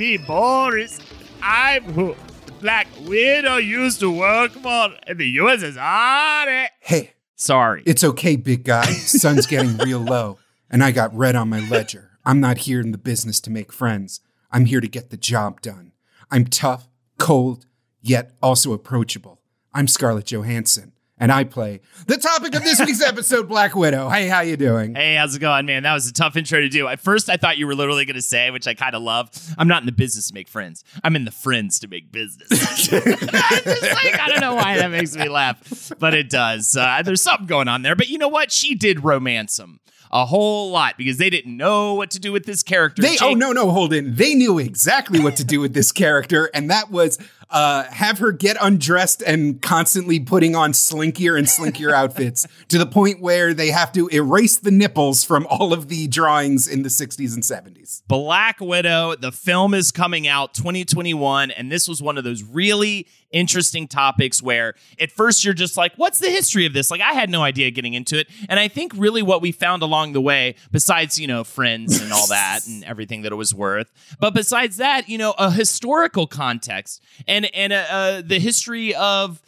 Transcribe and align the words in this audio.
Me, 0.00 0.16
Boris. 0.16 0.98
I'm 1.42 1.84
who 1.92 2.16
Black 2.62 2.86
Widow 3.02 3.58
used 3.58 4.00
to 4.00 4.10
work 4.10 4.50
for 4.52 4.94
in 5.06 5.18
the 5.18 5.36
USSR. 5.36 6.68
Hey, 6.80 7.10
Sorry. 7.36 7.82
it's 7.84 8.02
okay, 8.02 8.36
big 8.36 8.64
guy. 8.64 8.90
Sun's 8.92 9.46
getting 9.46 9.76
real 9.76 10.00
low, 10.00 10.38
and 10.70 10.82
I 10.82 10.90
got 10.90 11.14
red 11.14 11.36
on 11.36 11.50
my 11.50 11.60
ledger. 11.68 12.12
I'm 12.24 12.40
not 12.40 12.58
here 12.58 12.80
in 12.80 12.92
the 12.92 12.98
business 12.98 13.40
to 13.40 13.50
make 13.50 13.74
friends. 13.74 14.22
I'm 14.50 14.64
here 14.64 14.80
to 14.80 14.88
get 14.88 15.10
the 15.10 15.18
job 15.18 15.60
done. 15.60 15.92
I'm 16.30 16.46
tough, 16.46 16.88
cold, 17.18 17.66
yet 18.00 18.32
also 18.42 18.72
approachable. 18.72 19.42
I'm 19.74 19.86
Scarlett 19.86 20.32
Johansson, 20.32 20.92
and 21.20 21.30
I 21.30 21.44
play 21.44 21.80
the 22.06 22.16
topic 22.16 22.54
of 22.54 22.64
this 22.64 22.80
week's 22.80 23.02
episode, 23.06 23.46
Black 23.48 23.76
Widow. 23.76 24.08
Hey, 24.08 24.26
how 24.26 24.40
you 24.40 24.56
doing? 24.56 24.94
Hey, 24.94 25.14
how's 25.14 25.36
it 25.36 25.38
going, 25.38 25.66
man? 25.66 25.82
That 25.82 25.92
was 25.92 26.08
a 26.08 26.12
tough 26.12 26.34
intro 26.36 26.60
to 26.60 26.68
do. 26.68 26.88
At 26.88 26.98
first, 26.98 27.28
I 27.28 27.36
thought 27.36 27.58
you 27.58 27.66
were 27.66 27.74
literally 27.74 28.06
going 28.06 28.16
to 28.16 28.22
say, 28.22 28.50
which 28.50 28.66
I 28.66 28.74
kind 28.74 28.94
of 28.94 29.02
love, 29.02 29.30
I'm 29.58 29.68
not 29.68 29.82
in 29.82 29.86
the 29.86 29.92
business 29.92 30.28
to 30.28 30.34
make 30.34 30.48
friends. 30.48 30.82
I'm 31.04 31.14
in 31.14 31.26
the 31.26 31.30
friends 31.30 31.78
to 31.80 31.88
make 31.88 32.10
business. 32.10 32.48
Just 32.88 32.92
like, 32.92 34.18
I 34.18 34.28
don't 34.28 34.40
know 34.40 34.54
why 34.54 34.78
that 34.78 34.90
makes 34.90 35.14
me 35.14 35.28
laugh, 35.28 35.92
but 35.98 36.14
it 36.14 36.30
does. 36.30 36.74
Uh, 36.74 37.02
there's 37.04 37.22
something 37.22 37.46
going 37.46 37.68
on 37.68 37.82
there. 37.82 37.94
But 37.94 38.08
you 38.08 38.16
know 38.16 38.28
what? 38.28 38.50
She 38.50 38.74
did 38.74 39.04
romance 39.04 39.58
him 39.58 39.80
a 40.12 40.26
whole 40.26 40.70
lot 40.70 40.96
because 40.96 41.18
they 41.18 41.30
didn't 41.30 41.56
know 41.56 41.94
what 41.94 42.10
to 42.10 42.20
do 42.20 42.32
with 42.32 42.44
this 42.44 42.62
character. 42.62 43.02
They, 43.02 43.16
oh 43.22 43.34
no, 43.34 43.52
no, 43.52 43.70
hold 43.70 43.92
in. 43.92 44.14
They 44.14 44.34
knew 44.34 44.58
exactly 44.58 45.20
what 45.20 45.36
to 45.36 45.44
do 45.44 45.60
with 45.60 45.74
this 45.74 45.92
character, 45.92 46.50
and 46.52 46.70
that 46.70 46.90
was 46.90 47.18
uh, 47.50 47.84
have 47.84 48.18
her 48.18 48.32
get 48.32 48.56
undressed 48.60 49.22
and 49.22 49.60
constantly 49.60 50.20
putting 50.20 50.54
on 50.54 50.72
slinkier 50.72 51.36
and 51.36 51.46
slinkier 51.46 51.92
outfits 51.92 52.46
to 52.68 52.78
the 52.78 52.86
point 52.86 53.20
where 53.20 53.52
they 53.52 53.70
have 53.70 53.92
to 53.92 54.08
erase 54.08 54.56
the 54.56 54.70
nipples 54.70 55.24
from 55.24 55.46
all 55.50 55.72
of 55.72 55.88
the 55.88 56.06
drawings 56.06 56.68
in 56.68 56.82
the 56.82 56.88
60s 56.88 57.34
and 57.34 57.42
70s. 57.42 58.02
Black 58.06 58.60
Widow. 58.60 59.16
The 59.16 59.32
film 59.32 59.74
is 59.74 59.90
coming 59.90 60.28
out 60.28 60.54
2021, 60.54 61.50
and 61.50 61.70
this 61.70 61.88
was 61.88 62.00
one 62.00 62.16
of 62.18 62.24
those 62.24 62.42
really 62.42 63.06
interesting 63.32 63.88
topics 63.88 64.42
where 64.42 64.74
at 64.98 65.10
first 65.10 65.44
you're 65.44 65.54
just 65.54 65.76
like, 65.76 65.92
what's 65.96 66.18
the 66.18 66.30
history 66.30 66.66
of 66.66 66.72
this? 66.72 66.90
Like, 66.90 67.00
I 67.00 67.12
had 67.12 67.30
no 67.30 67.42
idea 67.42 67.70
getting 67.70 67.94
into 67.94 68.18
it. 68.18 68.28
And 68.48 68.58
I 68.58 68.68
think 68.68 68.92
really 68.96 69.22
what 69.22 69.42
we 69.42 69.52
found 69.52 69.82
along 69.82 70.12
the 70.12 70.20
way, 70.20 70.56
besides, 70.70 71.18
you 71.18 71.26
know, 71.26 71.44
friends 71.44 72.00
and 72.00 72.12
all 72.12 72.26
that 72.28 72.66
and 72.66 72.84
everything 72.84 73.22
that 73.22 73.32
it 73.32 73.36
was 73.36 73.54
worth, 73.54 73.92
but 74.18 74.34
besides 74.34 74.76
that, 74.78 75.08
you 75.08 75.18
know, 75.18 75.34
a 75.38 75.50
historical 75.50 76.26
context 76.26 77.02
and, 77.26 77.52
and 77.54 77.72
uh, 77.72 77.84
uh, 77.90 78.22
the 78.24 78.38
history 78.38 78.94
of 78.94 79.42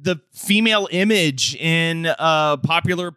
the 0.00 0.20
female 0.32 0.88
image 0.90 1.54
in 1.56 2.06
uh, 2.06 2.56
popular 2.58 3.14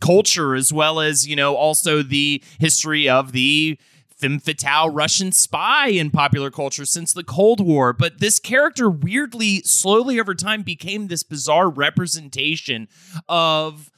culture 0.00 0.54
as 0.54 0.72
well 0.72 1.00
as 1.00 1.26
you 1.26 1.34
know 1.34 1.54
also 1.54 2.02
the 2.02 2.42
history 2.58 3.08
of 3.08 3.32
the 3.32 3.78
femme 4.24 4.38
fatale 4.38 4.88
Russian 4.88 5.32
spy 5.32 5.88
in 5.88 6.10
popular 6.10 6.50
culture 6.50 6.86
since 6.86 7.12
the 7.12 7.22
Cold 7.22 7.60
War. 7.60 7.92
But 7.92 8.20
this 8.20 8.38
character 8.38 8.88
weirdly, 8.88 9.60
slowly 9.62 10.18
over 10.18 10.34
time, 10.34 10.62
became 10.62 11.08
this 11.08 11.22
bizarre 11.22 11.68
representation 11.68 12.88
of 13.28 13.90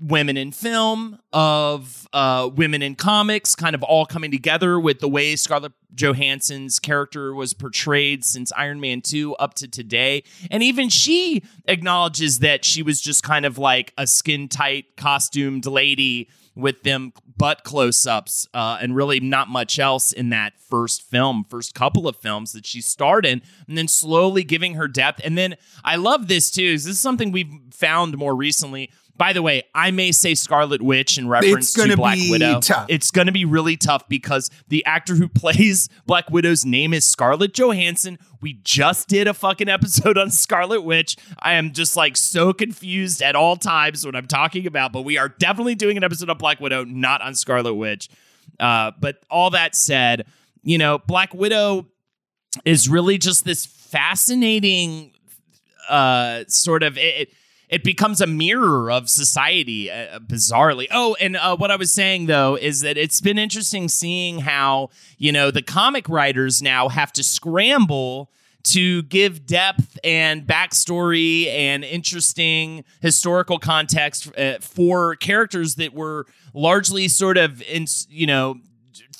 women 0.00 0.36
in 0.36 0.52
film, 0.52 1.18
of 1.32 2.06
uh, 2.12 2.50
women 2.54 2.82
in 2.82 2.94
comics, 2.94 3.56
kind 3.56 3.74
of 3.74 3.82
all 3.82 4.06
coming 4.06 4.30
together 4.30 4.78
with 4.78 5.00
the 5.00 5.08
way 5.08 5.34
Scarlett 5.34 5.72
Johansson's 5.92 6.78
character 6.78 7.34
was 7.34 7.52
portrayed 7.52 8.24
since 8.24 8.52
Iron 8.56 8.80
Man 8.80 9.00
2 9.00 9.34
up 9.36 9.54
to 9.54 9.66
today. 9.66 10.22
And 10.52 10.62
even 10.62 10.88
she 10.88 11.42
acknowledges 11.64 12.38
that 12.40 12.64
she 12.64 12.84
was 12.84 13.00
just 13.00 13.24
kind 13.24 13.44
of 13.44 13.58
like 13.58 13.92
a 13.98 14.06
skin 14.06 14.48
tight, 14.48 14.96
costumed 14.96 15.66
lady 15.66 16.28
with 16.54 16.82
them 16.82 17.12
butt 17.36 17.64
close 17.64 18.06
ups 18.06 18.48
uh, 18.54 18.78
and 18.80 18.94
really 18.94 19.20
not 19.20 19.48
much 19.48 19.78
else 19.78 20.12
in 20.12 20.30
that 20.30 20.52
first 20.60 21.02
film, 21.02 21.44
first 21.48 21.74
couple 21.74 22.06
of 22.06 22.16
films 22.16 22.52
that 22.52 22.64
she 22.66 22.80
starred 22.80 23.26
in, 23.26 23.42
and 23.66 23.76
then 23.76 23.88
slowly 23.88 24.44
giving 24.44 24.74
her 24.74 24.88
depth. 24.88 25.20
And 25.24 25.36
then 25.36 25.56
I 25.84 25.96
love 25.96 26.28
this 26.28 26.50
too. 26.50 26.72
This 26.72 26.86
is 26.86 27.00
something 27.00 27.32
we've 27.32 27.52
found 27.72 28.16
more 28.16 28.34
recently? 28.34 28.90
By 29.16 29.32
the 29.32 29.42
way, 29.42 29.62
I 29.74 29.92
may 29.92 30.10
say 30.10 30.34
Scarlet 30.34 30.82
Witch 30.82 31.18
in 31.18 31.28
reference 31.28 31.72
to 31.74 31.96
Black 31.96 32.16
be 32.16 32.32
Widow. 32.32 32.60
tough. 32.60 32.86
It's 32.88 33.12
going 33.12 33.26
to 33.26 33.32
be 33.32 33.44
really 33.44 33.76
tough 33.76 34.08
because 34.08 34.50
the 34.68 34.84
actor 34.86 35.14
who 35.14 35.28
plays 35.34 35.88
Black 36.04 36.30
Widow's 36.30 36.64
name 36.64 36.92
is 36.92 37.04
Scarlett 37.04 37.54
Johansson. 37.54 38.18
We 38.40 38.54
just 38.64 39.08
did 39.08 39.28
a 39.28 39.34
fucking 39.34 39.68
episode 39.68 40.18
on 40.18 40.30
Scarlet 40.30 40.80
Witch. 40.82 41.16
I 41.38 41.54
am 41.54 41.72
just 41.72 41.96
like 41.96 42.16
so 42.16 42.52
confused 42.52 43.22
at 43.22 43.36
all 43.36 43.56
times 43.56 44.04
what 44.04 44.16
I'm 44.16 44.26
talking 44.26 44.66
about, 44.66 44.92
but 44.92 45.02
we 45.02 45.16
are 45.16 45.28
definitely 45.28 45.76
doing 45.76 45.96
an 45.96 46.02
episode 46.02 46.28
on 46.28 46.38
Black 46.38 46.60
Widow, 46.60 46.84
not 46.84 47.22
on 47.22 47.34
Scarlet 47.36 47.74
Witch. 47.74 48.08
Uh, 48.58 48.90
but 49.00 49.18
all 49.30 49.50
that 49.50 49.76
said, 49.76 50.26
you 50.64 50.76
know, 50.78 50.98
Black 50.98 51.32
Widow 51.32 51.86
is 52.64 52.88
really 52.88 53.18
just 53.18 53.44
this 53.44 53.66
fascinating 53.66 55.12
uh 55.88 56.44
sort 56.48 56.82
of 56.82 56.96
it, 56.96 57.28
it 57.28 57.28
becomes 57.82 58.20
a 58.20 58.26
mirror 58.26 58.90
of 58.90 59.08
society 59.08 59.90
uh, 59.90 60.18
bizarrely. 60.20 60.86
Oh 60.90 61.16
and 61.20 61.36
uh, 61.36 61.56
what 61.56 61.70
i 61.70 61.76
was 61.76 61.92
saying 61.92 62.26
though 62.26 62.56
is 62.56 62.80
that 62.82 62.96
it's 62.96 63.20
been 63.20 63.38
interesting 63.38 63.88
seeing 63.88 64.40
how 64.40 64.90
you 65.18 65.32
know 65.32 65.50
the 65.50 65.62
comic 65.62 66.08
writers 66.08 66.62
now 66.62 66.88
have 66.88 67.12
to 67.14 67.22
scramble 67.22 68.30
to 68.64 69.02
give 69.02 69.46
depth 69.46 69.98
and 70.02 70.46
backstory 70.46 71.46
and 71.48 71.84
interesting 71.84 72.84
historical 73.00 73.58
context 73.58 74.36
uh, 74.38 74.58
for 74.60 75.16
characters 75.16 75.74
that 75.76 75.92
were 75.92 76.26
largely 76.54 77.08
sort 77.08 77.36
of 77.36 77.62
in 77.62 77.86
you 78.08 78.26
know 78.26 78.56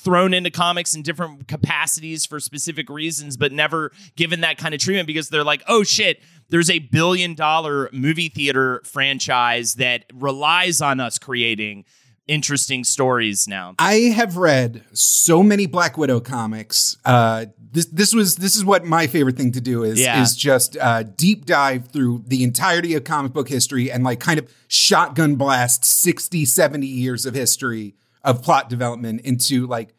thrown 0.04 0.34
into 0.34 0.50
comics 0.50 0.94
in 0.94 1.02
different 1.02 1.48
capacities 1.48 2.26
for 2.26 2.38
specific 2.38 2.90
reasons, 2.90 3.38
but 3.38 3.50
never 3.52 3.90
given 4.16 4.42
that 4.42 4.58
kind 4.58 4.74
of 4.74 4.80
treatment 4.80 5.06
because 5.06 5.30
they're 5.30 5.42
like, 5.42 5.62
oh 5.66 5.82
shit, 5.82 6.22
there's 6.50 6.70
a 6.70 6.78
billion 6.78 7.34
dollar 7.34 7.88
movie 7.92 8.28
theater 8.28 8.80
franchise 8.84 9.74
that 9.74 10.04
relies 10.12 10.80
on 10.80 11.00
us 11.00 11.18
creating 11.18 11.84
interesting 12.26 12.84
stories 12.84 13.46
now. 13.46 13.74
I 13.78 13.94
have 14.16 14.36
read 14.36 14.82
so 14.92 15.42
many 15.42 15.66
Black 15.66 15.98
Widow 15.98 16.20
comics. 16.20 16.96
Uh, 17.04 17.46
this 17.72 17.86
this 17.86 18.14
was 18.14 18.36
this 18.36 18.56
is 18.56 18.64
what 18.64 18.84
my 18.84 19.06
favorite 19.06 19.36
thing 19.36 19.52
to 19.52 19.60
do 19.60 19.82
is 19.82 20.00
Yeah. 20.00 20.22
is 20.22 20.34
just 20.36 20.76
uh, 20.78 21.02
deep 21.02 21.44
dive 21.44 21.88
through 21.88 22.24
the 22.26 22.42
entirety 22.42 22.94
of 22.94 23.04
comic 23.04 23.32
book 23.32 23.48
history 23.48 23.90
and 23.90 24.04
like 24.04 24.20
kind 24.20 24.38
of 24.38 24.50
shotgun 24.68 25.34
blast 25.36 25.84
60, 25.84 26.44
70 26.44 26.86
years 26.86 27.26
of 27.26 27.34
history 27.34 27.94
of 28.22 28.42
plot 28.42 28.70
development 28.70 29.20
into 29.22 29.66
like 29.66 29.92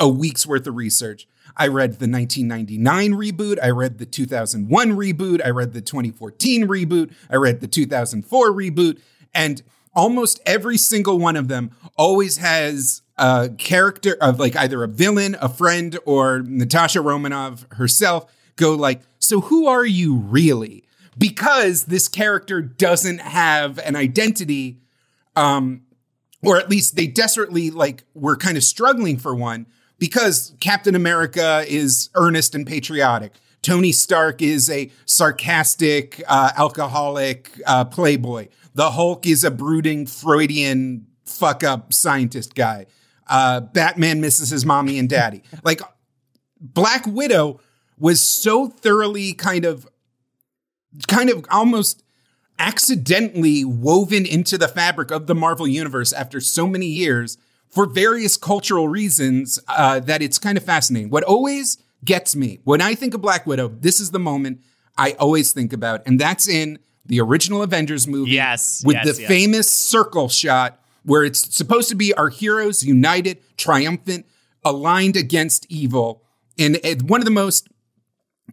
a 0.00 0.08
week's 0.08 0.46
worth 0.46 0.66
of 0.66 0.74
research. 0.76 1.28
I 1.58 1.66
read 1.66 1.94
the 1.94 2.08
1999 2.08 3.12
reboot. 3.12 3.58
I 3.60 3.70
read 3.70 3.98
the 3.98 4.06
2001 4.06 4.90
reboot. 4.92 5.44
I 5.44 5.50
read 5.50 5.72
the 5.72 5.80
2014 5.80 6.68
reboot. 6.68 7.12
I 7.28 7.36
read 7.36 7.60
the 7.60 7.66
2004 7.66 8.52
reboot. 8.52 9.00
And 9.34 9.62
almost 9.94 10.40
every 10.46 10.76
single 10.76 11.18
one 11.18 11.34
of 11.34 11.48
them 11.48 11.72
always 11.96 12.36
has 12.36 13.02
a 13.16 13.50
character 13.58 14.16
of 14.20 14.38
like 14.38 14.54
either 14.54 14.84
a 14.84 14.88
villain, 14.88 15.36
a 15.40 15.48
friend, 15.48 15.98
or 16.04 16.42
Natasha 16.42 17.00
Romanoff 17.00 17.66
herself 17.72 18.32
go 18.54 18.74
like, 18.74 19.00
so 19.18 19.40
who 19.40 19.66
are 19.66 19.84
you 19.84 20.16
really? 20.16 20.84
Because 21.16 21.86
this 21.86 22.06
character 22.06 22.62
doesn't 22.62 23.20
have 23.20 23.78
an 23.78 23.96
identity, 23.96 24.78
um, 25.34 25.82
or 26.42 26.56
at 26.56 26.70
least 26.70 26.94
they 26.94 27.08
desperately 27.08 27.70
like 27.70 28.04
were 28.14 28.36
kind 28.36 28.56
of 28.56 28.62
struggling 28.62 29.16
for 29.16 29.34
one 29.34 29.66
because 29.98 30.54
Captain 30.60 30.94
America 30.94 31.64
is 31.66 32.10
earnest 32.14 32.54
and 32.54 32.66
patriotic. 32.66 33.32
Tony 33.62 33.92
Stark 33.92 34.40
is 34.40 34.70
a 34.70 34.90
sarcastic, 35.04 36.22
uh, 36.28 36.52
alcoholic 36.56 37.50
uh, 37.66 37.84
playboy. 37.84 38.48
The 38.74 38.92
Hulk 38.92 39.26
is 39.26 39.44
a 39.44 39.50
brooding 39.50 40.06
Freudian 40.06 41.06
fuck 41.24 41.64
up 41.64 41.92
scientist 41.92 42.54
guy. 42.54 42.86
Uh, 43.26 43.60
Batman 43.60 44.20
misses 44.20 44.50
his 44.50 44.64
mommy 44.64 44.98
and 44.98 45.08
daddy. 45.08 45.42
like 45.64 45.80
Black 46.60 47.06
Widow 47.06 47.60
was 47.98 48.24
so 48.26 48.68
thoroughly 48.68 49.32
kind 49.32 49.64
of, 49.64 49.86
kind 51.08 51.28
of 51.28 51.44
almost 51.50 52.04
accidentally 52.58 53.64
woven 53.64 54.24
into 54.24 54.56
the 54.56 54.68
fabric 54.68 55.10
of 55.10 55.26
the 55.26 55.34
Marvel 55.34 55.66
universe 55.66 56.12
after 56.12 56.40
so 56.40 56.66
many 56.66 56.86
years 56.86 57.36
for 57.70 57.86
various 57.86 58.36
cultural 58.36 58.88
reasons 58.88 59.58
uh, 59.68 60.00
that 60.00 60.22
it's 60.22 60.38
kind 60.38 60.56
of 60.56 60.64
fascinating. 60.64 61.10
What 61.10 61.24
always 61.24 61.78
gets 62.04 62.36
me 62.36 62.60
when 62.64 62.80
I 62.80 62.94
think 62.94 63.14
of 63.14 63.20
Black 63.20 63.46
Widow, 63.46 63.68
this 63.68 64.00
is 64.00 64.10
the 64.10 64.18
moment 64.18 64.60
I 64.96 65.12
always 65.12 65.52
think 65.52 65.72
about, 65.72 66.02
and 66.06 66.18
that's 66.18 66.48
in 66.48 66.78
the 67.06 67.20
original 67.20 67.62
Avengers 67.62 68.06
movie. 68.06 68.32
Yes, 68.32 68.82
with 68.84 68.96
yes, 68.96 69.16
the 69.16 69.22
yes. 69.22 69.28
famous 69.28 69.70
circle 69.70 70.28
shot 70.28 70.80
where 71.04 71.24
it's 71.24 71.54
supposed 71.56 71.88
to 71.88 71.94
be 71.94 72.12
our 72.14 72.28
heroes 72.28 72.84
united, 72.84 73.38
triumphant, 73.56 74.26
aligned 74.64 75.16
against 75.16 75.64
evil. 75.70 76.22
And 76.58 76.76
uh, 76.84 76.96
one 77.06 77.20
of 77.20 77.24
the 77.24 77.30
most 77.30 77.68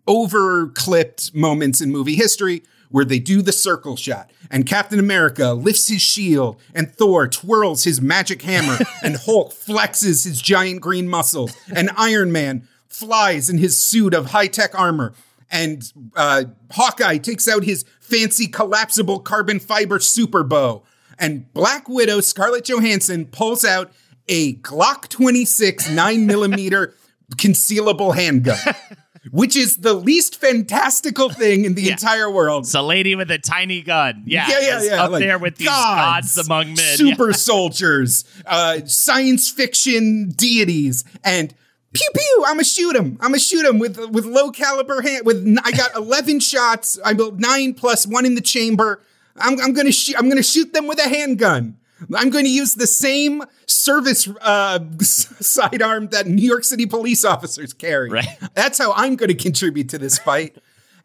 over 0.07 0.67
clipped 0.69 1.33
moments 1.33 1.81
in 1.81 1.91
movie 1.91 2.15
history 2.15 2.63
where 2.95 3.03
they 3.03 3.19
do 3.19 3.41
the 3.41 3.51
circle 3.51 3.97
shot 3.97 4.31
and 4.49 4.65
Captain 4.65 4.99
America 4.99 5.51
lifts 5.51 5.89
his 5.89 6.01
shield 6.01 6.57
and 6.73 6.89
Thor 6.89 7.27
twirls 7.27 7.83
his 7.83 7.99
magic 7.99 8.41
hammer 8.43 8.77
and 9.03 9.17
Hulk 9.17 9.51
flexes 9.51 10.23
his 10.23 10.41
giant 10.41 10.79
green 10.79 11.09
muscles 11.09 11.57
and 11.75 11.89
Iron 11.97 12.31
Man 12.31 12.65
flies 12.87 13.49
in 13.49 13.57
his 13.57 13.77
suit 13.77 14.13
of 14.13 14.27
high 14.27 14.47
tech 14.47 14.79
armor 14.79 15.13
and 15.51 15.91
uh, 16.15 16.45
Hawkeye 16.71 17.17
takes 17.17 17.49
out 17.49 17.65
his 17.65 17.83
fancy 17.99 18.47
collapsible 18.47 19.19
carbon 19.19 19.59
fiber 19.59 19.99
super 19.99 20.45
bow 20.45 20.83
and 21.19 21.51
Black 21.51 21.89
Widow 21.89 22.21
Scarlett 22.21 22.63
Johansson 22.63 23.25
pulls 23.25 23.65
out 23.65 23.91
a 24.29 24.53
Glock 24.55 25.09
26 25.09 25.89
9 25.89 26.25
millimeter 26.25 26.93
concealable 27.35 28.15
handgun. 28.15 28.57
Which 29.31 29.55
is 29.55 29.77
the 29.77 29.93
least 29.93 30.39
fantastical 30.39 31.29
thing 31.29 31.65
in 31.65 31.73
the 31.73 31.89
entire 31.89 32.29
world. 32.29 32.65
It's 32.65 32.75
a 32.75 32.81
lady 32.81 33.15
with 33.15 33.31
a 33.31 33.39
tiny 33.39 33.81
gun. 33.81 34.23
Yeah. 34.25 34.47
yeah, 34.49 34.59
yeah, 34.59 34.83
yeah. 34.83 35.03
Up 35.03 35.11
like 35.11 35.21
there 35.21 35.39
with 35.39 35.57
these 35.57 35.67
gods, 35.67 36.37
among 36.37 36.67
men. 36.67 36.77
super 36.97 37.33
soldiers, 37.33 38.23
uh, 38.45 38.81
science 38.85 39.49
fiction 39.49 40.29
deities, 40.29 41.03
and 41.23 41.53
pew 41.93 42.07
pew. 42.13 42.43
I'm 42.45 42.53
gonna 42.53 42.63
shoot 42.63 42.95
him. 42.95 43.17
I'm 43.21 43.29
gonna 43.29 43.39
shoot 43.39 43.65
him 43.65 43.79
with 43.79 43.97
with 44.11 44.25
low 44.25 44.51
caliber 44.51 45.01
hand. 45.01 45.25
With 45.25 45.57
I 45.63 45.71
got 45.71 45.95
11 45.95 46.39
shots. 46.41 46.99
I 47.03 47.13
built 47.13 47.35
nine 47.39 47.73
plus 47.73 48.05
one 48.05 48.25
in 48.25 48.35
the 48.35 48.41
chamber. 48.41 49.01
I'm, 49.37 49.59
I'm 49.59 49.73
gonna 49.73 49.91
shoot. 49.91 50.17
I'm 50.17 50.29
gonna 50.29 50.43
shoot 50.43 50.71
them 50.73 50.87
with 50.87 50.99
a 50.99 51.09
handgun. 51.09 51.77
I'm 52.13 52.29
going 52.29 52.45
to 52.45 52.51
use 52.51 52.75
the 52.75 52.87
same 52.87 53.43
service 53.67 54.27
uh, 54.41 54.79
sidearm 54.99 56.07
that 56.09 56.27
New 56.27 56.45
York 56.47 56.63
City 56.63 56.85
police 56.85 57.23
officers 57.23 57.73
carry. 57.73 58.09
Right. 58.09 58.27
That's 58.53 58.77
how 58.77 58.93
I'm 58.93 59.15
going 59.15 59.29
to 59.29 59.35
contribute 59.35 59.89
to 59.89 59.97
this 59.97 60.19
fight. 60.19 60.57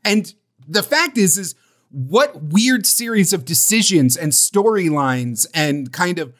and 0.04 0.32
the 0.68 0.82
fact 0.82 1.18
is, 1.18 1.36
is 1.36 1.54
what 1.90 2.40
weird 2.42 2.86
series 2.86 3.32
of 3.32 3.44
decisions 3.44 4.16
and 4.16 4.32
storylines 4.32 5.46
and 5.52 5.92
kind 5.92 6.18
of 6.18 6.32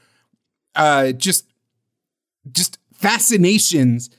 uh, 0.76 1.12
just 1.12 1.46
just 2.53 2.79
fascinations 2.93 4.11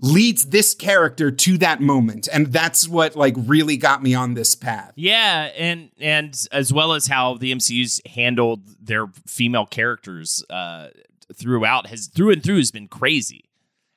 leads 0.00 0.46
this 0.46 0.74
character 0.74 1.30
to 1.30 1.58
that 1.58 1.80
moment 1.80 2.28
and 2.32 2.46
that's 2.48 2.88
what 2.88 3.14
like 3.16 3.34
really 3.36 3.76
got 3.76 4.02
me 4.02 4.14
on 4.14 4.34
this 4.34 4.54
path 4.54 4.92
Yeah, 4.96 5.50
and 5.56 5.90
and 6.00 6.46
as 6.52 6.72
well 6.72 6.92
as 6.94 7.06
how 7.06 7.34
the 7.34 7.52
MCU's 7.52 8.00
handled 8.06 8.62
their 8.80 9.08
female 9.26 9.66
characters 9.66 10.42
uh, 10.48 10.88
throughout 11.34 11.86
has 11.88 12.06
through 12.08 12.30
and 12.30 12.42
through 12.42 12.56
has 12.56 12.70
been 12.70 12.88
crazy, 12.88 13.44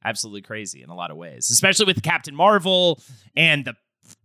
absolutely 0.03 0.41
crazy 0.41 0.83
in 0.83 0.89
a 0.89 0.95
lot 0.95 1.09
of 1.11 1.17
ways, 1.17 1.49
especially 1.49 1.85
with 1.85 2.03
Captain 2.03 2.35
Marvel 2.35 2.99
and 3.35 3.65
the 3.65 3.75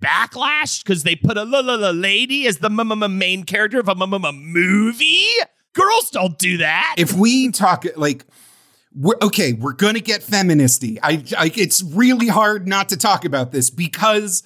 backlash 0.02 0.82
because 0.82 1.02
they 1.02 1.16
put 1.16 1.36
a 1.36 1.44
la 1.44 1.60
la 1.60 1.74
la 1.74 1.90
lady 1.90 2.46
as 2.46 2.58
the 2.58 2.68
main 3.08 3.44
character 3.44 3.78
of 3.78 3.88
a 3.88 4.32
movie. 4.32 5.26
Girls 5.74 6.10
don't 6.10 6.38
do 6.38 6.56
that. 6.58 6.96
if 6.98 7.12
we 7.12 7.50
talk 7.50 7.84
like 7.96 8.24
we're 8.98 9.16
okay 9.22 9.52
we're 9.52 9.72
gonna 9.72 10.00
get 10.00 10.22
feministy. 10.22 10.98
I, 11.02 11.22
I 11.38 11.52
it's 11.54 11.82
really 11.82 12.28
hard 12.28 12.66
not 12.66 12.88
to 12.88 12.96
talk 12.96 13.24
about 13.24 13.52
this 13.52 13.70
because 13.70 14.42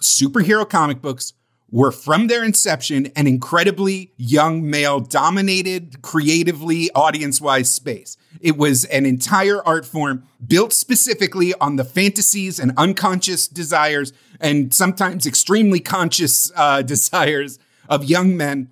superhero 0.00 0.68
comic 0.68 1.00
books 1.00 1.32
were 1.70 1.92
from 1.92 2.26
their 2.26 2.42
inception 2.42 3.06
an 3.14 3.26
incredibly 3.26 4.12
young 4.16 4.68
male 4.68 5.00
dominated 5.00 6.02
creatively 6.02 6.90
audience 6.94 7.40
wise 7.40 7.70
space. 7.70 8.16
It 8.40 8.56
was 8.56 8.84
an 8.86 9.06
entire 9.06 9.64
art 9.66 9.86
form 9.86 10.24
built 10.44 10.72
specifically 10.72 11.54
on 11.54 11.76
the 11.76 11.84
fantasies 11.84 12.58
and 12.58 12.72
unconscious 12.76 13.46
desires 13.46 14.12
and 14.40 14.74
sometimes 14.74 15.26
extremely 15.26 15.80
conscious 15.80 16.50
uh, 16.56 16.82
desires 16.94 17.58
of 17.88 18.04
young 18.04 18.36
men 18.36 18.70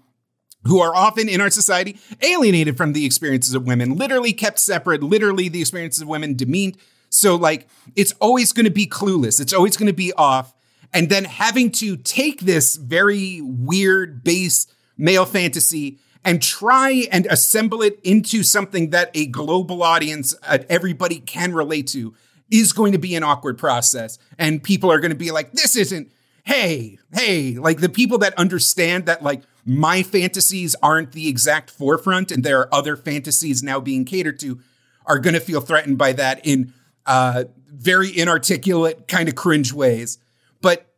who 0.66 0.80
are 0.80 0.94
often 0.94 1.28
in 1.28 1.40
our 1.40 1.50
society 1.50 1.98
alienated 2.22 2.76
from 2.76 2.92
the 2.92 3.04
experiences 3.04 3.54
of 3.54 3.66
women, 3.66 3.96
literally 3.96 4.32
kept 4.32 4.58
separate, 4.58 5.02
literally 5.02 5.48
the 5.48 5.60
experiences 5.60 6.02
of 6.02 6.08
women 6.08 6.34
demeaned. 6.34 6.76
So, 7.08 7.36
like, 7.36 7.68
it's 7.94 8.12
always 8.20 8.52
going 8.52 8.64
to 8.64 8.70
be 8.70 8.86
clueless, 8.86 9.40
it's 9.40 9.52
always 9.52 9.76
going 9.76 9.86
to 9.86 9.94
be 9.94 10.12
off. 10.14 10.52
And 10.92 11.08
then 11.08 11.24
having 11.24 11.72
to 11.72 11.96
take 11.96 12.40
this 12.40 12.76
very 12.76 13.40
weird 13.42 14.22
base 14.22 14.66
male 14.96 15.26
fantasy 15.26 15.98
and 16.24 16.42
try 16.42 17.06
and 17.12 17.26
assemble 17.26 17.82
it 17.82 18.00
into 18.02 18.42
something 18.42 18.90
that 18.90 19.10
a 19.14 19.26
global 19.26 19.82
audience, 19.82 20.34
uh, 20.42 20.58
everybody 20.68 21.20
can 21.20 21.54
relate 21.54 21.86
to, 21.88 22.14
is 22.50 22.72
going 22.72 22.92
to 22.92 22.98
be 22.98 23.14
an 23.14 23.22
awkward 23.22 23.58
process. 23.58 24.18
And 24.38 24.62
people 24.62 24.90
are 24.90 25.00
going 25.00 25.10
to 25.10 25.16
be 25.16 25.30
like, 25.30 25.52
this 25.52 25.76
isn't, 25.76 26.12
hey, 26.44 26.98
hey, 27.12 27.56
like 27.58 27.80
the 27.80 27.88
people 27.88 28.18
that 28.18 28.34
understand 28.34 29.06
that, 29.06 29.22
like, 29.22 29.42
my 29.66 30.02
fantasies 30.02 30.76
aren't 30.82 31.12
the 31.12 31.28
exact 31.28 31.70
forefront 31.70 32.30
and 32.30 32.44
there 32.44 32.60
are 32.60 32.74
other 32.74 32.96
fantasies 32.96 33.62
now 33.62 33.80
being 33.80 34.04
catered 34.04 34.38
to 34.38 34.60
are 35.06 35.18
going 35.18 35.34
to 35.34 35.40
feel 35.40 35.60
threatened 35.60 35.98
by 35.98 36.12
that 36.12 36.44
in 36.44 36.72
uh, 37.04 37.44
very 37.68 38.16
inarticulate, 38.16 39.08
kind 39.08 39.28
of 39.28 39.34
cringe 39.34 39.72
ways. 39.72 40.18
But 40.60 40.92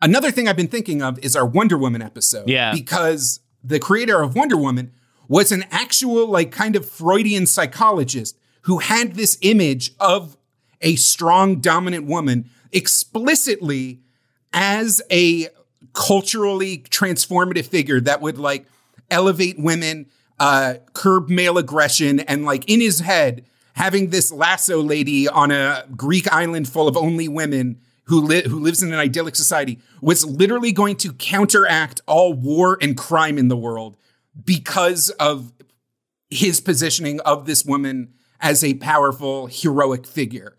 another 0.00 0.30
thing 0.30 0.48
I've 0.48 0.56
been 0.56 0.68
thinking 0.68 1.02
of 1.02 1.18
is 1.20 1.34
our 1.34 1.46
Wonder 1.46 1.76
Woman 1.76 2.02
episode. 2.02 2.48
Yeah. 2.48 2.72
Because 2.72 3.40
the 3.62 3.78
creator 3.78 4.22
of 4.22 4.36
Wonder 4.36 4.56
Woman 4.56 4.92
was 5.28 5.52
an 5.52 5.64
actual, 5.70 6.26
like, 6.26 6.50
kind 6.52 6.76
of 6.76 6.88
Freudian 6.88 7.46
psychologist 7.46 8.36
who 8.62 8.78
had 8.78 9.14
this 9.14 9.38
image 9.42 9.92
of 9.98 10.36
a 10.80 10.96
strong, 10.96 11.60
dominant 11.60 12.06
woman 12.06 12.50
explicitly 12.72 14.00
as 14.52 15.02
a 15.10 15.48
culturally 15.92 16.78
transformative 16.78 17.66
figure 17.66 18.00
that 18.00 18.20
would 18.20 18.38
like 18.38 18.66
elevate 19.10 19.58
women, 19.58 20.06
uh, 20.38 20.74
curb 20.92 21.28
male 21.28 21.58
aggression, 21.58 22.20
and 22.20 22.44
like 22.44 22.68
in 22.68 22.80
his 22.80 23.00
head, 23.00 23.44
having 23.74 24.10
this 24.10 24.32
lasso 24.32 24.80
lady 24.80 25.28
on 25.28 25.50
a 25.50 25.84
Greek 25.96 26.30
island 26.32 26.68
full 26.68 26.88
of 26.88 26.96
only 26.96 27.28
women 27.28 27.80
who 28.04 28.20
li- 28.20 28.46
who 28.46 28.58
lives 28.58 28.82
in 28.82 28.92
an 28.92 28.98
idyllic 28.98 29.36
society 29.36 29.78
was 30.00 30.24
literally 30.24 30.72
going 30.72 30.96
to 30.96 31.12
counteract 31.12 32.00
all 32.06 32.32
war 32.34 32.76
and 32.80 32.96
crime 32.96 33.38
in 33.38 33.48
the 33.48 33.56
world 33.56 33.96
because 34.44 35.10
of 35.10 35.52
his 36.28 36.60
positioning 36.60 37.20
of 37.20 37.46
this 37.46 37.64
woman 37.64 38.12
as 38.40 38.64
a 38.64 38.74
powerful 38.74 39.46
heroic 39.46 40.06
figure. 40.06 40.56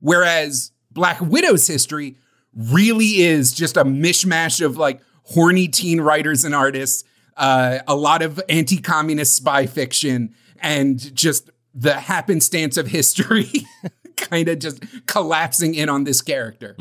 Whereas 0.00 0.72
Black 0.90 1.20
Widow's 1.20 1.66
history 1.66 2.16
really 2.56 3.22
is 3.22 3.52
just 3.52 3.76
a 3.76 3.84
mishmash 3.84 4.64
of 4.64 4.76
like 4.76 5.00
horny 5.24 5.68
teen 5.68 6.00
writers 6.00 6.44
and 6.44 6.54
artists, 6.54 7.04
uh, 7.36 7.78
a 7.86 7.94
lot 7.94 8.22
of 8.22 8.40
anti 8.48 8.78
communist 8.78 9.34
spy 9.34 9.66
fiction, 9.66 10.34
and 10.60 11.14
just 11.14 11.50
the 11.74 11.94
happenstance 11.94 12.76
of 12.76 12.86
history 12.86 13.50
kind 14.16 14.48
of 14.48 14.58
just 14.58 14.82
collapsing 15.06 15.74
in 15.74 15.88
on 15.88 16.04
this 16.04 16.22
character. 16.22 16.76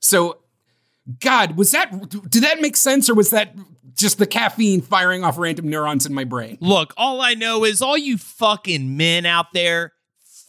So, 0.00 0.38
God, 1.20 1.56
was 1.56 1.72
that, 1.72 1.90
did 2.30 2.42
that 2.42 2.60
make 2.60 2.76
sense 2.76 3.10
or 3.10 3.14
was 3.14 3.30
that 3.30 3.54
just 3.94 4.18
the 4.18 4.26
caffeine 4.26 4.80
firing 4.82 5.24
off 5.24 5.38
random 5.38 5.68
neurons 5.68 6.06
in 6.06 6.14
my 6.14 6.24
brain? 6.24 6.58
Look, 6.60 6.94
all 6.96 7.20
I 7.20 7.34
know 7.34 7.64
is 7.64 7.82
all 7.82 7.96
you 7.98 8.18
fucking 8.18 8.96
men 8.96 9.26
out 9.26 9.52
there, 9.52 9.92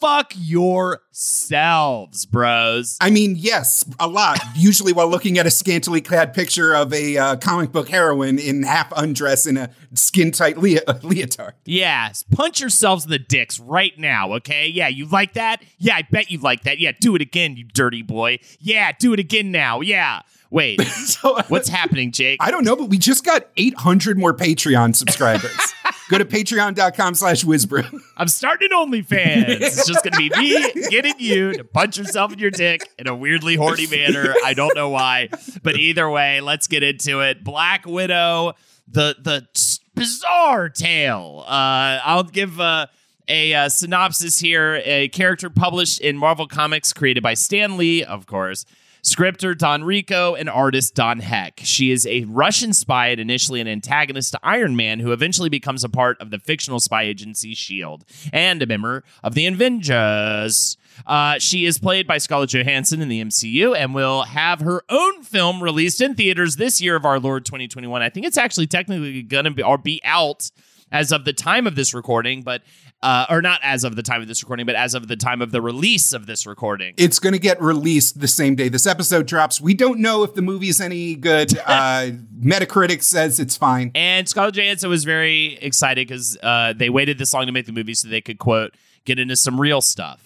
fuck 0.00 0.32
yourselves, 0.36 2.26
bros. 2.26 2.96
I 3.00 3.10
mean, 3.10 3.34
yes, 3.36 3.84
a 3.98 4.06
lot. 4.06 4.38
Usually 4.56 4.92
while 4.92 5.08
looking 5.08 5.38
at 5.38 5.46
a 5.46 5.50
scantily 5.50 6.00
clad 6.00 6.32
picture 6.34 6.74
of 6.74 6.92
a 6.92 7.16
uh, 7.16 7.36
comic 7.36 7.72
book 7.72 7.88
heroine 7.88 8.38
in 8.38 8.62
half 8.62 8.92
undress 8.92 9.46
in 9.46 9.56
a 9.56 9.70
skin 9.94 10.30
tight 10.30 10.58
le- 10.58 10.80
leotard. 11.02 11.54
Yeah, 11.64 12.12
punch 12.30 12.60
yourselves 12.60 13.04
in 13.04 13.10
the 13.10 13.18
dicks 13.18 13.58
right 13.58 13.98
now, 13.98 14.32
okay? 14.34 14.68
Yeah, 14.68 14.88
you 14.88 15.06
like 15.06 15.34
that? 15.34 15.62
Yeah, 15.78 15.96
I 15.96 16.02
bet 16.02 16.30
you 16.30 16.38
like 16.38 16.62
that. 16.62 16.78
Yeah, 16.78 16.92
do 16.98 17.14
it 17.16 17.22
again, 17.22 17.56
you 17.56 17.64
dirty 17.64 18.02
boy. 18.02 18.38
Yeah, 18.60 18.92
do 18.98 19.12
it 19.12 19.20
again 19.20 19.50
now. 19.50 19.80
Yeah. 19.80 20.22
Wait, 20.50 20.80
so, 20.82 21.38
what's 21.48 21.68
happening, 21.68 22.10
Jake? 22.10 22.38
I 22.40 22.50
don't 22.50 22.64
know, 22.64 22.74
but 22.74 22.88
we 22.88 22.96
just 22.98 23.24
got 23.24 23.48
800 23.56 24.18
more 24.18 24.34
Patreon 24.34 24.96
subscribers. 24.96 25.74
Go 26.08 26.18
to 26.18 26.24
patreon.com 26.24 27.14
slash 27.14 27.44
WizBru. 27.44 28.00
I'm 28.16 28.28
starting 28.28 28.70
OnlyFans. 28.70 29.60
It's 29.60 29.86
just 29.86 30.02
going 30.02 30.12
to 30.12 30.18
be 30.18 30.30
me 30.30 30.88
getting 30.90 31.14
you 31.18 31.52
to 31.52 31.64
punch 31.64 31.98
yourself 31.98 32.32
in 32.32 32.38
your 32.38 32.50
dick 32.50 32.88
in 32.98 33.06
a 33.06 33.14
weirdly 33.14 33.56
horny 33.56 33.86
manner. 33.86 34.34
I 34.44 34.54
don't 34.54 34.74
know 34.74 34.88
why. 34.88 35.28
But 35.62 35.76
either 35.76 36.08
way, 36.08 36.40
let's 36.40 36.66
get 36.66 36.82
into 36.82 37.20
it. 37.20 37.44
Black 37.44 37.84
Widow, 37.84 38.54
the, 38.86 39.16
the 39.20 39.46
bizarre 39.94 40.68
tale. 40.68 41.44
Uh, 41.46 42.00
I'll 42.04 42.24
give... 42.24 42.60
Uh, 42.60 42.86
a 43.30 43.52
uh, 43.52 43.68
synopsis 43.68 44.38
here 44.38 44.80
a 44.86 45.08
character 45.08 45.50
published 45.50 46.00
in 46.00 46.16
Marvel 46.16 46.46
Comics, 46.46 46.94
created 46.94 47.22
by 47.22 47.34
Stan 47.34 47.76
Lee, 47.76 48.02
of 48.02 48.24
course, 48.26 48.64
Scripter 49.02 49.54
Don 49.54 49.84
Rico 49.84 50.34
and 50.34 50.48
artist 50.48 50.94
Don 50.94 51.20
Heck. 51.20 51.60
She 51.62 51.90
is 51.90 52.06
a 52.06 52.24
Russian 52.24 52.72
spy 52.72 53.08
and 53.08 53.20
initially 53.20 53.60
an 53.60 53.68
antagonist 53.68 54.32
to 54.32 54.40
Iron 54.42 54.76
Man, 54.76 55.00
who 55.00 55.12
eventually 55.12 55.48
becomes 55.48 55.84
a 55.84 55.88
part 55.88 56.20
of 56.20 56.30
the 56.30 56.38
fictional 56.38 56.80
spy 56.80 57.02
agency 57.02 57.52
S.H.I.E.L.D. 57.52 58.04
and 58.32 58.62
a 58.62 58.66
member 58.66 59.04
of 59.22 59.34
the 59.34 59.46
Avengers. 59.46 60.76
Uh, 61.06 61.38
she 61.38 61.64
is 61.64 61.78
played 61.78 62.06
by 62.06 62.18
Scarlett 62.18 62.50
Johansson 62.50 63.00
in 63.00 63.08
the 63.08 63.22
MCU 63.22 63.76
and 63.76 63.94
will 63.94 64.22
have 64.22 64.60
her 64.60 64.82
own 64.88 65.22
film 65.22 65.62
released 65.62 66.00
in 66.00 66.14
theaters 66.14 66.56
this 66.56 66.80
year 66.80 66.96
of 66.96 67.04
our 67.04 67.20
Lord 67.20 67.44
2021. 67.44 68.02
I 68.02 68.10
think 68.10 68.26
it's 68.26 68.38
actually 68.38 68.66
technically 68.66 69.22
going 69.22 69.44
to 69.44 69.50
be 69.50 69.62
or 69.62 69.78
be 69.78 70.00
out 70.04 70.50
as 70.90 71.12
of 71.12 71.24
the 71.24 71.32
time 71.32 71.66
of 71.66 71.74
this 71.74 71.94
recording, 71.94 72.42
but 72.42 72.62
uh, 73.02 73.26
or 73.30 73.40
not 73.40 73.60
as 73.62 73.84
of 73.84 73.96
the 73.96 74.02
time 74.02 74.20
of 74.20 74.28
this 74.28 74.42
recording, 74.42 74.66
but 74.66 74.74
as 74.74 74.94
of 74.94 75.08
the 75.08 75.16
time 75.16 75.40
of 75.40 75.52
the 75.52 75.62
release 75.62 76.12
of 76.12 76.26
this 76.26 76.46
recording. 76.46 76.94
It's 76.96 77.18
going 77.18 77.32
to 77.32 77.38
get 77.38 77.60
released 77.62 78.20
the 78.20 78.28
same 78.28 78.56
day 78.56 78.68
this 78.68 78.86
episode 78.86 79.26
drops. 79.26 79.60
We 79.60 79.74
don't 79.74 80.00
know 80.00 80.24
if 80.24 80.34
the 80.34 80.42
movie's 80.42 80.80
any 80.80 81.14
good. 81.14 81.56
uh, 81.66 82.10
Metacritic 82.40 83.02
says 83.02 83.38
it's 83.38 83.56
fine. 83.56 83.92
And 83.94 84.28
Scarlett 84.28 84.56
Johansson 84.56 84.90
was 84.90 85.04
very 85.04 85.54
excited 85.60 86.08
because 86.08 86.36
uh, 86.42 86.74
they 86.76 86.90
waited 86.90 87.18
this 87.18 87.32
long 87.32 87.46
to 87.46 87.52
make 87.52 87.66
the 87.66 87.72
movie 87.72 87.94
so 87.94 88.08
they 88.08 88.20
could 88.20 88.38
quote 88.38 88.74
get 89.04 89.18
into 89.18 89.36
some 89.36 89.60
real 89.60 89.80
stuff. 89.80 90.24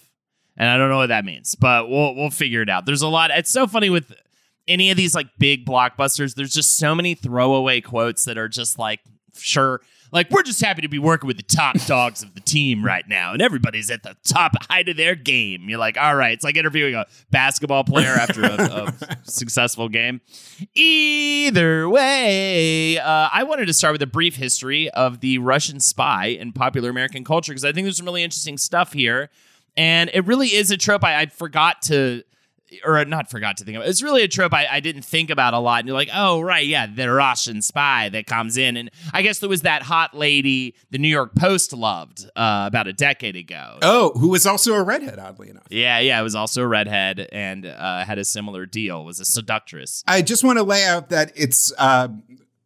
And 0.56 0.68
I 0.68 0.76
don't 0.76 0.90
know 0.90 0.98
what 0.98 1.08
that 1.08 1.24
means, 1.24 1.54
but 1.54 1.88
we'll 1.88 2.14
we'll 2.14 2.30
figure 2.30 2.60
it 2.60 2.68
out. 2.68 2.84
There's 2.84 3.00
a 3.02 3.08
lot. 3.08 3.30
It's 3.30 3.50
so 3.50 3.66
funny 3.66 3.88
with 3.88 4.12
any 4.68 4.90
of 4.90 4.96
these 4.96 5.14
like 5.14 5.28
big 5.38 5.64
blockbusters. 5.64 6.34
There's 6.34 6.52
just 6.52 6.76
so 6.76 6.94
many 6.94 7.14
throwaway 7.14 7.80
quotes 7.80 8.26
that 8.26 8.36
are 8.36 8.48
just 8.48 8.78
like 8.78 9.00
sure 9.34 9.80
like 10.12 10.30
we're 10.30 10.42
just 10.42 10.60
happy 10.60 10.82
to 10.82 10.88
be 10.88 10.98
working 10.98 11.26
with 11.26 11.38
the 11.38 11.42
top 11.42 11.74
dogs 11.86 12.22
of 12.22 12.34
the 12.34 12.40
team 12.40 12.84
right 12.84 13.08
now, 13.08 13.32
and 13.32 13.42
everybody's 13.42 13.90
at 13.90 14.02
the 14.02 14.14
top 14.24 14.52
height 14.68 14.88
of 14.88 14.96
their 14.96 15.14
game. 15.14 15.68
You're 15.68 15.78
like, 15.78 15.96
all 15.96 16.14
right, 16.14 16.32
it's 16.32 16.44
like 16.44 16.56
interviewing 16.56 16.94
a 16.94 17.06
basketball 17.30 17.82
player 17.82 18.10
after 18.10 18.42
a, 18.42 18.54
a 18.54 19.18
successful 19.24 19.88
game. 19.88 20.20
Either 20.74 21.88
way, 21.88 22.98
uh, 22.98 23.28
I 23.32 23.42
wanted 23.44 23.66
to 23.66 23.72
start 23.72 23.92
with 23.92 24.02
a 24.02 24.06
brief 24.06 24.36
history 24.36 24.90
of 24.90 25.20
the 25.20 25.38
Russian 25.38 25.80
spy 25.80 26.26
in 26.26 26.52
popular 26.52 26.90
American 26.90 27.24
culture 27.24 27.52
because 27.52 27.64
I 27.64 27.72
think 27.72 27.86
there's 27.86 27.96
some 27.96 28.06
really 28.06 28.22
interesting 28.22 28.58
stuff 28.58 28.92
here. 28.92 29.30
And 29.74 30.10
it 30.12 30.26
really 30.26 30.48
is 30.48 30.70
a 30.70 30.76
trope 30.76 31.02
I, 31.02 31.22
I 31.22 31.26
forgot 31.26 31.80
to 31.82 32.22
or 32.84 33.04
not 33.04 33.30
forgot 33.30 33.56
to 33.58 33.64
think 33.64 33.76
about. 33.76 33.88
It's 33.88 34.02
really 34.02 34.22
a 34.22 34.28
trope 34.28 34.52
I, 34.52 34.66
I, 34.70 34.80
didn't 34.80 35.02
think 35.02 35.30
about 35.30 35.54
a 35.54 35.58
lot. 35.58 35.80
And 35.80 35.88
you're 35.88 35.96
like, 35.96 36.10
oh 36.14 36.40
right, 36.40 36.66
yeah, 36.66 36.86
the 36.86 37.10
Russian 37.10 37.62
spy 37.62 38.08
that 38.10 38.26
comes 38.26 38.56
in, 38.56 38.76
and 38.76 38.90
I 39.12 39.22
guess 39.22 39.38
there 39.38 39.48
was 39.48 39.62
that 39.62 39.82
hot 39.82 40.16
lady 40.16 40.74
the 40.90 40.98
New 40.98 41.08
York 41.08 41.34
Post 41.34 41.72
loved 41.72 42.24
uh, 42.36 42.64
about 42.66 42.86
a 42.86 42.92
decade 42.92 43.36
ago. 43.36 43.78
Oh, 43.82 44.12
who 44.18 44.28
was 44.28 44.46
also 44.46 44.74
a 44.74 44.82
redhead, 44.82 45.18
oddly 45.18 45.50
enough. 45.50 45.66
Yeah, 45.70 45.98
yeah, 45.98 46.20
it 46.20 46.22
was 46.22 46.34
also 46.34 46.62
a 46.62 46.66
redhead 46.66 47.28
and 47.32 47.66
uh, 47.66 48.04
had 48.04 48.18
a 48.18 48.24
similar 48.24 48.66
deal. 48.66 49.04
Was 49.04 49.20
a 49.20 49.24
seductress. 49.24 50.02
I 50.06 50.22
just 50.22 50.44
want 50.44 50.58
to 50.58 50.64
lay 50.64 50.84
out 50.84 51.10
that 51.10 51.32
it's. 51.34 51.72
Uh, 51.78 52.08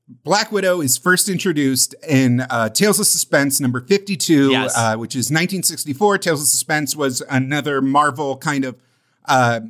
Black 0.08 0.52
Widow 0.52 0.80
is 0.80 0.96
first 0.96 1.28
introduced 1.28 1.94
in 2.08 2.40
uh, 2.42 2.68
Tales 2.68 3.00
of 3.00 3.06
Suspense 3.06 3.60
number 3.60 3.80
52, 3.80 4.50
yes. 4.50 4.76
uh, 4.76 4.96
which 4.96 5.16
is 5.16 5.30
1964. 5.30 6.18
Tales 6.18 6.40
of 6.40 6.46
Suspense 6.46 6.94
was 6.94 7.24
another 7.28 7.82
Marvel 7.82 8.36
kind 8.36 8.64
of 8.64 8.76
uh, 9.24 9.60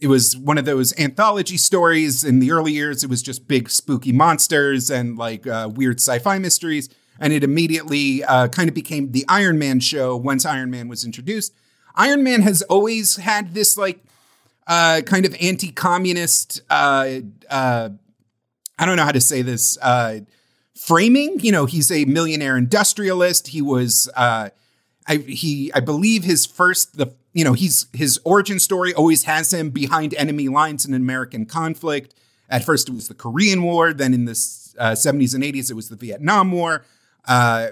it 0.00 0.08
was 0.08 0.36
one 0.36 0.58
of 0.58 0.64
those 0.64 0.98
anthology 0.98 1.56
stories 1.56 2.24
in 2.24 2.40
the 2.40 2.50
early 2.50 2.72
years. 2.72 3.02
It 3.02 3.10
was 3.10 3.22
just 3.22 3.48
big 3.48 3.70
spooky 3.70 4.12
monsters 4.12 4.90
and 4.90 5.16
like 5.16 5.46
uh, 5.46 5.70
weird 5.72 6.00
sci-fi 6.00 6.38
mysteries, 6.38 6.88
and 7.18 7.32
it 7.32 7.44
immediately 7.44 8.24
uh, 8.24 8.48
kind 8.48 8.68
of 8.68 8.74
became 8.74 9.12
the 9.12 9.24
Iron 9.28 9.58
Man 9.58 9.80
show 9.80 10.16
once 10.16 10.44
Iron 10.44 10.70
Man 10.70 10.88
was 10.88 11.04
introduced. 11.04 11.54
Iron 11.94 12.22
Man 12.22 12.42
has 12.42 12.62
always 12.62 13.16
had 13.16 13.54
this 13.54 13.76
like 13.76 14.02
uh, 14.66 15.02
kind 15.06 15.24
of 15.24 15.34
anti-communist. 15.40 16.62
Uh, 16.68 17.20
uh, 17.48 17.90
I 18.78 18.86
don't 18.86 18.96
know 18.96 19.04
how 19.04 19.12
to 19.12 19.20
say 19.20 19.42
this. 19.42 19.78
Uh, 19.80 20.20
framing, 20.74 21.40
you 21.40 21.52
know, 21.52 21.66
he's 21.66 21.90
a 21.90 22.04
millionaire 22.04 22.56
industrialist. 22.56 23.48
He 23.48 23.62
was. 23.62 24.10
I, 25.06 25.16
he, 25.16 25.70
I 25.74 25.80
believe 25.80 26.24
his 26.24 26.46
first, 26.46 26.96
the 26.96 27.12
you 27.34 27.44
know, 27.44 27.52
he's 27.52 27.86
his 27.92 28.18
origin 28.24 28.58
story 28.58 28.94
always 28.94 29.24
has 29.24 29.52
him 29.52 29.70
behind 29.70 30.14
enemy 30.14 30.48
lines 30.48 30.86
in 30.86 30.94
an 30.94 31.02
American 31.02 31.44
conflict. 31.44 32.14
At 32.48 32.64
first, 32.64 32.88
it 32.88 32.92
was 32.92 33.08
the 33.08 33.14
Korean 33.14 33.62
War. 33.62 33.92
Then, 33.92 34.14
in 34.14 34.24
the 34.24 34.32
uh, 34.78 34.92
70s 34.92 35.34
and 35.34 35.42
80s, 35.42 35.70
it 35.70 35.74
was 35.74 35.88
the 35.88 35.96
Vietnam 35.96 36.52
War. 36.52 36.84
Uh, 37.26 37.68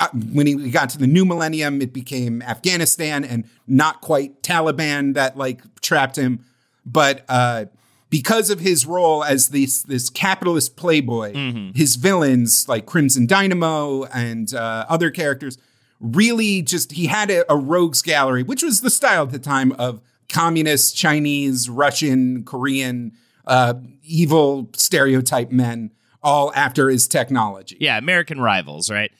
uh, 0.00 0.08
when 0.32 0.46
he 0.46 0.70
got 0.70 0.90
to 0.90 0.98
the 0.98 1.06
new 1.06 1.24
millennium, 1.24 1.80
it 1.80 1.92
became 1.92 2.42
Afghanistan 2.42 3.24
and 3.24 3.48
not 3.66 4.00
quite 4.00 4.42
Taliban 4.42 5.14
that 5.14 5.36
like 5.36 5.62
trapped 5.80 6.16
him. 6.16 6.44
But 6.84 7.24
uh, 7.28 7.66
because 8.08 8.48
of 8.48 8.60
his 8.60 8.86
role 8.86 9.24
as 9.24 9.50
this 9.50 9.82
this 9.82 10.08
capitalist 10.08 10.76
playboy, 10.76 11.32
mm-hmm. 11.32 11.76
his 11.76 11.96
villains 11.96 12.66
like 12.68 12.86
Crimson 12.86 13.26
Dynamo 13.26 14.04
and 14.04 14.54
uh, 14.54 14.86
other 14.88 15.10
characters 15.10 15.58
really 16.00 16.62
just 16.62 16.92
he 16.92 17.06
had 17.06 17.30
a, 17.30 17.50
a 17.52 17.56
rogues 17.56 18.02
gallery, 18.02 18.42
which 18.42 18.62
was 18.62 18.80
the 18.80 18.90
style 18.90 19.24
at 19.24 19.30
the 19.30 19.38
time 19.38 19.72
of 19.72 20.00
communist, 20.28 20.96
Chinese, 20.96 21.68
Russian, 21.68 22.44
Korean, 22.44 23.12
uh, 23.46 23.74
evil 24.02 24.68
stereotype 24.74 25.50
men, 25.50 25.92
all 26.22 26.52
after 26.54 26.90
his 26.90 27.06
technology. 27.06 27.76
Yeah, 27.80 27.98
American 27.98 28.40
rivals, 28.40 28.90
right? 28.90 29.12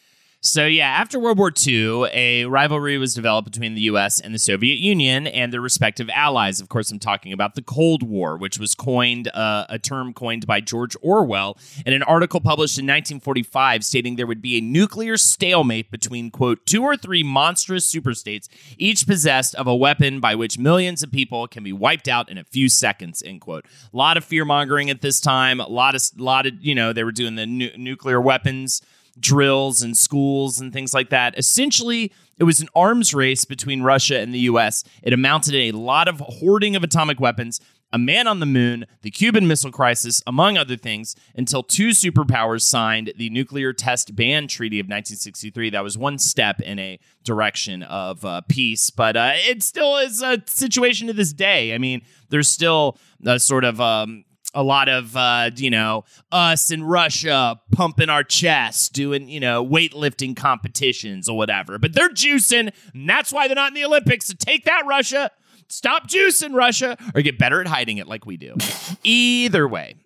So, 0.46 0.64
yeah, 0.64 0.86
after 0.86 1.18
World 1.18 1.38
War 1.38 1.50
II, 1.66 2.04
a 2.12 2.44
rivalry 2.44 2.98
was 2.98 3.14
developed 3.14 3.50
between 3.50 3.74
the 3.74 3.80
US 3.80 4.20
and 4.20 4.32
the 4.32 4.38
Soviet 4.38 4.78
Union 4.78 5.26
and 5.26 5.52
their 5.52 5.60
respective 5.60 6.08
allies. 6.10 6.60
Of 6.60 6.68
course, 6.68 6.88
I'm 6.92 7.00
talking 7.00 7.32
about 7.32 7.56
the 7.56 7.62
Cold 7.62 8.04
War, 8.04 8.36
which 8.36 8.56
was 8.56 8.72
coined, 8.72 9.26
uh, 9.34 9.66
a 9.68 9.80
term 9.80 10.14
coined 10.14 10.46
by 10.46 10.60
George 10.60 10.96
Orwell 11.02 11.58
in 11.84 11.92
an 11.92 12.04
article 12.04 12.40
published 12.40 12.78
in 12.78 12.84
1945 12.84 13.84
stating 13.84 14.14
there 14.14 14.26
would 14.28 14.40
be 14.40 14.56
a 14.56 14.60
nuclear 14.60 15.16
stalemate 15.16 15.90
between, 15.90 16.30
quote, 16.30 16.64
two 16.64 16.84
or 16.84 16.96
three 16.96 17.24
monstrous 17.24 17.92
superstates, 17.92 18.46
each 18.78 19.04
possessed 19.04 19.56
of 19.56 19.66
a 19.66 19.74
weapon 19.74 20.20
by 20.20 20.36
which 20.36 20.60
millions 20.60 21.02
of 21.02 21.10
people 21.10 21.48
can 21.48 21.64
be 21.64 21.72
wiped 21.72 22.06
out 22.06 22.30
in 22.30 22.38
a 22.38 22.44
few 22.44 22.68
seconds, 22.68 23.20
end 23.26 23.40
quote. 23.40 23.66
A 23.92 23.96
lot 23.96 24.16
of 24.16 24.24
fear 24.24 24.44
mongering 24.44 24.90
at 24.90 25.00
this 25.00 25.20
time, 25.20 25.58
a 25.58 25.66
lot 25.66 25.96
of, 25.96 26.02
lot 26.16 26.46
of, 26.46 26.52
you 26.60 26.76
know, 26.76 26.92
they 26.92 27.02
were 27.02 27.10
doing 27.10 27.34
the 27.34 27.46
nu- 27.46 27.76
nuclear 27.76 28.20
weapons 28.20 28.80
drills 29.18 29.82
and 29.82 29.96
schools 29.96 30.60
and 30.60 30.72
things 30.72 30.92
like 30.92 31.10
that. 31.10 31.38
Essentially, 31.38 32.12
it 32.38 32.44
was 32.44 32.60
an 32.60 32.68
arms 32.74 33.14
race 33.14 33.44
between 33.44 33.82
Russia 33.82 34.18
and 34.18 34.34
the 34.34 34.40
US. 34.40 34.84
It 35.02 35.12
amounted 35.12 35.52
to 35.52 35.58
a 35.58 35.72
lot 35.72 36.08
of 36.08 36.20
hoarding 36.20 36.76
of 36.76 36.84
atomic 36.84 37.18
weapons, 37.18 37.60
a 37.92 37.98
man 37.98 38.26
on 38.26 38.40
the 38.40 38.46
moon, 38.46 38.84
the 39.02 39.10
Cuban 39.10 39.46
Missile 39.46 39.70
Crisis, 39.70 40.22
among 40.26 40.58
other 40.58 40.76
things, 40.76 41.14
until 41.34 41.62
two 41.62 41.88
superpowers 41.88 42.62
signed 42.62 43.12
the 43.16 43.30
Nuclear 43.30 43.72
Test 43.72 44.14
Ban 44.14 44.48
Treaty 44.48 44.80
of 44.80 44.84
1963. 44.84 45.70
That 45.70 45.84
was 45.84 45.96
one 45.96 46.18
step 46.18 46.60
in 46.60 46.78
a 46.78 46.98
direction 47.24 47.82
of 47.84 48.24
uh, 48.24 48.42
peace, 48.48 48.90
but 48.90 49.16
uh, 49.16 49.32
it 49.34 49.62
still 49.62 49.96
is 49.98 50.20
a 50.20 50.42
situation 50.46 51.06
to 51.06 51.12
this 51.12 51.32
day. 51.32 51.74
I 51.74 51.78
mean, 51.78 52.02
there's 52.28 52.48
still 52.48 52.98
a 53.24 53.38
sort 53.38 53.64
of 53.64 53.80
um, 53.80 54.24
a 54.56 54.62
lot 54.62 54.88
of 54.88 55.16
uh, 55.16 55.50
you 55.54 55.70
know 55.70 56.04
us 56.32 56.72
in 56.72 56.82
Russia 56.82 57.60
pumping 57.70 58.08
our 58.08 58.24
chests, 58.24 58.88
doing 58.88 59.28
you 59.28 59.38
know 59.38 59.64
weightlifting 59.64 60.34
competitions 60.34 61.28
or 61.28 61.36
whatever. 61.36 61.78
But 61.78 61.92
they're 61.92 62.10
juicing, 62.10 62.72
and 62.92 63.08
that's 63.08 63.32
why 63.32 63.46
they're 63.46 63.54
not 63.54 63.68
in 63.68 63.74
the 63.74 63.84
Olympics. 63.84 64.26
So 64.26 64.34
take 64.36 64.64
that, 64.64 64.82
Russia. 64.86 65.30
Stop 65.68 66.08
juicing, 66.08 66.54
Russia, 66.54 66.96
or 67.14 67.22
get 67.22 67.38
better 67.38 67.60
at 67.60 67.66
hiding 67.66 67.98
it 67.98 68.06
like 68.06 68.24
we 68.24 68.36
do. 68.36 68.54
Either 69.04 69.68
way, 69.68 69.96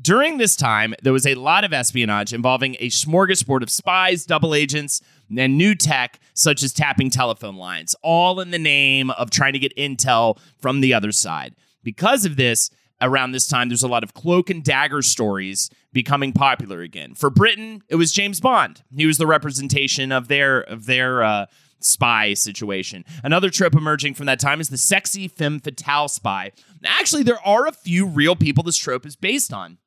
During 0.00 0.36
this 0.36 0.56
time, 0.56 0.94
there 1.02 1.12
was 1.12 1.26
a 1.26 1.34
lot 1.34 1.64
of 1.64 1.72
espionage 1.72 2.34
involving 2.34 2.76
a 2.80 2.88
smorgasbord 2.88 3.62
of 3.62 3.70
spies, 3.70 4.26
double 4.26 4.54
agents, 4.54 5.00
and 5.34 5.56
new 5.56 5.74
tech, 5.74 6.20
such 6.34 6.62
as 6.62 6.72
tapping 6.74 7.08
telephone 7.08 7.56
lines, 7.56 7.96
all 8.02 8.40
in 8.40 8.50
the 8.50 8.58
name 8.58 9.10
of 9.10 9.30
trying 9.30 9.54
to 9.54 9.58
get 9.58 9.74
intel 9.76 10.38
from 10.60 10.80
the 10.80 10.92
other 10.92 11.12
side. 11.12 11.54
Because 11.82 12.26
of 12.26 12.36
this, 12.36 12.70
around 13.00 13.32
this 13.32 13.46
time, 13.46 13.68
there's 13.68 13.82
a 13.82 13.88
lot 13.88 14.04
of 14.04 14.14
cloak 14.14 14.50
and 14.50 14.62
dagger 14.62 15.02
stories 15.02 15.70
becoming 15.92 16.32
popular 16.32 16.82
again. 16.82 17.14
For 17.14 17.30
Britain, 17.30 17.82
it 17.88 17.96
was 17.96 18.12
James 18.12 18.40
Bond. 18.40 18.82
He 18.94 19.06
was 19.06 19.18
the 19.18 19.26
representation 19.26 20.12
of 20.12 20.28
their 20.28 20.60
of 20.60 20.86
their 20.86 21.22
uh, 21.22 21.46
spy 21.80 22.34
situation. 22.34 23.04
Another 23.22 23.50
trope 23.50 23.74
emerging 23.74 24.14
from 24.14 24.26
that 24.26 24.40
time 24.40 24.60
is 24.60 24.68
the 24.68 24.78
sexy 24.78 25.28
femme 25.28 25.60
fatale 25.60 26.08
spy. 26.08 26.52
Actually, 26.84 27.22
there 27.22 27.44
are 27.46 27.66
a 27.66 27.72
few 27.72 28.06
real 28.06 28.36
people 28.36 28.62
this 28.62 28.76
trope 28.76 29.06
is 29.06 29.16
based 29.16 29.52
on. 29.52 29.78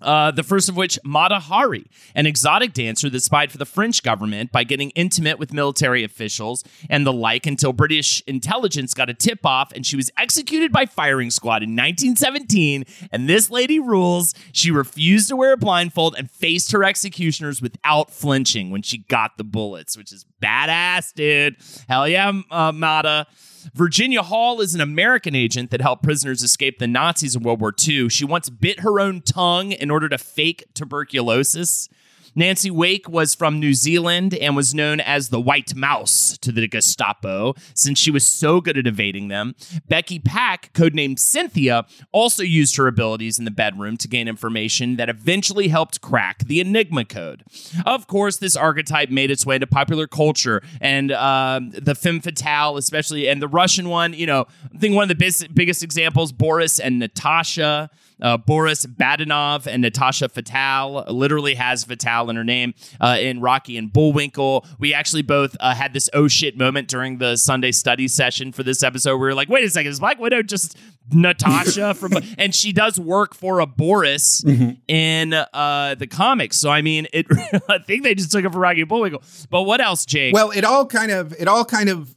Uh, 0.00 0.30
the 0.30 0.42
first 0.42 0.68
of 0.68 0.76
which, 0.76 0.98
Mata 1.04 1.38
Hari, 1.38 1.86
an 2.14 2.26
exotic 2.26 2.72
dancer 2.72 3.10
that 3.10 3.22
spied 3.22 3.52
for 3.52 3.58
the 3.58 3.64
French 3.64 4.02
government 4.02 4.52
by 4.52 4.64
getting 4.64 4.90
intimate 4.90 5.38
with 5.38 5.52
military 5.52 6.04
officials 6.04 6.64
and 6.88 7.06
the 7.06 7.12
like 7.12 7.46
until 7.46 7.72
British 7.72 8.22
intelligence 8.26 8.94
got 8.94 9.10
a 9.10 9.14
tip 9.14 9.44
off 9.44 9.72
and 9.72 9.84
she 9.84 9.96
was 9.96 10.10
executed 10.16 10.72
by 10.72 10.86
firing 10.86 11.30
squad 11.30 11.62
in 11.62 11.70
1917. 11.70 12.84
And 13.10 13.28
this 13.28 13.50
lady 13.50 13.78
rules. 13.78 14.34
She 14.52 14.70
refused 14.70 15.28
to 15.28 15.36
wear 15.36 15.52
a 15.52 15.56
blindfold 15.56 16.14
and 16.16 16.30
faced 16.30 16.72
her 16.72 16.84
executioners 16.84 17.60
without 17.60 18.10
flinching 18.10 18.70
when 18.70 18.82
she 18.82 18.98
got 18.98 19.36
the 19.36 19.44
bullets, 19.44 19.96
which 19.96 20.12
is 20.12 20.24
badass, 20.42 21.12
dude. 21.14 21.56
Hell 21.88 22.08
yeah, 22.08 22.32
uh, 22.50 22.72
Mata. 22.72 23.26
Virginia 23.74 24.22
Hall 24.22 24.60
is 24.60 24.74
an 24.74 24.80
American 24.80 25.34
agent 25.34 25.70
that 25.70 25.80
helped 25.80 26.02
prisoners 26.02 26.42
escape 26.42 26.78
the 26.78 26.86
Nazis 26.86 27.36
in 27.36 27.42
World 27.42 27.60
War 27.60 27.74
II. 27.86 28.08
She 28.08 28.24
once 28.24 28.50
bit 28.50 28.80
her 28.80 29.00
own 29.00 29.20
tongue 29.20 29.72
in 29.72 29.90
order 29.90 30.08
to 30.08 30.18
fake 30.18 30.66
tuberculosis. 30.74 31.88
Nancy 32.34 32.70
Wake 32.70 33.08
was 33.08 33.34
from 33.34 33.60
New 33.60 33.74
Zealand 33.74 34.34
and 34.34 34.56
was 34.56 34.74
known 34.74 35.00
as 35.00 35.28
the 35.28 35.40
White 35.40 35.74
Mouse 35.74 36.38
to 36.38 36.50
the 36.52 36.66
Gestapo 36.66 37.54
since 37.74 37.98
she 37.98 38.10
was 38.10 38.24
so 38.24 38.60
good 38.60 38.78
at 38.78 38.86
evading 38.86 39.28
them. 39.28 39.54
Betty 39.88 40.18
Pack, 40.18 40.72
codenamed 40.72 41.18
Cynthia, 41.18 41.84
also 42.10 42.42
used 42.42 42.76
her 42.76 42.86
abilities 42.86 43.38
in 43.38 43.44
the 43.44 43.50
bedroom 43.50 43.96
to 43.98 44.08
gain 44.08 44.28
information 44.28 44.96
that 44.96 45.08
eventually 45.08 45.68
helped 45.68 46.00
crack 46.00 46.38
the 46.40 46.60
Enigma 46.60 47.04
code. 47.04 47.44
Of 47.84 48.06
course, 48.06 48.38
this 48.38 48.56
archetype 48.56 49.10
made 49.10 49.30
its 49.30 49.44
way 49.44 49.56
into 49.56 49.66
popular 49.66 50.06
culture, 50.06 50.62
and 50.80 51.12
uh, 51.12 51.60
the 51.62 51.94
femme 51.94 52.20
fatale, 52.20 52.76
especially, 52.76 53.28
and 53.28 53.42
the 53.42 53.48
Russian 53.48 53.88
one, 53.88 54.14
you 54.14 54.26
know, 54.26 54.46
I 54.74 54.78
think 54.78 54.94
one 54.94 55.02
of 55.02 55.08
the 55.08 55.14
biggest, 55.14 55.54
biggest 55.54 55.82
examples, 55.82 56.32
Boris 56.32 56.78
and 56.78 56.98
Natasha. 56.98 57.90
Uh, 58.22 58.36
Boris 58.36 58.86
Badenov 58.86 59.66
and 59.66 59.82
Natasha 59.82 60.28
Fatale 60.28 61.04
literally 61.08 61.54
has 61.56 61.84
Fatale 61.84 62.30
in 62.30 62.36
her 62.36 62.44
name 62.44 62.72
uh, 63.00 63.18
in 63.20 63.40
Rocky 63.40 63.76
and 63.76 63.92
Bullwinkle. 63.92 64.64
We 64.78 64.94
actually 64.94 65.22
both 65.22 65.56
uh, 65.60 65.74
had 65.74 65.92
this 65.92 66.08
oh 66.14 66.28
shit 66.28 66.56
moment 66.56 66.88
during 66.88 67.18
the 67.18 67.36
Sunday 67.36 67.72
study 67.72 68.08
session 68.08 68.52
for 68.52 68.62
this 68.62 68.82
episode. 68.82 69.16
We 69.16 69.26
were 69.26 69.34
like, 69.34 69.48
wait 69.48 69.64
a 69.64 69.70
second, 69.70 69.90
is 69.90 70.00
Black 70.00 70.18
Widow 70.18 70.42
just 70.42 70.78
Natasha 71.10 71.94
from? 71.98 72.12
and 72.38 72.54
she 72.54 72.72
does 72.72 72.98
work 72.98 73.34
for 73.34 73.60
a 73.60 73.66
Boris 73.66 74.44
in 74.88 75.32
uh, 75.34 75.96
the 75.98 76.06
comics. 76.06 76.56
So 76.58 76.70
I 76.70 76.82
mean, 76.82 77.08
it. 77.12 77.26
I 77.68 77.78
think 77.78 78.04
they 78.04 78.14
just 78.14 78.30
took 78.30 78.44
it 78.44 78.52
for 78.52 78.58
Rocky 78.60 78.80
and 78.80 78.88
Bullwinkle. 78.88 79.22
But 79.50 79.62
what 79.62 79.80
else, 79.80 80.06
Jake? 80.06 80.32
Well, 80.32 80.50
it 80.50 80.64
all 80.64 80.86
kind 80.86 81.10
of 81.10 81.34
it 81.38 81.48
all 81.48 81.64
kind 81.64 81.88
of 81.88 82.14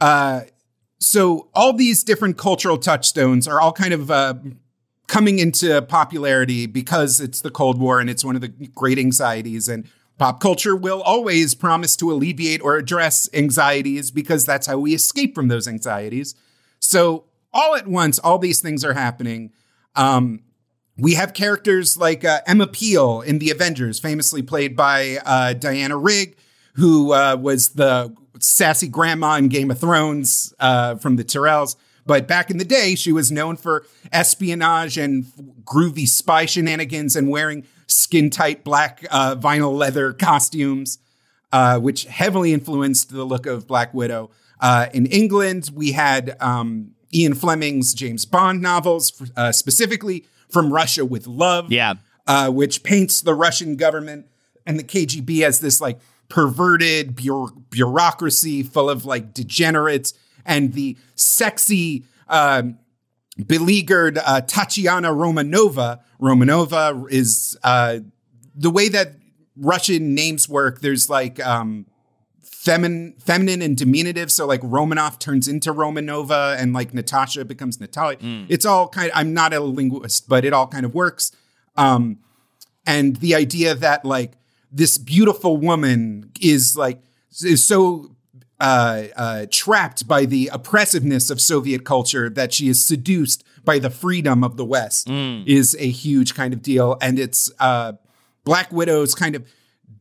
uh 0.00 0.42
so 0.98 1.48
all 1.54 1.72
these 1.72 2.02
different 2.02 2.38
cultural 2.38 2.78
touchstones 2.78 3.46
are 3.46 3.60
all 3.60 3.72
kind 3.72 3.92
of 3.92 4.10
uh 4.10 4.34
coming 5.06 5.38
into 5.38 5.80
popularity 5.82 6.66
because 6.66 7.20
it's 7.20 7.40
the 7.40 7.50
Cold 7.50 7.78
War 7.78 8.00
and 8.00 8.10
it's 8.10 8.24
one 8.24 8.34
of 8.34 8.42
the 8.42 8.48
great 8.48 8.98
anxieties 8.98 9.68
and 9.68 9.88
pop 10.18 10.40
culture 10.40 10.74
will 10.74 11.02
always 11.02 11.54
promise 11.54 11.94
to 11.96 12.10
alleviate 12.10 12.62
or 12.62 12.76
address 12.76 13.28
anxieties 13.34 14.10
because 14.10 14.44
that's 14.44 14.66
how 14.66 14.78
we 14.78 14.94
escape 14.94 15.34
from 15.34 15.48
those 15.48 15.68
anxieties. 15.68 16.34
So 16.80 17.24
all 17.52 17.74
at 17.76 17.86
once 17.86 18.18
all 18.18 18.38
these 18.38 18.60
things 18.60 18.84
are 18.84 18.94
happening. 18.94 19.52
Um 19.94 20.42
we 20.98 21.14
have 21.14 21.34
characters 21.34 21.96
like 21.98 22.24
uh, 22.24 22.40
Emma 22.46 22.66
Peel 22.66 23.20
in 23.20 23.38
The 23.38 23.50
Avengers, 23.50 24.00
famously 24.00 24.42
played 24.42 24.74
by 24.74 25.18
uh, 25.26 25.52
Diana 25.52 25.96
Rigg, 25.96 26.36
who 26.74 27.12
uh, 27.12 27.36
was 27.38 27.70
the 27.70 28.14
sassy 28.38 28.88
grandma 28.88 29.36
in 29.36 29.48
Game 29.48 29.70
of 29.70 29.78
Thrones 29.78 30.54
uh, 30.58 30.96
from 30.96 31.16
the 31.16 31.24
Tyrells. 31.24 31.76
But 32.06 32.28
back 32.28 32.50
in 32.50 32.58
the 32.58 32.64
day, 32.64 32.94
she 32.94 33.12
was 33.12 33.32
known 33.32 33.56
for 33.56 33.84
espionage 34.12 34.96
and 34.96 35.24
groovy 35.64 36.06
spy 36.06 36.46
shenanigans 36.46 37.16
and 37.16 37.28
wearing 37.28 37.64
skin 37.88 38.30
tight 38.30 38.64
black 38.64 39.04
uh, 39.10 39.34
vinyl 39.36 39.76
leather 39.76 40.12
costumes, 40.12 40.98
uh, 41.52 41.78
which 41.78 42.04
heavily 42.04 42.52
influenced 42.52 43.10
the 43.10 43.24
look 43.24 43.46
of 43.46 43.66
Black 43.66 43.92
Widow. 43.92 44.30
Uh, 44.60 44.86
in 44.94 45.06
England, 45.06 45.70
we 45.74 45.92
had 45.92 46.36
um, 46.40 46.92
Ian 47.12 47.34
Fleming's 47.34 47.92
James 47.92 48.24
Bond 48.24 48.62
novels, 48.62 49.22
uh, 49.36 49.52
specifically 49.52 50.24
From 50.48 50.72
Russia 50.72 51.04
with 51.04 51.26
Love, 51.26 51.72
yeah. 51.72 51.94
uh, 52.26 52.50
which 52.50 52.82
paints 52.82 53.20
the 53.20 53.34
Russian 53.34 53.76
government 53.76 54.26
and 54.64 54.78
the 54.78 54.84
KGB 54.84 55.42
as 55.42 55.60
this 55.60 55.80
like 55.80 55.98
perverted 56.28 57.14
bureau- 57.14 57.52
bureaucracy 57.70 58.62
full 58.62 58.88
of 58.90 59.04
like 59.04 59.32
degenerates 59.34 60.14
and 60.46 60.72
the 60.72 60.96
sexy, 61.14 62.04
um, 62.28 62.78
beleaguered 63.46 64.18
uh, 64.18 64.40
Tatiana 64.40 65.10
Romanova. 65.10 66.00
Romanova 66.20 67.10
is 67.10 67.58
uh, 67.62 67.98
the 68.54 68.70
way 68.70 68.88
that 68.88 69.12
Russian 69.56 70.14
names 70.14 70.48
work. 70.48 70.80
There's 70.80 71.10
like 71.10 71.44
um, 71.44 71.86
feminine, 72.42 73.14
feminine 73.18 73.62
and 73.62 73.76
diminutive. 73.76 74.32
So 74.32 74.46
like 74.46 74.62
Romanov 74.62 75.18
turns 75.18 75.48
into 75.48 75.72
Romanova, 75.72 76.56
and 76.58 76.72
like 76.72 76.94
Natasha 76.94 77.44
becomes 77.44 77.80
Natalia. 77.80 78.18
It's 78.48 78.64
all 78.64 78.88
kind. 78.88 79.10
I'm 79.14 79.34
not 79.34 79.52
a 79.52 79.60
linguist, 79.60 80.28
but 80.28 80.44
it 80.44 80.52
all 80.52 80.66
kind 80.66 80.86
of 80.86 80.94
works. 80.94 81.32
Um, 81.76 82.18
and 82.86 83.16
the 83.16 83.34
idea 83.34 83.74
that 83.74 84.04
like 84.04 84.32
this 84.72 84.98
beautiful 84.98 85.56
woman 85.56 86.30
is 86.40 86.76
like 86.76 87.02
is 87.44 87.62
so 87.64 88.15
uh, 88.58 89.04
uh, 89.16 89.46
trapped 89.50 90.08
by 90.08 90.24
the 90.24 90.48
oppressiveness 90.52 91.30
of 91.30 91.40
Soviet 91.40 91.84
culture 91.84 92.30
that 92.30 92.54
she 92.54 92.68
is 92.68 92.82
seduced 92.82 93.44
by 93.64 93.78
the 93.78 93.90
freedom 93.90 94.42
of 94.42 94.56
the 94.56 94.64
West 94.64 95.08
is 95.46 95.76
a 95.78 95.88
huge 95.90 96.34
kind 96.34 96.54
of 96.54 96.62
deal. 96.62 96.96
And 97.02 97.18
it's 97.18 97.50
uh, 97.60 97.94
Black 98.44 98.72
Widow's 98.72 99.14
kind 99.14 99.34
of 99.34 99.46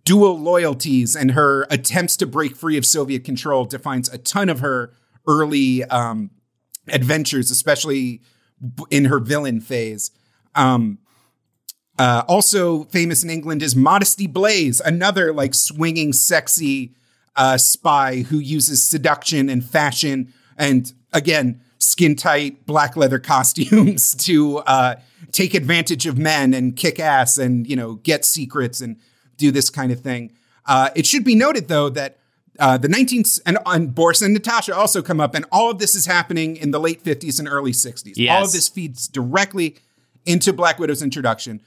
dual 0.05 0.39
loyalties 0.39 1.15
and 1.15 1.31
her 1.31 1.65
attempts 1.69 2.15
to 2.17 2.27
break 2.27 2.55
free 2.55 2.77
of 2.77 2.85
Soviet 2.85 3.23
control 3.23 3.65
defines 3.65 4.07
a 4.07 4.17
ton 4.17 4.49
of 4.49 4.59
her 4.59 4.93
early 5.27 5.83
um, 5.85 6.29
adventures, 6.87 7.51
especially 7.51 8.21
in 8.89 9.05
her 9.05 9.19
villain 9.19 9.59
phase. 9.59 10.11
Um, 10.53 10.99
uh, 11.97 12.23
also 12.27 12.83
famous 12.85 13.23
in 13.23 13.29
England 13.29 13.63
is 13.63 13.75
Modesty 13.75 14.27
Blaise, 14.27 14.79
another 14.79 15.33
like 15.33 15.53
swinging, 15.53 16.13
sexy 16.13 16.93
uh, 17.35 17.57
spy 17.57 18.17
who 18.17 18.39
uses 18.39 18.83
seduction 18.83 19.49
and 19.49 19.63
fashion 19.65 20.33
and 20.57 20.93
again 21.13 21.61
skin 21.77 22.15
tight 22.15 22.65
black 22.65 22.95
leather 22.95 23.19
costumes 23.33 24.15
to 24.15 24.57
uh, 24.59 24.95
take 25.31 25.53
advantage 25.53 26.05
of 26.05 26.17
men 26.17 26.53
and 26.53 26.75
kick 26.75 26.99
ass 26.99 27.37
and 27.37 27.67
you 27.67 27.75
know 27.75 27.95
get 27.95 28.25
secrets 28.25 28.81
and 28.81 28.97
do 29.37 29.51
this 29.51 29.69
kind 29.69 29.91
of 29.91 29.99
thing. 29.99 30.31
Uh, 30.65 30.89
it 30.95 31.05
should 31.05 31.23
be 31.23 31.35
noted 31.35 31.67
though 31.67 31.89
that 31.89 32.17
uh, 32.59 32.77
the 32.77 32.87
19th 32.87 33.41
and, 33.45 33.57
and 33.65 33.93
Boris 33.93 34.21
and 34.21 34.33
Natasha 34.33 34.73
also 34.75 35.01
come 35.01 35.19
up, 35.19 35.35
and 35.35 35.45
all 35.51 35.69
of 35.69 35.79
this 35.79 35.93
is 35.93 36.05
happening 36.05 36.55
in 36.55 36.71
the 36.71 36.79
late 36.79 37.03
50s 37.03 37.37
and 37.37 37.47
early 37.49 37.71
60s. 37.73 38.13
All 38.33 38.45
of 38.45 38.51
this 38.53 38.69
feeds 38.69 39.07
directly 39.07 39.75
into 40.25 40.53
Black 40.53 40.79
Widow's 40.79 41.01
introduction. 41.01 41.61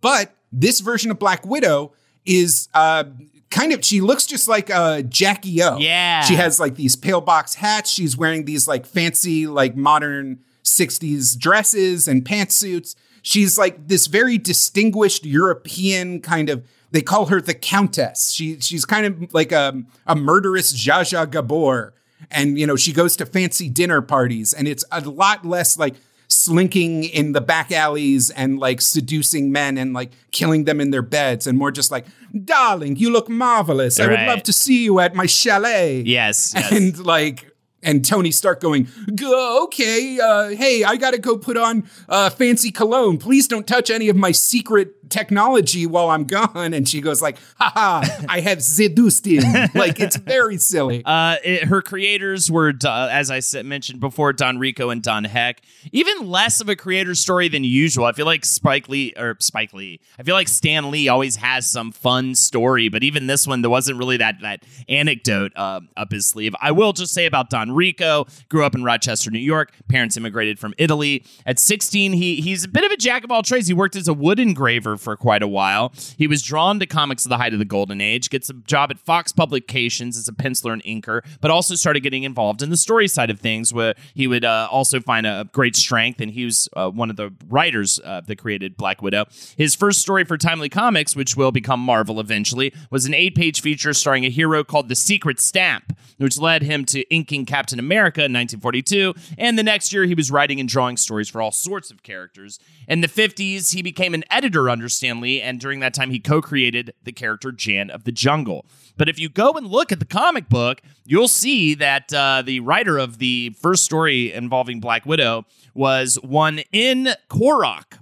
But 0.00 0.34
this 0.50 0.80
version 0.80 1.10
of 1.10 1.18
Black 1.18 1.46
Widow 1.46 1.92
is 2.24 2.68
uh, 2.74 3.04
kind 3.52 3.72
of, 3.72 3.84
she 3.84 4.00
looks 4.00 4.26
just 4.26 4.48
like 4.48 4.70
uh, 4.70 5.02
Jackie 5.02 5.62
O. 5.62 5.78
Yeah. 5.78 6.22
She 6.22 6.34
has 6.34 6.58
like 6.58 6.74
these 6.74 6.96
pale 6.96 7.20
box 7.20 7.54
hats. 7.54 7.90
She's 7.90 8.16
wearing 8.16 8.44
these 8.46 8.66
like 8.66 8.84
fancy, 8.86 9.46
like 9.46 9.76
modern 9.76 10.40
60s 10.64 11.38
dresses 11.38 12.08
and 12.08 12.24
pantsuits. 12.24 12.96
She's 13.22 13.56
like 13.56 13.86
this 13.86 14.08
very 14.08 14.38
distinguished 14.38 15.24
European 15.24 16.20
kind 16.20 16.50
of. 16.50 16.66
They 16.90 17.02
call 17.02 17.26
her 17.26 17.40
the 17.40 17.54
Countess. 17.54 18.32
She 18.32 18.60
she's 18.60 18.84
kind 18.84 19.06
of 19.06 19.32
like 19.32 19.52
a, 19.52 19.82
a 20.06 20.14
murderous 20.16 20.72
Zsa 20.72 21.30
Gabor, 21.30 21.94
and 22.30 22.58
you 22.58 22.66
know 22.66 22.76
she 22.76 22.92
goes 22.92 23.16
to 23.16 23.24
fancy 23.24 23.70
dinner 23.70 24.02
parties, 24.02 24.52
and 24.52 24.66
it's 24.68 24.84
a 24.90 25.00
lot 25.00 25.44
less 25.46 25.78
like 25.78 25.94
slinking 26.44 27.04
in 27.04 27.32
the 27.32 27.40
back 27.40 27.72
alleys 27.72 28.30
and 28.30 28.58
like 28.58 28.80
seducing 28.80 29.52
men 29.52 29.78
and 29.78 29.92
like 29.92 30.12
killing 30.30 30.64
them 30.64 30.80
in 30.80 30.90
their 30.90 31.02
beds, 31.02 31.46
and 31.46 31.58
more 31.58 31.70
just 31.70 31.90
like, 31.90 32.06
darling, 32.44 32.96
you 32.96 33.10
look 33.10 33.28
marvelous. 33.28 34.00
I 34.00 34.06
would 34.06 34.20
love 34.20 34.42
to 34.44 34.52
see 34.52 34.84
you 34.84 35.00
at 35.00 35.14
my 35.14 35.26
chalet. 35.26 36.02
Yes, 36.02 36.52
yes. 36.54 36.72
and 36.72 36.98
like 36.98 37.52
and 37.82 38.04
Tony 38.04 38.30
Stark 38.30 38.60
going, 38.60 38.88
"Go, 39.14 39.64
okay, 39.64 40.18
uh, 40.22 40.50
hey, 40.50 40.84
I 40.84 40.96
gotta 40.96 41.18
go 41.18 41.36
put 41.36 41.56
on 41.56 41.88
uh, 42.08 42.30
fancy 42.30 42.70
cologne. 42.70 43.18
Please 43.18 43.48
don't 43.48 43.66
touch 43.66 43.90
any 43.90 44.08
of 44.08 44.16
my 44.16 44.32
secret 44.32 45.01
technology 45.08 45.86
while 45.86 46.10
I'm 46.10 46.24
gone." 46.24 46.74
And 46.74 46.88
she 46.88 47.00
goes 47.00 47.22
like, 47.22 47.38
"Haha, 47.58 48.04
I 48.28 48.40
have 48.40 48.62
seduced 48.62 49.26
him." 49.26 49.42
like 49.74 50.00
it's 50.00 50.16
very 50.16 50.58
silly. 50.58 51.02
Uh, 51.04 51.36
it, 51.44 51.64
her 51.64 51.82
creators 51.82 52.50
were, 52.50 52.72
as 52.84 53.30
I 53.30 53.40
said, 53.40 53.66
mentioned 53.66 54.00
before, 54.00 54.32
Don 54.32 54.58
Rico 54.58 54.90
and 54.90 55.02
Don 55.02 55.24
Heck. 55.24 55.62
Even 55.92 56.28
less 56.28 56.60
of 56.60 56.68
a 56.68 56.76
creator 56.76 57.14
story 57.14 57.48
than 57.48 57.64
usual. 57.64 58.04
I 58.04 58.12
feel 58.12 58.26
like 58.26 58.44
Spike 58.44 58.88
Lee 58.88 59.12
or 59.16 59.36
Spike 59.40 59.72
Lee. 59.72 60.00
I 60.18 60.22
feel 60.22 60.34
like 60.34 60.48
Stan 60.48 60.90
Lee 60.90 61.08
always 61.08 61.36
has 61.36 61.70
some 61.70 61.92
fun 61.92 62.34
story, 62.34 62.88
but 62.88 63.02
even 63.02 63.26
this 63.26 63.46
one, 63.46 63.62
there 63.62 63.70
wasn't 63.70 63.98
really 63.98 64.16
that 64.18 64.36
that 64.42 64.64
anecdote 64.88 65.52
uh, 65.56 65.80
up 65.96 66.12
his 66.12 66.26
sleeve. 66.26 66.54
I 66.60 66.72
will 66.72 66.92
just 66.92 67.12
say 67.12 67.26
about 67.26 67.50
Don 67.50 67.72
Rico. 67.72 68.26
Grew 68.48 68.64
up 68.64 68.74
in 68.74 68.84
Rochester, 68.84 69.30
New 69.30 69.38
York. 69.38 69.72
Parents 69.88 70.16
immigrated 70.16 70.58
from 70.58 70.74
Italy. 70.78 71.24
At 71.46 71.58
16, 71.58 72.12
he 72.12 72.40
he's 72.40 72.64
a 72.64 72.68
bit 72.68 72.84
of 72.84 72.90
a 72.90 72.96
jack 72.96 73.24
of 73.24 73.30
all 73.30 73.42
trades. 73.42 73.68
He 73.68 73.74
worked 73.74 73.96
as 73.96 74.08
a 74.08 74.14
wood 74.14 74.38
engraver 74.38 74.91
for 74.96 75.16
quite 75.16 75.42
a 75.42 75.48
while. 75.48 75.92
He 76.16 76.26
was 76.26 76.42
drawn 76.42 76.80
to 76.80 76.86
comics 76.86 77.26
at 77.26 77.30
the 77.30 77.38
height 77.38 77.52
of 77.52 77.58
the 77.58 77.64
golden 77.64 78.00
age. 78.00 78.30
Gets 78.30 78.50
a 78.50 78.54
job 78.54 78.90
at 78.90 78.98
Fox 78.98 79.32
Publications 79.32 80.16
as 80.16 80.28
a 80.28 80.32
penciler 80.32 80.72
and 80.72 80.82
inker, 80.84 81.22
but 81.40 81.50
also 81.50 81.74
started 81.74 82.00
getting 82.00 82.22
involved 82.22 82.62
in 82.62 82.70
the 82.70 82.76
story 82.76 83.08
side 83.08 83.30
of 83.30 83.40
things, 83.40 83.72
where 83.72 83.94
he 84.14 84.26
would 84.26 84.44
uh, 84.44 84.68
also 84.70 85.00
find 85.00 85.26
a 85.26 85.48
great 85.52 85.76
strength. 85.76 86.20
And 86.20 86.30
he 86.30 86.44
was 86.44 86.68
uh, 86.74 86.90
one 86.90 87.10
of 87.10 87.16
the 87.16 87.32
writers 87.48 88.00
uh, 88.04 88.20
that 88.22 88.36
created 88.38 88.76
Black 88.76 89.02
Widow. 89.02 89.26
His 89.56 89.74
first 89.74 90.00
story 90.00 90.24
for 90.24 90.36
Timely 90.36 90.68
Comics, 90.68 91.16
which 91.16 91.36
will 91.36 91.52
become 91.52 91.80
Marvel 91.80 92.20
eventually, 92.20 92.72
was 92.90 93.06
an 93.06 93.14
eight-page 93.14 93.60
feature 93.60 93.92
starring 93.92 94.24
a 94.24 94.30
hero 94.30 94.64
called 94.64 94.88
the 94.88 94.94
Secret 94.94 95.40
Stamp, 95.40 95.96
which 96.18 96.38
led 96.38 96.62
him 96.62 96.84
to 96.86 97.02
inking 97.14 97.46
Captain 97.46 97.78
America 97.78 98.20
in 98.20 98.32
1942. 98.32 99.14
And 99.38 99.58
the 99.58 99.62
next 99.62 99.92
year, 99.92 100.04
he 100.04 100.14
was 100.14 100.30
writing 100.30 100.60
and 100.60 100.68
drawing 100.68 100.96
stories 100.96 101.28
for 101.28 101.40
all 101.40 101.52
sorts 101.52 101.90
of 101.90 102.02
characters. 102.02 102.58
In 102.88 103.00
the 103.00 103.08
50s, 103.08 103.74
he 103.74 103.82
became 103.82 104.14
an 104.14 104.24
editor 104.30 104.68
under 104.68 104.81
Stan 104.88 105.20
Lee, 105.20 105.40
and 105.40 105.60
during 105.60 105.80
that 105.80 105.94
time, 105.94 106.10
he 106.10 106.18
co 106.18 106.40
created 106.40 106.94
the 107.02 107.12
character 107.12 107.52
Jan 107.52 107.90
of 107.90 108.04
the 108.04 108.12
Jungle. 108.12 108.66
But 108.96 109.08
if 109.08 109.18
you 109.18 109.28
go 109.28 109.52
and 109.52 109.66
look 109.66 109.92
at 109.92 109.98
the 109.98 110.04
comic 110.04 110.48
book, 110.48 110.82
you'll 111.04 111.28
see 111.28 111.74
that 111.74 112.12
uh, 112.12 112.42
the 112.42 112.60
writer 112.60 112.98
of 112.98 113.18
the 113.18 113.50
first 113.60 113.84
story 113.84 114.32
involving 114.32 114.80
Black 114.80 115.06
Widow 115.06 115.46
was 115.74 116.16
one 116.22 116.60
N. 116.72 117.14
Korok 117.28 118.01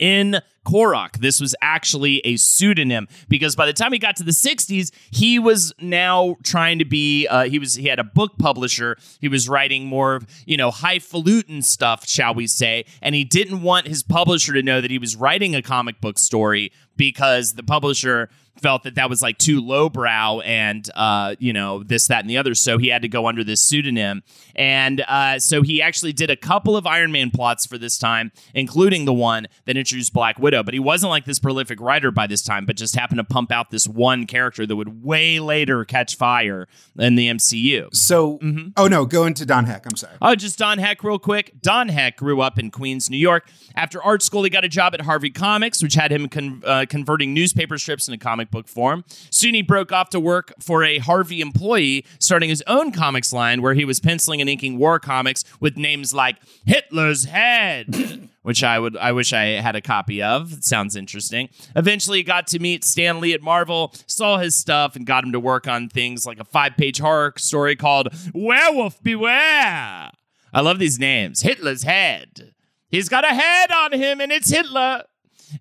N. 0.00 0.40
Korok. 0.66 1.18
This 1.18 1.40
was 1.40 1.54
actually 1.62 2.18
a 2.20 2.36
pseudonym 2.36 3.06
because 3.28 3.54
by 3.54 3.66
the 3.66 3.72
time 3.72 3.92
he 3.92 4.00
got 4.00 4.16
to 4.16 4.24
the 4.24 4.32
60s, 4.32 4.90
he 5.10 5.38
was 5.38 5.72
now 5.80 6.36
trying 6.42 6.80
to 6.80 6.84
be 6.84 7.26
uh, 7.28 7.44
he 7.44 7.60
was 7.60 7.76
he 7.76 7.86
had 7.86 8.00
a 8.00 8.04
book 8.04 8.36
publisher. 8.38 8.96
He 9.20 9.28
was 9.28 9.48
writing 9.48 9.86
more, 9.86 10.16
of, 10.16 10.26
you 10.44 10.56
know, 10.56 10.72
highfalutin 10.72 11.62
stuff, 11.62 12.08
shall 12.08 12.34
we 12.34 12.48
say, 12.48 12.84
and 13.00 13.14
he 13.14 13.22
didn't 13.22 13.62
want 13.62 13.86
his 13.86 14.02
publisher 14.02 14.52
to 14.54 14.62
know 14.62 14.80
that 14.80 14.90
he 14.90 14.98
was 14.98 15.14
writing 15.14 15.54
a 15.54 15.62
comic 15.62 16.00
book 16.00 16.18
story 16.18 16.72
because 16.96 17.54
the 17.54 17.62
publisher 17.62 18.28
felt 18.60 18.82
that 18.84 18.94
that 18.94 19.08
was 19.10 19.22
like 19.22 19.38
too 19.38 19.60
lowbrow 19.60 20.40
and 20.40 20.88
uh, 20.94 21.34
you 21.38 21.52
know 21.52 21.82
this 21.82 22.06
that 22.08 22.20
and 22.20 22.30
the 22.30 22.38
other 22.38 22.54
so 22.54 22.78
he 22.78 22.88
had 22.88 23.02
to 23.02 23.08
go 23.08 23.26
under 23.26 23.44
this 23.44 23.60
pseudonym 23.60 24.22
and 24.54 25.02
uh, 25.08 25.38
so 25.38 25.62
he 25.62 25.82
actually 25.82 26.12
did 26.12 26.30
a 26.30 26.36
couple 26.36 26.76
of 26.76 26.86
iron 26.86 27.12
man 27.12 27.30
plots 27.30 27.66
for 27.66 27.78
this 27.78 27.98
time 27.98 28.32
including 28.54 29.04
the 29.04 29.12
one 29.12 29.46
that 29.66 29.76
introduced 29.76 30.12
black 30.12 30.38
widow 30.38 30.62
but 30.62 30.74
he 30.74 30.80
wasn't 30.80 31.10
like 31.10 31.24
this 31.24 31.38
prolific 31.38 31.80
writer 31.80 32.10
by 32.10 32.26
this 32.26 32.42
time 32.42 32.64
but 32.64 32.76
just 32.76 32.96
happened 32.96 33.18
to 33.18 33.24
pump 33.24 33.52
out 33.52 33.70
this 33.70 33.86
one 33.86 34.26
character 34.26 34.66
that 34.66 34.76
would 34.76 35.04
way 35.04 35.38
later 35.38 35.84
catch 35.84 36.16
fire 36.16 36.66
in 36.98 37.14
the 37.14 37.28
mcu 37.28 37.88
So, 37.92 38.38
oh 38.76 38.88
no, 38.88 39.04
go 39.04 39.26
into 39.26 39.44
Don 39.44 39.64
Heck. 39.64 39.84
I'm 39.86 39.96
sorry. 39.96 40.14
Oh, 40.22 40.34
just 40.34 40.58
Don 40.58 40.78
Heck, 40.78 41.02
real 41.04 41.18
quick. 41.18 41.52
Don 41.60 41.88
Heck 41.88 42.16
grew 42.16 42.40
up 42.40 42.58
in 42.58 42.70
Queens, 42.70 43.10
New 43.10 43.16
York. 43.16 43.48
After 43.74 44.02
art 44.02 44.22
school, 44.22 44.42
he 44.44 44.50
got 44.50 44.64
a 44.64 44.68
job 44.68 44.94
at 44.94 45.02
Harvey 45.02 45.30
Comics, 45.30 45.82
which 45.82 45.94
had 45.94 46.10
him 46.10 46.28
con- 46.28 46.62
uh, 46.64 46.86
converting 46.88 47.34
newspaper 47.34 47.78
strips 47.78 48.08
into 48.08 48.18
comic 48.18 48.45
book 48.50 48.68
form. 48.68 49.04
Soon 49.30 49.54
he 49.54 49.62
broke 49.62 49.92
off 49.92 50.10
to 50.10 50.20
work 50.20 50.52
for 50.60 50.84
a 50.84 50.98
Harvey 50.98 51.40
employee, 51.40 52.04
starting 52.18 52.48
his 52.48 52.62
own 52.66 52.92
comics 52.92 53.32
line 53.32 53.62
where 53.62 53.74
he 53.74 53.84
was 53.84 54.00
penciling 54.00 54.40
and 54.40 54.50
inking 54.50 54.78
war 54.78 54.98
comics 54.98 55.44
with 55.60 55.76
names 55.76 56.14
like 56.14 56.36
Hitler's 56.64 57.24
Head. 57.24 58.28
Which 58.42 58.62
I 58.62 58.78
would, 58.78 58.96
I 58.96 59.10
wish 59.10 59.32
I 59.32 59.60
had 59.60 59.74
a 59.74 59.80
copy 59.80 60.22
of. 60.22 60.52
It 60.52 60.64
sounds 60.64 60.94
interesting. 60.94 61.48
Eventually, 61.74 62.22
got 62.22 62.46
to 62.48 62.60
meet 62.60 62.84
Stan 62.84 63.20
Lee 63.20 63.32
at 63.32 63.42
Marvel, 63.42 63.92
saw 64.06 64.38
his 64.38 64.54
stuff, 64.54 64.94
and 64.94 65.04
got 65.04 65.24
him 65.24 65.32
to 65.32 65.40
work 65.40 65.66
on 65.66 65.88
things 65.88 66.24
like 66.24 66.38
a 66.38 66.44
five-page 66.44 66.98
horror 66.98 67.32
story 67.38 67.74
called 67.74 68.08
Werewolf 68.32 69.02
Beware. 69.02 70.12
I 70.52 70.60
love 70.60 70.78
these 70.78 71.00
names. 71.00 71.42
Hitler's 71.42 71.82
head. 71.82 72.54
He's 72.88 73.08
got 73.08 73.24
a 73.24 73.34
head 73.34 73.72
on 73.72 73.92
him, 73.92 74.20
and 74.20 74.30
it's 74.30 74.48
Hitler. 74.48 75.02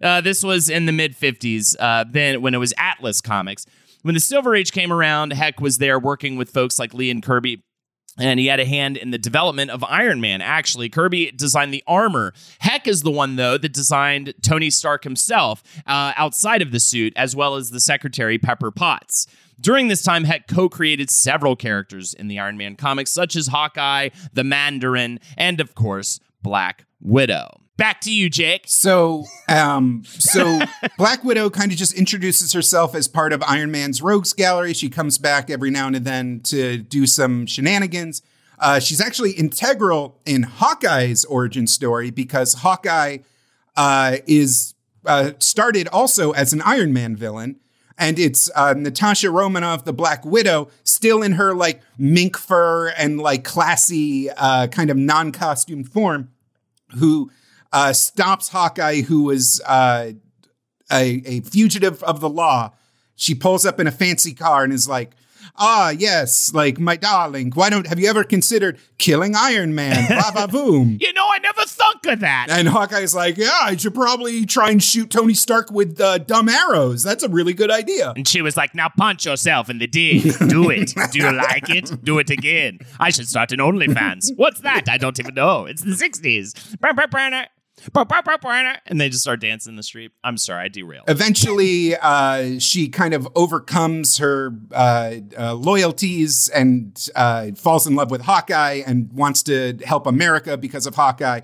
Uh, 0.02 0.22
this 0.22 0.44
was 0.44 0.70
in 0.70 0.86
the 0.86 0.92
mid 0.92 1.16
50s, 1.16 1.76
uh, 1.80 2.06
then 2.10 2.42
when 2.42 2.54
it 2.54 2.60
was 2.60 2.74
Atlas 2.78 3.22
Comics. 3.22 3.66
When 4.04 4.14
the 4.14 4.22
Silver 4.22 4.56
Age 4.56 4.72
came 4.72 4.94
around, 4.94 5.34
Heck 5.34 5.60
was 5.60 5.80
there 5.80 5.98
working 5.98 6.36
with 6.36 6.52
folks 6.52 6.78
like 6.78 6.94
Lee 6.94 7.10
and 7.10 7.24
Kirby. 7.24 7.64
And 8.18 8.40
he 8.40 8.48
had 8.48 8.60
a 8.60 8.66
hand 8.66 8.96
in 8.96 9.12
the 9.12 9.18
development 9.18 9.72
of 9.72 9.84
Iron 9.84 10.22
Man. 10.22 10.42
Actually, 10.42 10.88
Kirby 10.90 11.32
designed 11.32 11.74
the 11.74 11.84
armor. 11.86 12.34
Heck 12.60 12.88
is 12.88 13.02
the 13.02 13.12
one, 13.12 13.36
though, 13.36 13.58
that 13.58 13.74
designed 13.74 14.34
Tony 14.42 14.70
Stark 14.70 15.04
himself 15.04 15.64
uh, 15.86 16.14
outside 16.16 16.62
of 16.62 16.72
the 16.72 16.80
suit, 16.80 17.14
as 17.18 17.36
well 17.36 17.56
as 17.56 17.72
the 17.72 17.80
secretary, 17.80 18.38
Pepper 18.38 18.72
Potts. 18.72 19.28
During 19.60 19.88
this 19.88 20.04
time, 20.04 20.24
Heck 20.24 20.48
co 20.48 20.70
created 20.70 21.10
several 21.10 21.56
characters 21.56 22.14
in 22.14 22.28
the 22.28 22.40
Iron 22.40 22.58
Man 22.58 22.76
comics, 22.76 23.12
such 23.12 23.36
as 23.36 23.48
Hawkeye, 23.48 24.10
the 24.32 24.44
Mandarin, 24.44 25.20
and 25.38 25.60
of 25.60 25.76
course, 25.76 26.20
Black 26.42 26.86
Widow. 27.02 27.65
Back 27.78 28.00
to 28.02 28.14
you, 28.14 28.30
Jake. 28.30 28.64
So, 28.68 29.26
um, 29.50 30.04
so 30.06 30.60
Black 30.98 31.26
Widow 31.26 31.50
kind 31.50 31.74
of 31.74 31.78
just 31.78 31.94
introduces 31.94 32.54
herself 32.54 32.96
as 32.96 33.10
part 33.10 33.34
of 33.34 33.44
Iron 33.44 33.70
Man's 33.70 34.02
Rogues 34.02 34.32
Gallery. 34.32 34.74
She 34.74 34.90
comes 34.90 35.18
back 35.18 35.50
every 35.50 35.72
now 35.72 35.88
and 35.88 35.96
then 35.98 36.40
to 36.46 36.78
do 36.78 37.06
some 37.06 37.46
shenanigans. 37.46 38.22
Uh, 38.60 38.80
she's 38.80 39.02
actually 39.02 39.32
integral 39.32 40.22
in 40.26 40.44
Hawkeye's 40.44 41.26
origin 41.26 41.68
story 41.68 42.12
because 42.12 42.54
Hawkeye 42.54 43.18
uh, 43.76 44.18
is 44.26 44.74
uh, 45.06 45.32
started 45.40 45.90
also 45.90 46.32
as 46.32 46.54
an 46.54 46.62
Iron 46.62 46.94
Man 46.94 47.18
villain. 47.18 47.58
And 47.98 48.20
it's 48.20 48.50
uh, 48.56 48.74
Natasha 48.74 49.30
Romanoff, 49.32 49.86
the 49.86 49.94
Black 49.94 50.26
Widow, 50.26 50.70
still 50.84 51.22
in 51.22 51.34
her 51.34 51.54
like 51.54 51.82
mink 51.98 52.38
fur 52.38 52.90
and 52.90 53.20
like 53.20 53.44
classy 53.44 54.30
uh, 54.30 54.68
kind 54.68 54.90
of 54.90 54.98
non 54.98 55.32
costume 55.32 55.84
form, 55.84 56.30
who 56.98 57.32
uh, 57.72 57.94
stops 57.94 58.50
Hawkeye, 58.50 59.02
who 59.02 59.24
was 59.24 59.62
uh, 59.66 60.12
a, 60.92 61.22
a 61.26 61.42
fugitive 61.42 62.04
of 62.04 62.20
the 62.20 62.30
law. 62.30 62.74
She 63.16 63.34
pulls 63.36 63.66
up 63.66 63.80
in 63.80 63.88
a 63.88 63.92
fancy 63.92 64.34
car 64.34 64.64
and 64.64 64.74
is 64.74 64.90
like, 64.90 65.12
"Ah, 65.58 65.90
yes, 65.90 66.54
like 66.54 66.80
my 66.80 66.98
darling. 66.98 67.52
Why 67.54 67.70
don't 67.70 67.88
have 67.88 67.98
you 67.98 68.10
ever 68.10 68.26
considered 68.26 68.78
killing 68.98 69.36
Iron 69.38 69.74
Man? 69.74 70.06
Brava 70.08 70.50
boom!" 70.50 70.98
You 71.00 71.14
know, 71.14 71.26
I 71.32 71.40
never 71.40 71.62
thunk 71.64 72.06
of 72.08 72.20
that. 72.20 72.48
And 72.50 72.68
Hawkeye's 72.68 73.16
like, 73.16 73.38
"Yeah, 73.38 73.58
I 73.62 73.78
should 73.78 73.96
probably 73.96 74.46
try 74.46 74.70
and 74.70 74.84
shoot 74.84 75.10
Tony 75.10 75.34
Stark 75.34 75.72
with 75.72 76.00
uh, 76.02 76.18
dumb 76.18 76.50
arrows. 76.50 77.04
That's 77.04 77.24
a 77.24 77.30
really 77.30 77.54
good 77.54 77.72
idea." 77.72 78.12
And 78.18 78.28
she 78.28 78.42
was 78.42 78.58
like, 78.58 78.76
now 78.76 78.90
punch 78.98 79.26
yourself 79.26 79.70
in 79.70 79.80
the 79.80 79.88
dig. 79.88 80.24
Do 80.50 80.70
it. 80.70 80.94
Do 81.12 81.20
you 81.20 81.32
like 81.32 81.70
it? 81.70 82.04
Do 82.04 82.20
it 82.20 82.30
again. 82.30 82.80
I 83.00 83.12
should 83.12 83.30
start 83.30 83.54
an 83.54 83.60
OnlyFans. 83.60 84.32
What's 84.36 84.60
that? 84.62 84.90
I 84.90 84.98
don't 84.98 85.18
even 85.20 85.36
know. 85.36 85.66
It's 85.66 85.82
the 85.84 85.92
60s. 85.92 86.76
And 88.86 89.00
they 89.00 89.10
just 89.10 89.22
start 89.22 89.42
dancing 89.42 89.72
in 89.72 89.78
the 89.78 89.84
street. 89.84 90.12
I'm 90.24 90.38
sorry, 90.38 90.66
I 90.66 90.68
derailed. 90.68 91.06
Eventually, 91.10 91.96
uh, 91.96 92.60
she 92.60 92.90
kind 92.90 93.14
of 93.14 93.28
overcomes 93.36 94.18
her 94.18 94.54
uh, 94.72 95.16
uh, 95.38 95.54
loyalties 95.54 96.50
and 96.50 97.10
uh, 97.16 97.52
falls 97.56 97.86
in 97.88 97.96
love 97.96 98.12
with 98.12 98.22
Hawkeye 98.22 98.82
and 98.86 99.12
wants 99.14 99.44
to 99.44 99.78
help 99.86 100.08
America 100.08 100.58
because 100.58 100.86
of 100.86 100.96
Hawkeye. 100.96 101.42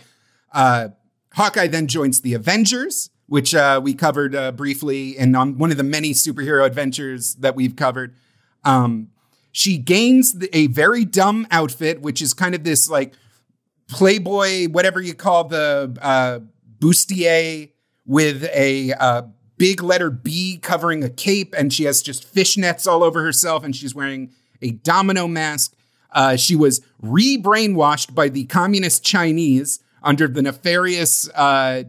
Uh, 0.52 0.90
Hawkeye 1.34 1.68
then 1.68 1.88
joins 1.88 2.22
the 2.22 2.34
Avengers, 2.34 3.10
which 3.28 3.56
uh, 3.56 3.80
we 3.82 3.94
covered 3.94 4.56
briefly 4.58 5.18
in 5.18 5.36
on 5.36 5.58
one 5.58 5.72
of 5.72 5.78
the 5.78 5.84
many 5.84 6.12
superhero 6.12 6.66
adventures 6.66 7.36
that 7.36 7.56
we've 7.56 7.76
covered. 7.76 8.16
Um, 8.64 9.10
she 9.52 9.78
gains 9.78 10.36
a 10.54 10.68
very 10.68 11.06
dumb 11.06 11.48
outfit, 11.52 12.02
which 12.02 12.22
is 12.22 12.34
kind 12.34 12.56
of 12.56 12.64
this 12.64 12.90
like 12.90 13.14
Playboy, 13.92 14.70
whatever 14.70 15.02
you 15.02 15.14
call 15.14 15.44
the 15.44 15.96
uh, 16.02 16.40
bustier 16.80 17.70
with 18.06 18.44
a 18.54 18.94
uh, 18.94 19.24
big 19.58 19.84
letter 19.84 20.10
B 20.10 20.58
covering 20.62 21.04
a 21.04 21.10
cape, 21.10 21.54
and 21.58 21.72
she 21.72 21.84
has 21.84 22.02
just 22.02 22.34
fishnets 22.34 22.88
all 22.88 23.04
over 23.04 23.24
herself, 23.24 23.64
and 23.64 23.76
she's 23.76 23.94
wearing 23.94 24.32
a 24.62 24.72
domino 24.72 25.28
mask. 25.28 25.76
Uh, 26.12 26.36
she 26.36 26.56
was 26.56 26.82
re 27.02 27.38
brainwashed 27.38 28.16
by 28.16 28.30
the 28.30 28.46
communist 28.46 29.04
Chinese 29.04 29.80
under 30.02 30.28
the 30.28 30.42
nefarious 30.42 31.30
uh, 31.36 31.84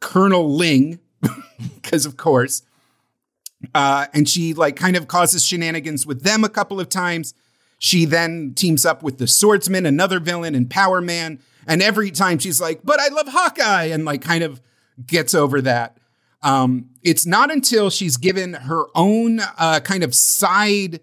Colonel 0.00 0.54
Ling, 0.54 0.98
because 1.74 2.06
of 2.06 2.16
course. 2.16 2.62
Uh, 3.74 4.06
and 4.12 4.28
she 4.28 4.54
like 4.54 4.76
kind 4.76 4.96
of 4.96 5.08
causes 5.08 5.44
shenanigans 5.44 6.06
with 6.06 6.22
them 6.22 6.42
a 6.42 6.48
couple 6.48 6.80
of 6.80 6.88
times. 6.88 7.34
She 7.78 8.04
then 8.04 8.54
teams 8.54 8.86
up 8.86 9.02
with 9.02 9.18
the 9.18 9.26
swordsman, 9.26 9.86
another 9.86 10.20
villain, 10.20 10.54
and 10.54 10.70
Power 10.70 11.00
Man. 11.00 11.40
And 11.66 11.82
every 11.82 12.10
time 12.10 12.38
she's 12.38 12.60
like, 12.60 12.80
but 12.84 13.00
I 13.00 13.08
love 13.08 13.28
Hawkeye, 13.28 13.84
and 13.84 14.04
like 14.04 14.22
kind 14.22 14.44
of 14.44 14.60
gets 15.06 15.34
over 15.34 15.60
that. 15.62 15.98
Um, 16.42 16.90
it's 17.02 17.24
not 17.24 17.50
until 17.50 17.88
she's 17.88 18.18
given 18.18 18.52
her 18.52 18.84
own 18.94 19.40
uh, 19.58 19.80
kind 19.80 20.04
of 20.04 20.14
side 20.14 21.00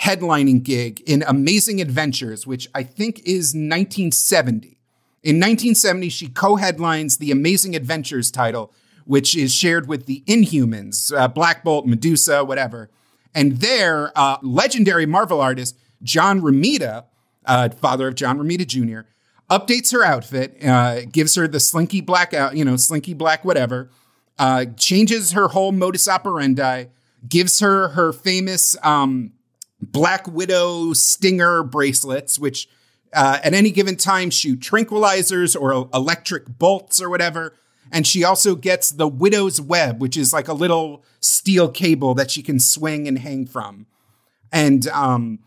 headlining 0.00 0.62
gig 0.62 1.00
in 1.00 1.24
Amazing 1.26 1.80
Adventures, 1.80 2.46
which 2.46 2.68
I 2.74 2.84
think 2.84 3.18
is 3.20 3.54
1970. 3.54 4.78
In 5.22 5.36
1970, 5.36 6.08
she 6.10 6.28
co 6.28 6.56
headlines 6.56 7.18
the 7.18 7.30
Amazing 7.30 7.74
Adventures 7.74 8.30
title, 8.30 8.72
which 9.04 9.36
is 9.36 9.54
shared 9.54 9.88
with 9.88 10.06
the 10.06 10.22
Inhumans, 10.26 11.16
uh, 11.16 11.28
Black 11.28 11.64
Bolt, 11.64 11.86
Medusa, 11.86 12.44
whatever. 12.44 12.90
And 13.34 13.58
there, 13.58 14.12
uh, 14.14 14.36
legendary 14.42 15.06
Marvel 15.06 15.40
artist 15.40 15.76
John 16.04 16.40
Romita, 16.40 17.04
uh, 17.46 17.70
father 17.70 18.08
of 18.08 18.14
John 18.14 18.38
Romita 18.38 18.66
Jr., 18.66 19.08
updates 19.50 19.92
her 19.92 20.04
outfit, 20.04 20.64
uh, 20.64 21.02
gives 21.10 21.34
her 21.34 21.48
the 21.48 21.60
slinky 21.60 22.00
black 22.00 22.32
out, 22.32 22.56
you 22.56 22.64
know, 22.64 22.76
slinky 22.76 23.14
black 23.14 23.44
whatever, 23.44 23.90
uh, 24.38 24.66
changes 24.76 25.32
her 25.32 25.48
whole 25.48 25.72
modus 25.72 26.06
operandi, 26.08 26.86
gives 27.28 27.60
her 27.60 27.88
her 27.88 28.12
famous 28.12 28.76
um, 28.82 29.32
Black 29.80 30.26
Widow 30.26 30.92
stinger 30.92 31.62
bracelets, 31.62 32.38
which 32.38 32.68
uh, 33.12 33.38
at 33.42 33.54
any 33.54 33.70
given 33.70 33.96
time 33.96 34.30
shoot 34.30 34.60
tranquilizers 34.60 35.58
or 35.58 35.88
electric 35.94 36.46
bolts 36.58 37.00
or 37.00 37.08
whatever. 37.08 37.54
And 37.92 38.06
she 38.06 38.24
also 38.24 38.56
gets 38.56 38.90
the 38.90 39.06
Widow's 39.06 39.60
Web, 39.60 40.00
which 40.00 40.16
is 40.16 40.32
like 40.32 40.48
a 40.48 40.54
little 40.54 41.04
steel 41.20 41.68
cable 41.68 42.14
that 42.14 42.30
she 42.30 42.42
can 42.42 42.58
swing 42.58 43.06
and 43.06 43.18
hang 43.18 43.46
from. 43.46 43.86
And 44.50 44.88
um, 44.88 45.40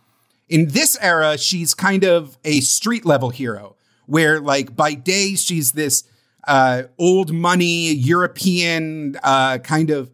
in 0.50 0.70
this 0.70 0.98
era, 1.02 1.38
she's 1.38 1.74
kind 1.74 2.04
of 2.04 2.38
a 2.44 2.60
street 2.62 3.06
level 3.06 3.30
hero, 3.30 3.76
where 4.06 4.40
like 4.40 4.76
by 4.76 4.94
day 4.94 5.36
she's 5.36 5.74
this 5.74 6.04
uh, 6.48 6.84
old 6.98 7.34
money 7.34 7.92
European 7.94 9.18
uh, 9.24 9.58
kind 9.60 9.90
of 9.90 10.12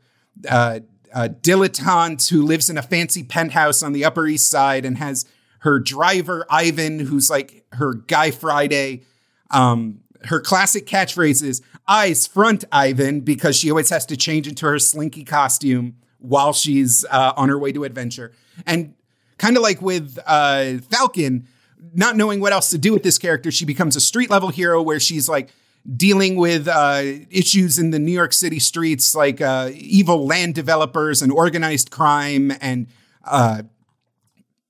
uh, 0.49 0.79
uh, 1.13 1.29
dilettante 1.41 2.29
who 2.29 2.41
lives 2.41 2.69
in 2.69 2.77
a 2.77 2.81
fancy 2.81 3.23
penthouse 3.23 3.83
on 3.83 3.93
the 3.93 4.03
Upper 4.03 4.25
East 4.25 4.49
Side 4.49 4.85
and 4.85 4.97
has 4.97 5.25
her 5.59 5.79
driver 5.79 6.45
Ivan, 6.49 6.99
who's 6.99 7.29
like 7.29 7.65
her 7.73 7.93
Guy 7.93 8.31
Friday. 8.31 9.03
Um, 9.51 9.99
her 10.25 10.41
classic 10.41 10.87
catchphrase 10.87 11.43
is 11.43 11.61
"Eyes 11.87 12.25
front, 12.25 12.65
Ivan," 12.71 13.21
because 13.21 13.55
she 13.55 13.69
always 13.69 13.89
has 13.89 14.05
to 14.07 14.17
change 14.17 14.47
into 14.47 14.65
her 14.65 14.79
slinky 14.79 15.23
costume 15.23 15.97
while 16.17 16.53
she's 16.53 17.05
uh, 17.11 17.33
on 17.37 17.49
her 17.49 17.59
way 17.59 17.71
to 17.71 17.83
adventure. 17.83 18.31
And 18.65 18.95
kind 19.43 19.57
of 19.57 19.61
like 19.61 19.81
with 19.81 20.17
uh, 20.25 20.77
Falcon, 20.89 21.45
not 21.93 22.15
knowing 22.15 22.39
what 22.39 22.53
else 22.53 22.69
to 22.69 22.77
do 22.77 22.93
with 22.93 23.03
this 23.03 23.17
character, 23.17 23.51
she 23.51 23.65
becomes 23.65 23.97
a 23.97 23.99
street 23.99 24.29
level 24.29 24.47
hero 24.47 24.81
where 24.81 25.01
she's 25.01 25.27
like 25.27 25.49
dealing 25.97 26.37
with 26.37 26.65
uh, 26.69 27.01
issues 27.29 27.77
in 27.77 27.91
the 27.91 27.99
New 27.99 28.13
York 28.13 28.31
City 28.31 28.57
streets, 28.57 29.13
like 29.13 29.41
uh, 29.41 29.69
evil 29.73 30.25
land 30.25 30.55
developers 30.55 31.21
and 31.21 31.29
organized 31.29 31.91
crime, 31.91 32.53
and 32.61 32.87
uh, 33.25 33.63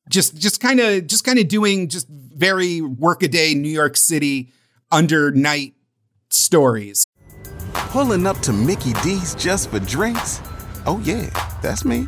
just 0.10 0.36
just 0.38 0.60
kind 0.60 0.80
of 0.80 1.06
just 1.06 1.24
kind 1.24 1.38
of 1.38 1.48
doing 1.48 1.88
just 1.88 2.08
very 2.08 2.82
workaday 2.82 3.54
New 3.54 3.70
York 3.70 3.96
City 3.96 4.52
under 4.92 5.30
night 5.30 5.76
stories. 6.32 7.06
Pulling 7.74 8.26
up 8.26 8.40
to 8.40 8.52
Mickey 8.52 8.94
D's 9.04 9.36
just 9.36 9.70
for 9.70 9.78
drinks. 9.82 10.42
Oh 10.88 11.00
yeah, 11.06 11.30
that's 11.62 11.86
me. 11.86 12.08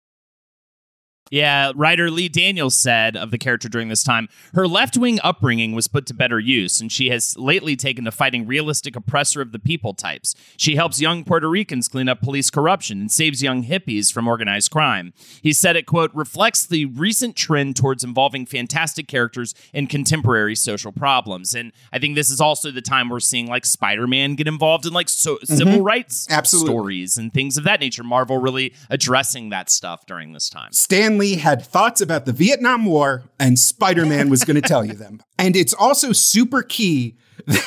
Yeah, 1.31 1.71
writer 1.75 2.11
Les 2.11 2.27
Daniels 2.27 2.77
said 2.77 3.15
of 3.15 3.31
the 3.31 3.37
character 3.37 3.69
during 3.69 3.87
this 3.87 4.03
time, 4.03 4.27
her 4.53 4.67
left 4.67 4.97
wing 4.97 5.17
upbringing 5.23 5.71
was 5.71 5.87
put 5.87 6.05
to 6.07 6.13
better 6.13 6.39
use, 6.41 6.81
and 6.81 6.91
she 6.91 7.09
has 7.09 7.37
lately 7.37 7.77
taken 7.77 8.03
to 8.03 8.11
fighting 8.11 8.45
realistic 8.45 8.97
oppressor 8.97 9.41
of 9.41 9.53
the 9.53 9.59
people 9.59 9.93
types. 9.93 10.35
She 10.57 10.75
helps 10.75 10.99
young 10.99 11.23
Puerto 11.23 11.49
Ricans 11.49 11.87
clean 11.87 12.09
up 12.09 12.21
police 12.21 12.49
corruption 12.49 12.99
and 12.99 13.09
saves 13.09 13.41
young 13.41 13.63
hippies 13.63 14.11
from 14.11 14.27
organized 14.27 14.71
crime. 14.71 15.13
He 15.41 15.53
said 15.53 15.77
it, 15.77 15.85
quote, 15.85 16.13
reflects 16.13 16.65
the 16.65 16.85
recent 16.85 17.37
trend 17.37 17.77
towards 17.77 18.03
involving 18.03 18.45
fantastic 18.45 19.07
characters 19.07 19.55
in 19.73 19.87
contemporary 19.87 20.55
social 20.55 20.91
problems. 20.91 21.55
And 21.55 21.71
I 21.93 21.99
think 21.99 22.15
this 22.15 22.29
is 22.29 22.41
also 22.41 22.71
the 22.71 22.81
time 22.81 23.07
we're 23.07 23.21
seeing 23.21 23.47
like 23.47 23.65
Spider 23.65 24.05
Man 24.05 24.35
get 24.35 24.49
involved 24.49 24.85
in 24.85 24.91
like 24.91 25.07
so- 25.07 25.35
mm-hmm. 25.35 25.55
civil 25.55 25.81
rights 25.81 26.27
Absolutely. 26.29 26.73
stories 26.73 27.17
and 27.17 27.33
things 27.33 27.55
of 27.57 27.63
that 27.63 27.79
nature. 27.79 28.03
Marvel 28.03 28.37
really 28.37 28.73
addressing 28.89 29.47
that 29.49 29.69
stuff 29.69 30.05
during 30.05 30.33
this 30.33 30.49
time. 30.49 30.73
Stan 30.73 31.20
Lee 31.21 31.35
had 31.35 31.63
thoughts 31.63 32.01
about 32.01 32.25
the 32.25 32.33
Vietnam 32.33 32.85
War, 32.85 33.23
and 33.39 33.57
Spider 33.57 34.05
Man 34.05 34.29
was 34.29 34.43
going 34.43 34.59
to 34.61 34.67
tell 34.67 34.83
you 34.83 34.93
them. 34.93 35.21
And 35.39 35.55
it's 35.55 35.73
also 35.73 36.11
super 36.11 36.61
key 36.61 37.15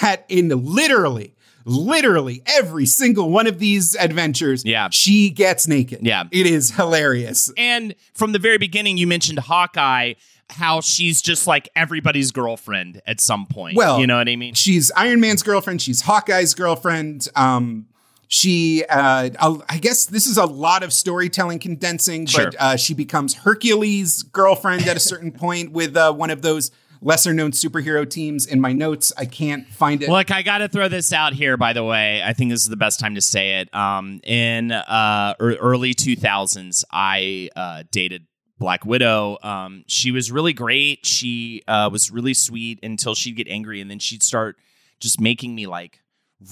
that 0.00 0.24
in 0.28 0.48
literally, 0.48 1.34
literally 1.64 2.42
every 2.46 2.86
single 2.86 3.30
one 3.30 3.46
of 3.48 3.58
these 3.58 3.96
adventures, 3.96 4.64
Yeah. 4.64 4.88
she 4.92 5.30
gets 5.30 5.66
naked. 5.66 6.00
Yeah. 6.02 6.24
It 6.30 6.46
is 6.46 6.70
hilarious. 6.70 7.50
And 7.56 7.94
from 8.12 8.30
the 8.32 8.38
very 8.38 8.58
beginning, 8.58 8.96
you 8.96 9.06
mentioned 9.08 9.40
Hawkeye, 9.40 10.14
how 10.50 10.80
she's 10.82 11.20
just 11.22 11.46
like 11.48 11.68
everybody's 11.74 12.30
girlfriend 12.30 13.00
at 13.06 13.20
some 13.20 13.46
point. 13.46 13.76
Well, 13.76 13.98
you 13.98 14.06
know 14.06 14.18
what 14.18 14.28
I 14.28 14.36
mean? 14.36 14.54
She's 14.54 14.92
Iron 14.96 15.18
Man's 15.20 15.42
girlfriend. 15.42 15.82
She's 15.82 16.02
Hawkeye's 16.02 16.54
girlfriend. 16.54 17.26
Um, 17.34 17.86
she, 18.28 18.84
uh, 18.88 19.30
I'll- 19.38 19.62
guess 19.80 20.06
this 20.06 20.26
is 20.26 20.37
a 20.38 20.46
lot 20.46 20.82
of 20.82 20.92
storytelling 20.92 21.58
condensing, 21.58 22.26
Sure. 22.26 22.46
but 22.46 22.56
uh, 22.60 22.76
she 22.76 22.94
becomes 22.94 23.34
Hercules' 23.34 24.22
girlfriend 24.22 24.87
at 24.88 24.96
a 24.96 25.00
certain 25.00 25.30
point 25.44 25.72
with 25.72 25.96
uh, 25.96 26.12
one 26.12 26.30
of 26.30 26.42
those 26.42 26.70
lesser 27.00 27.34
known 27.34 27.50
superhero 27.52 28.08
teams. 28.08 28.46
In 28.46 28.60
my 28.60 28.72
notes, 28.72 29.12
I 29.18 29.26
can't 29.26 29.68
find 29.68 30.02
it. 30.02 30.08
Look, 30.08 30.30
I 30.30 30.42
got 30.42 30.58
to 30.58 30.68
throw 30.68 30.88
this 30.88 31.12
out 31.12 31.34
here, 31.34 31.56
by 31.58 31.74
the 31.74 31.84
way. 31.84 32.22
I 32.24 32.32
think 32.32 32.50
this 32.50 32.62
is 32.62 32.68
the 32.68 32.76
best 32.76 32.98
time 32.98 33.14
to 33.16 33.20
say 33.20 33.60
it. 33.60 33.74
Um, 33.74 34.20
in 34.24 34.72
uh, 34.72 35.34
early 35.38 35.92
2000s, 35.94 36.82
I 36.90 37.50
uh, 37.54 37.82
dated 37.90 38.26
Black 38.58 38.87
Widow. 38.87 39.37
Um, 39.42 39.84
she 39.87 40.12
was 40.12 40.32
really 40.32 40.54
great. 40.54 41.04
She 41.04 41.62
uh, 41.68 41.90
was 41.92 42.10
really 42.10 42.32
sweet 42.32 42.78
until 42.82 43.14
she'd 43.14 43.37
get 43.37 43.48
angry, 43.48 43.82
and 43.82 43.90
then 43.90 43.98
she'd 43.98 44.22
start 44.22 44.56
just 44.98 45.20
making 45.20 45.54
me 45.54 45.66
like 45.66 46.00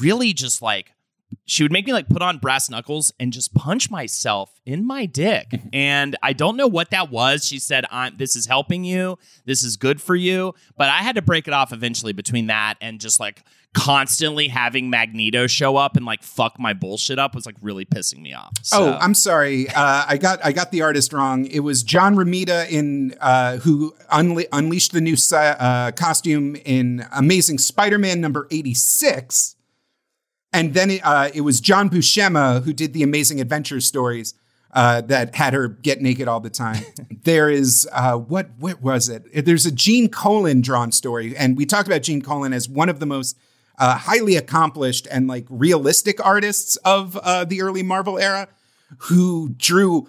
really 0.00 0.35
just 0.35 0.61
like 0.61 0.92
she 1.45 1.62
would 1.62 1.73
make 1.73 1.87
me 1.87 1.92
like 1.92 2.09
put 2.09 2.23
on 2.23 2.38
brass 2.38 2.68
knuckles 2.71 3.12
and 3.18 3.33
just 3.33 3.55
punch 3.55 3.90
myself 3.90 4.61
in 4.64 4.87
my 4.87 5.07
dick. 5.07 5.47
and 5.73 6.16
I 6.23 6.33
don't 6.33 6.57
know 6.57 6.66
what 6.66 6.90
that 6.90 7.11
was. 7.11 7.45
She 7.45 7.59
said, 7.59 7.85
I'm, 7.90 8.16
This 8.16 8.37
is 8.37 8.47
helping 8.47 8.85
you. 8.85 9.18
This 9.45 9.62
is 9.62 9.77
good 9.77 10.01
for 10.01 10.14
you. 10.14 10.55
But 10.77 10.88
I 10.88 10.99
had 10.99 11.16
to 11.16 11.23
break 11.23 11.49
it 11.49 11.55
off 11.55 11.73
eventually 11.73 12.12
between 12.12 12.47
that 12.49 12.75
and 12.81 13.01
just 13.01 13.21
like 13.21 13.42
constantly 13.75 14.49
having 14.49 14.90
Magneto 14.90 15.47
show 15.47 15.77
up 15.77 15.97
and 15.97 16.05
like 16.05 16.23
fuck 16.23 16.59
my 16.61 16.75
bullshit 16.75 17.18
up 17.18 17.35
was 17.35 17.47
like 17.47 17.57
really 17.62 17.85
pissing 17.87 18.21
me 18.21 18.35
off. 18.35 18.53
So, 18.62 18.85
Oh, 18.85 18.99
I'm 19.01 19.14
sorry. 19.14 19.68
Uh, 19.71 20.05
I 20.07 20.18
got 20.18 20.45
I 20.45 20.53
got 20.53 20.71
the 20.73 20.83
artist 20.83 21.12
wrong. 21.12 21.47
It 21.47 21.61
was 21.61 21.83
John 21.83 22.14
Romita 22.14 22.68
in 22.71 23.14
uh, 23.21 23.57
who 23.59 23.95
unle- 24.12 24.47
unleashed 24.53 24.92
the 24.92 25.01
new 25.01 25.16
uh, 25.33 25.90
costume 25.92 26.57
in 26.66 27.07
Amazing 27.12 27.59
Spider-Man 27.59 28.21
number 28.21 28.47
86, 28.51 29.57
and 30.52 30.74
then 30.74 30.90
it, 30.90 31.00
uh, 31.04 31.30
it 31.34 31.42
was 31.42 31.60
John 31.60 31.88
Buscema 31.88 32.62
who 32.64 32.72
did 32.72 32.92
the 32.92 33.02
Amazing 33.02 33.40
Adventure 33.40 33.80
stories 33.80 34.34
uh, 34.72 35.02
that 35.02 35.34
had 35.34 35.52
her 35.52 35.68
get 35.68 36.00
naked 36.00 36.28
all 36.28 36.40
the 36.40 36.50
time. 36.50 36.82
there 37.24 37.50
is 37.50 37.88
uh, 37.92 38.16
what 38.16 38.50
what 38.58 38.80
was 38.82 39.08
it? 39.08 39.44
There's 39.44 39.66
a 39.66 39.72
Gene 39.72 40.08
Colan 40.08 40.60
drawn 40.60 40.92
story, 40.92 41.36
and 41.36 41.56
we 41.56 41.66
talked 41.66 41.88
about 41.88 42.02
Gene 42.02 42.22
Colan 42.22 42.52
as 42.52 42.68
one 42.68 42.88
of 42.88 42.98
the 42.98 43.06
most 43.06 43.36
uh, 43.78 43.96
highly 43.96 44.36
accomplished 44.36 45.06
and 45.10 45.28
like 45.28 45.46
realistic 45.48 46.24
artists 46.24 46.76
of 46.78 47.16
uh, 47.18 47.44
the 47.44 47.62
early 47.62 47.82
Marvel 47.82 48.18
era 48.18 48.48
who 48.98 49.50
drew. 49.56 50.08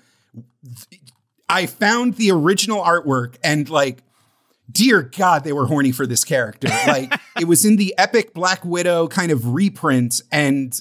I 1.49 1.65
found 1.65 2.15
the 2.15 2.31
original 2.31 2.81
artwork 2.81 3.35
and 3.43 3.69
like, 3.69 4.01
dear 4.71 5.01
God, 5.01 5.43
they 5.43 5.53
were 5.53 5.67
horny 5.67 5.91
for 5.91 6.05
this 6.05 6.23
character. 6.23 6.69
Like, 6.87 7.13
it 7.39 7.45
was 7.45 7.65
in 7.65 7.77
the 7.77 7.95
epic 7.97 8.33
Black 8.33 8.63
Widow 8.65 9.07
kind 9.07 9.31
of 9.31 9.53
reprint, 9.53 10.21
and 10.31 10.79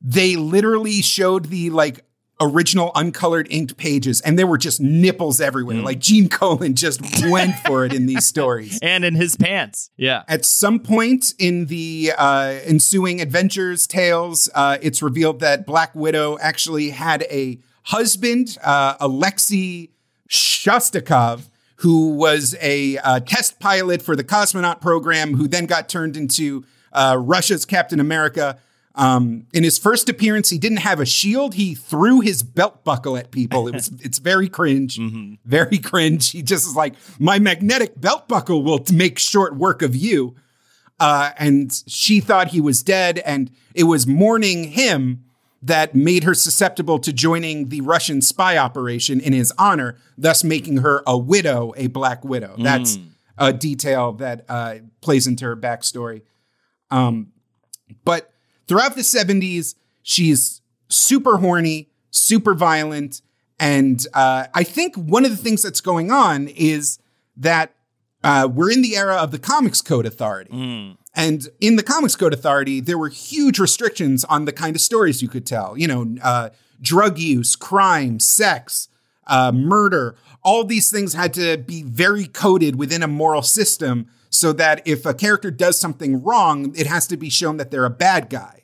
they 0.00 0.36
literally 0.36 1.02
showed 1.02 1.46
the 1.46 1.70
like 1.70 2.04
original 2.40 2.92
uncolored 2.94 3.48
inked 3.50 3.76
pages 3.76 4.20
and 4.20 4.38
there 4.38 4.46
were 4.46 4.58
just 4.58 4.80
nipples 4.80 5.40
everywhere. 5.40 5.76
Like 5.76 5.98
Gene 5.98 6.28
Colan 6.28 6.74
just 6.74 7.00
went 7.28 7.54
for 7.66 7.84
it 7.84 7.92
in 7.92 8.06
these 8.06 8.26
stories. 8.26 8.78
And 8.80 9.04
in 9.04 9.14
his 9.14 9.36
pants. 9.36 9.90
Yeah. 9.96 10.22
At 10.28 10.44
some 10.44 10.78
point 10.78 11.34
in 11.38 11.66
the 11.66 12.12
uh, 12.16 12.58
ensuing 12.64 13.20
adventures 13.20 13.86
tales, 13.86 14.48
uh, 14.54 14.78
it's 14.80 15.02
revealed 15.02 15.40
that 15.40 15.66
Black 15.66 15.94
Widow 15.94 16.38
actually 16.40 16.90
had 16.90 17.22
a 17.22 17.58
husband, 17.84 18.56
uh, 18.62 18.94
Alexei 19.00 19.90
Shostakov, 20.28 21.48
who 21.78 22.14
was 22.14 22.56
a 22.60 22.98
uh, 22.98 23.20
test 23.20 23.60
pilot 23.60 24.02
for 24.02 24.16
the 24.16 24.24
cosmonaut 24.24 24.80
program, 24.80 25.34
who 25.34 25.46
then 25.46 25.66
got 25.66 25.88
turned 25.88 26.16
into 26.16 26.64
uh, 26.92 27.16
Russia's 27.18 27.64
Captain 27.64 28.00
America. 28.00 28.58
Um, 28.96 29.46
in 29.52 29.62
his 29.62 29.78
first 29.78 30.08
appearance, 30.08 30.50
he 30.50 30.58
didn't 30.58 30.78
have 30.78 30.98
a 30.98 31.06
shield. 31.06 31.54
He 31.54 31.76
threw 31.76 32.18
his 32.20 32.42
belt 32.42 32.82
buckle 32.82 33.16
at 33.16 33.30
people. 33.30 33.68
It 33.68 33.74
was 33.74 33.88
it's 34.00 34.18
very 34.18 34.48
cringe, 34.48 34.98
very 35.44 35.78
cringe. 35.78 36.32
He 36.32 36.42
just 36.42 36.66
is 36.66 36.74
like, 36.74 36.94
my 37.20 37.38
magnetic 37.38 38.00
belt 38.00 38.26
buckle 38.26 38.64
will 38.64 38.84
make 38.92 39.18
short 39.20 39.54
work 39.54 39.80
of 39.80 39.94
you. 39.94 40.34
Uh, 40.98 41.30
and 41.38 41.80
she 41.86 42.18
thought 42.18 42.48
he 42.48 42.60
was 42.60 42.82
dead, 42.82 43.20
and 43.20 43.52
it 43.72 43.84
was 43.84 44.04
mourning 44.04 44.64
him 44.64 45.22
that 45.62 45.94
made 45.94 46.24
her 46.24 46.34
susceptible 46.34 46.98
to 47.00 47.12
joining 47.12 47.68
the 47.68 47.80
Russian 47.80 48.22
spy 48.22 48.56
operation 48.56 49.20
in 49.20 49.32
his 49.32 49.52
honor, 49.58 49.96
thus 50.16 50.44
making 50.44 50.78
her 50.78 51.02
a 51.06 51.18
widow, 51.18 51.72
a 51.76 51.88
black 51.88 52.24
widow. 52.24 52.54
That's 52.58 52.96
a 53.38 53.52
detail 53.52 54.12
that 54.14 54.44
uh, 54.48 54.76
plays 55.00 55.26
into 55.26 55.44
her 55.44 55.56
backstory. 55.56 56.22
Um, 56.90 57.32
but 58.04 58.32
throughout 58.66 58.94
the 58.94 59.02
70s, 59.02 59.74
she's 60.02 60.60
super 60.88 61.38
horny, 61.38 61.88
super 62.10 62.54
violent. 62.54 63.22
And 63.58 64.04
uh, 64.14 64.46
I 64.54 64.64
think 64.64 64.96
one 64.96 65.24
of 65.24 65.30
the 65.30 65.36
things 65.36 65.62
that's 65.62 65.80
going 65.80 66.10
on 66.10 66.48
is 66.48 66.98
that 67.36 67.74
uh, 68.24 68.48
we're 68.52 68.70
in 68.70 68.82
the 68.82 68.96
era 68.96 69.16
of 69.16 69.30
the 69.30 69.38
Comics 69.38 69.80
Code 69.80 70.06
Authority. 70.06 70.50
And 71.18 71.48
in 71.60 71.74
the 71.74 71.82
Comics 71.82 72.14
Code 72.14 72.32
Authority, 72.32 72.78
there 72.78 72.96
were 72.96 73.08
huge 73.08 73.58
restrictions 73.58 74.24
on 74.26 74.44
the 74.44 74.52
kind 74.52 74.76
of 74.76 74.80
stories 74.80 75.20
you 75.20 75.28
could 75.28 75.44
tell. 75.44 75.76
You 75.76 75.88
know, 75.88 76.16
uh, 76.22 76.50
drug 76.80 77.18
use, 77.18 77.56
crime, 77.56 78.20
sex, 78.20 78.88
uh, 79.26 79.50
murder. 79.50 80.14
All 80.44 80.62
these 80.62 80.92
things 80.92 81.14
had 81.14 81.34
to 81.34 81.58
be 81.58 81.82
very 81.82 82.26
coded 82.28 82.76
within 82.76 83.02
a 83.02 83.08
moral 83.08 83.42
system 83.42 84.06
so 84.30 84.52
that 84.52 84.86
if 84.86 85.04
a 85.04 85.12
character 85.12 85.50
does 85.50 85.76
something 85.76 86.22
wrong, 86.22 86.72
it 86.76 86.86
has 86.86 87.08
to 87.08 87.16
be 87.16 87.30
shown 87.30 87.56
that 87.56 87.72
they're 87.72 87.84
a 87.84 87.90
bad 87.90 88.30
guy 88.30 88.62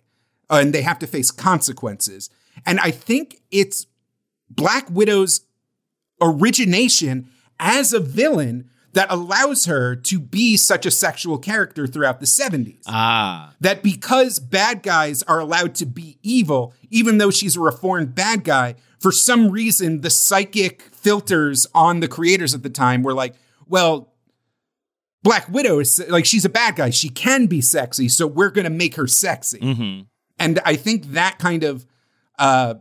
uh, 0.48 0.60
and 0.62 0.72
they 0.72 0.82
have 0.82 1.00
to 1.00 1.08
face 1.08 1.32
consequences. 1.32 2.30
And 2.64 2.78
I 2.78 2.92
think 2.92 3.40
it's 3.50 3.88
Black 4.48 4.88
Widow's 4.88 5.40
origination 6.20 7.30
as 7.58 7.92
a 7.92 7.98
villain 7.98 8.70
that 8.94 9.10
allows 9.10 9.66
her 9.66 9.96
to 9.96 10.18
be 10.18 10.56
such 10.56 10.86
a 10.86 10.90
sexual 10.90 11.36
character 11.36 11.86
throughout 11.86 12.20
the 12.20 12.26
70s. 12.26 12.82
Ah. 12.86 13.52
That 13.60 13.82
because 13.82 14.38
bad 14.38 14.82
guys 14.82 15.22
are 15.24 15.40
allowed 15.40 15.74
to 15.76 15.86
be 15.86 16.18
evil, 16.22 16.72
even 16.90 17.18
though 17.18 17.30
she's 17.30 17.56
a 17.56 17.60
reformed 17.60 18.14
bad 18.14 18.44
guy, 18.44 18.76
for 19.00 19.10
some 19.10 19.50
reason 19.50 20.00
the 20.00 20.10
psychic 20.10 20.82
filters 20.92 21.66
on 21.74 22.00
the 22.00 22.08
creators 22.08 22.54
at 22.54 22.62
the 22.62 22.70
time 22.70 23.02
were 23.02 23.14
like, 23.14 23.34
well, 23.68 24.12
Black 25.24 25.48
Widow 25.48 25.80
is 25.80 26.04
like 26.08 26.24
she's 26.24 26.44
a 26.44 26.50
bad 26.50 26.76
guy. 26.76 26.90
She 26.90 27.08
can 27.08 27.46
be 27.46 27.60
sexy, 27.60 28.08
so 28.08 28.26
we're 28.26 28.50
going 28.50 28.64
to 28.64 28.70
make 28.70 28.94
her 28.94 29.06
sexy. 29.06 29.58
Mm-hmm. 29.58 30.02
And 30.38 30.60
I 30.64 30.76
think 30.76 31.12
that 31.12 31.38
kind 31.38 31.64
of 31.64 31.86
uh 32.38 32.74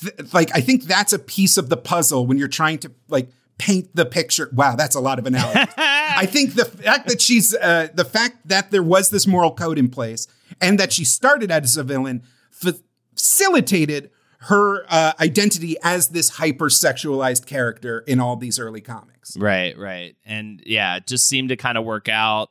th- 0.00 0.32
like 0.32 0.50
I 0.54 0.60
think 0.60 0.84
that's 0.84 1.12
a 1.12 1.18
piece 1.18 1.56
of 1.56 1.68
the 1.68 1.76
puzzle 1.76 2.26
when 2.26 2.38
you're 2.38 2.48
trying 2.48 2.78
to 2.78 2.92
like 3.08 3.28
paint 3.60 3.94
the 3.94 4.06
picture. 4.06 4.48
Wow, 4.54 4.74
that's 4.74 4.94
a 4.96 5.00
lot 5.00 5.18
of 5.18 5.26
analogy. 5.26 5.70
I 5.76 6.24
think 6.30 6.54
the 6.54 6.64
fact 6.64 7.08
that 7.08 7.20
she's 7.20 7.54
uh 7.54 7.88
the 7.92 8.06
fact 8.06 8.48
that 8.48 8.70
there 8.70 8.82
was 8.82 9.10
this 9.10 9.26
moral 9.26 9.52
code 9.52 9.78
in 9.78 9.90
place 9.90 10.26
and 10.62 10.78
that 10.78 10.92
she 10.94 11.04
started 11.04 11.50
as 11.50 11.76
a 11.76 11.84
villain 11.84 12.22
facilitated 12.50 14.10
her 14.44 14.86
uh, 14.88 15.12
identity 15.20 15.76
as 15.82 16.08
this 16.08 16.30
hypersexualized 16.32 17.44
character 17.44 17.98
in 18.06 18.18
all 18.20 18.36
these 18.36 18.58
early 18.58 18.80
comics. 18.80 19.36
Right, 19.36 19.76
right. 19.76 20.16
And 20.24 20.62
yeah, 20.64 20.96
it 20.96 21.06
just 21.06 21.28
seemed 21.28 21.50
to 21.50 21.56
kind 21.56 21.76
of 21.76 21.84
work 21.84 22.08
out. 22.08 22.48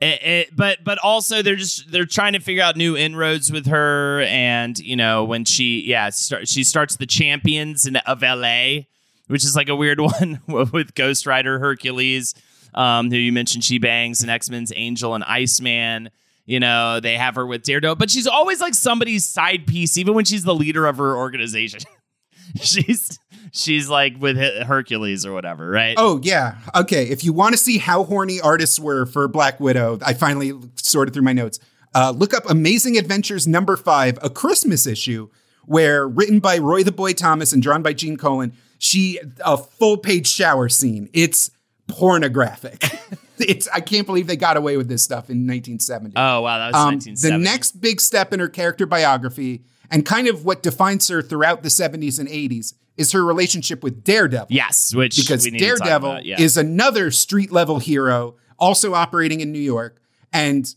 It, 0.00 0.22
it, 0.24 0.56
but 0.56 0.78
but 0.82 0.98
also 0.98 1.40
they're 1.40 1.54
just 1.54 1.90
they're 1.92 2.04
trying 2.04 2.32
to 2.32 2.40
figure 2.40 2.64
out 2.64 2.76
new 2.76 2.96
inroads 2.96 3.52
with 3.52 3.66
her 3.66 4.22
and 4.22 4.76
you 4.80 4.96
know 4.96 5.22
when 5.24 5.44
she 5.44 5.84
yeah 5.86 6.10
start, 6.10 6.48
she 6.48 6.64
starts 6.64 6.96
the 6.96 7.06
champions 7.06 7.86
in, 7.86 7.94
of 7.96 8.20
LA 8.20 8.86
which 9.28 9.44
is 9.44 9.56
like 9.56 9.68
a 9.68 9.76
weird 9.76 10.00
one 10.00 10.40
with 10.46 10.94
Ghost 10.94 11.26
Rider 11.26 11.58
Hercules 11.58 12.34
um, 12.74 13.10
who 13.10 13.16
you 13.16 13.32
mentioned 13.32 13.64
she 13.64 13.78
bangs 13.78 14.22
and 14.22 14.30
X-Men's 14.30 14.72
Angel 14.74 15.14
and 15.14 15.24
Iceman 15.24 16.10
you 16.46 16.60
know 16.60 17.00
they 17.00 17.16
have 17.16 17.34
her 17.36 17.46
with 17.46 17.62
Daredevil 17.62 17.96
but 17.96 18.10
she's 18.10 18.26
always 18.26 18.60
like 18.60 18.74
somebody's 18.74 19.24
side 19.24 19.66
piece 19.66 19.96
even 19.98 20.14
when 20.14 20.24
she's 20.24 20.44
the 20.44 20.54
leader 20.54 20.86
of 20.86 20.98
her 20.98 21.16
organization 21.16 21.80
she's 22.60 23.18
she's 23.54 23.88
like 23.88 24.14
with 24.18 24.36
Hercules 24.36 25.24
or 25.24 25.32
whatever, 25.32 25.68
right? 25.68 25.94
Oh 25.96 26.20
yeah. 26.22 26.58
Okay. 26.74 27.04
If 27.08 27.24
you 27.24 27.32
want 27.32 27.54
to 27.54 27.58
see 27.58 27.78
how 27.78 28.04
horny 28.04 28.40
artists 28.40 28.78
were 28.78 29.06
for 29.06 29.26
Black 29.28 29.60
Widow, 29.60 29.98
I 30.04 30.12
finally 30.12 30.52
sorted 30.76 31.14
through 31.14 31.22
my 31.22 31.32
notes. 31.32 31.58
Uh, 31.94 32.12
look 32.14 32.34
up 32.34 32.48
Amazing 32.50 32.98
Adventures 32.98 33.46
number 33.46 33.76
five, 33.76 34.18
a 34.20 34.28
Christmas 34.28 34.84
issue, 34.84 35.28
where 35.64 36.08
written 36.08 36.40
by 36.40 36.58
Roy 36.58 36.82
the 36.82 36.92
Boy 36.92 37.12
Thomas 37.12 37.52
and 37.52 37.62
drawn 37.62 37.82
by 37.82 37.92
Gene 37.92 38.16
Colan. 38.16 38.52
She 38.84 39.18
a 39.42 39.56
full 39.56 39.96
page 39.96 40.26
shower 40.26 40.68
scene. 40.68 41.08
It's 41.14 41.50
pornographic. 41.88 42.84
it's 43.38 43.66
I 43.72 43.80
can't 43.80 44.06
believe 44.06 44.26
they 44.26 44.36
got 44.36 44.58
away 44.58 44.76
with 44.76 44.88
this 44.88 45.02
stuff 45.02 45.30
in 45.30 45.46
1970. 45.46 46.12
Oh 46.16 46.42
wow, 46.42 46.58
that 46.58 46.66
was 46.66 46.74
Um, 46.74 46.94
1970. 46.96 47.32
the 47.38 47.42
next 47.42 47.80
big 47.80 47.98
step 47.98 48.34
in 48.34 48.40
her 48.40 48.48
character 48.48 48.84
biography, 48.84 49.64
and 49.90 50.04
kind 50.04 50.28
of 50.28 50.44
what 50.44 50.62
defines 50.62 51.08
her 51.08 51.22
throughout 51.22 51.62
the 51.62 51.70
70s 51.70 52.18
and 52.18 52.28
80s, 52.28 52.74
is 52.98 53.12
her 53.12 53.24
relationship 53.24 53.82
with 53.82 54.04
Daredevil. 54.04 54.48
yes, 54.50 54.94
which 54.94 55.16
because 55.16 55.44
we 55.46 55.52
need 55.52 55.60
to 55.60 55.66
talk 55.66 55.78
Daredevil 55.78 56.10
about, 56.10 56.24
yeah. 56.26 56.38
is 56.38 56.58
another 56.58 57.10
street 57.10 57.50
level 57.50 57.78
hero, 57.78 58.34
also 58.58 58.92
operating 58.92 59.40
in 59.40 59.50
New 59.50 59.58
York, 59.58 59.98
and 60.30 60.74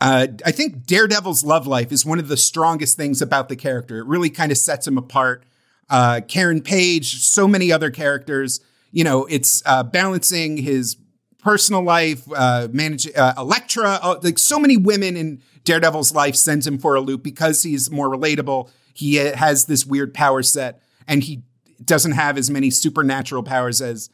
uh, 0.00 0.26
I 0.46 0.52
think 0.52 0.86
Daredevil's 0.86 1.44
love 1.44 1.66
life 1.66 1.92
is 1.92 2.06
one 2.06 2.18
of 2.18 2.28
the 2.28 2.36
strongest 2.38 2.96
things 2.96 3.20
about 3.20 3.50
the 3.50 3.56
character. 3.56 3.98
It 3.98 4.06
really 4.06 4.30
kind 4.30 4.50
of 4.52 4.56
sets 4.58 4.86
him 4.86 4.96
apart. 4.96 5.44
Uh, 5.90 6.20
Karen 6.28 6.62
Page, 6.62 7.20
so 7.20 7.48
many 7.48 7.72
other 7.72 7.90
characters. 7.90 8.60
You 8.92 9.04
know, 9.04 9.26
it's 9.26 9.62
uh, 9.66 9.82
balancing 9.82 10.56
his 10.56 10.96
personal 11.42 11.82
life, 11.82 12.22
uh, 12.34 12.68
managing 12.70 13.16
uh, 13.16 13.34
Elektra, 13.36 13.98
uh, 14.00 14.18
like 14.22 14.38
so 14.38 14.58
many 14.58 14.76
women 14.76 15.16
in 15.16 15.42
Daredevil's 15.64 16.14
life 16.14 16.36
sends 16.36 16.66
him 16.66 16.78
for 16.78 16.94
a 16.94 17.00
loop 17.00 17.22
because 17.22 17.62
he's 17.62 17.90
more 17.90 18.08
relatable. 18.08 18.70
He 18.94 19.18
uh, 19.18 19.36
has 19.36 19.66
this 19.66 19.84
weird 19.84 20.14
power 20.14 20.42
set, 20.42 20.82
and 21.06 21.24
he 21.24 21.42
doesn't 21.84 22.12
have 22.12 22.38
as 22.38 22.50
many 22.50 22.70
supernatural 22.70 23.42
powers 23.42 23.80
as 23.80 24.10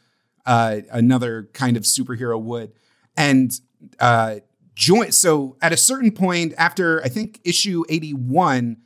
uh, 0.46 0.80
another 0.90 1.48
kind 1.52 1.76
of 1.76 1.82
superhero 1.82 2.40
would. 2.40 2.72
And 3.16 3.52
uh, 3.98 4.36
join. 4.74 5.12
So 5.12 5.56
at 5.60 5.72
a 5.72 5.76
certain 5.76 6.12
point, 6.12 6.54
after 6.56 7.02
I 7.02 7.08
think 7.08 7.40
issue 7.44 7.84
eighty-one, 7.88 8.76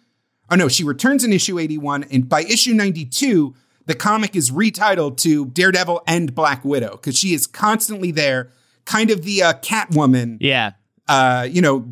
oh 0.50 0.56
no, 0.56 0.68
she 0.68 0.84
returns 0.84 1.24
in 1.24 1.32
issue 1.32 1.58
eighty-one, 1.58 2.04
and 2.04 2.28
by 2.28 2.42
issue 2.42 2.74
ninety-two, 2.74 3.54
the 3.86 3.94
comic 3.94 4.36
is 4.36 4.50
retitled 4.50 5.16
to 5.18 5.46
Daredevil 5.46 6.02
and 6.06 6.34
Black 6.34 6.64
Widow 6.64 6.92
because 6.92 7.18
she 7.18 7.34
is 7.34 7.46
constantly 7.46 8.10
there, 8.10 8.50
kind 8.84 9.10
of 9.10 9.22
the 9.24 9.42
uh, 9.42 9.52
Catwoman. 9.54 10.38
yeah. 10.40 10.72
Uh, 11.08 11.46
you 11.50 11.60
know, 11.60 11.88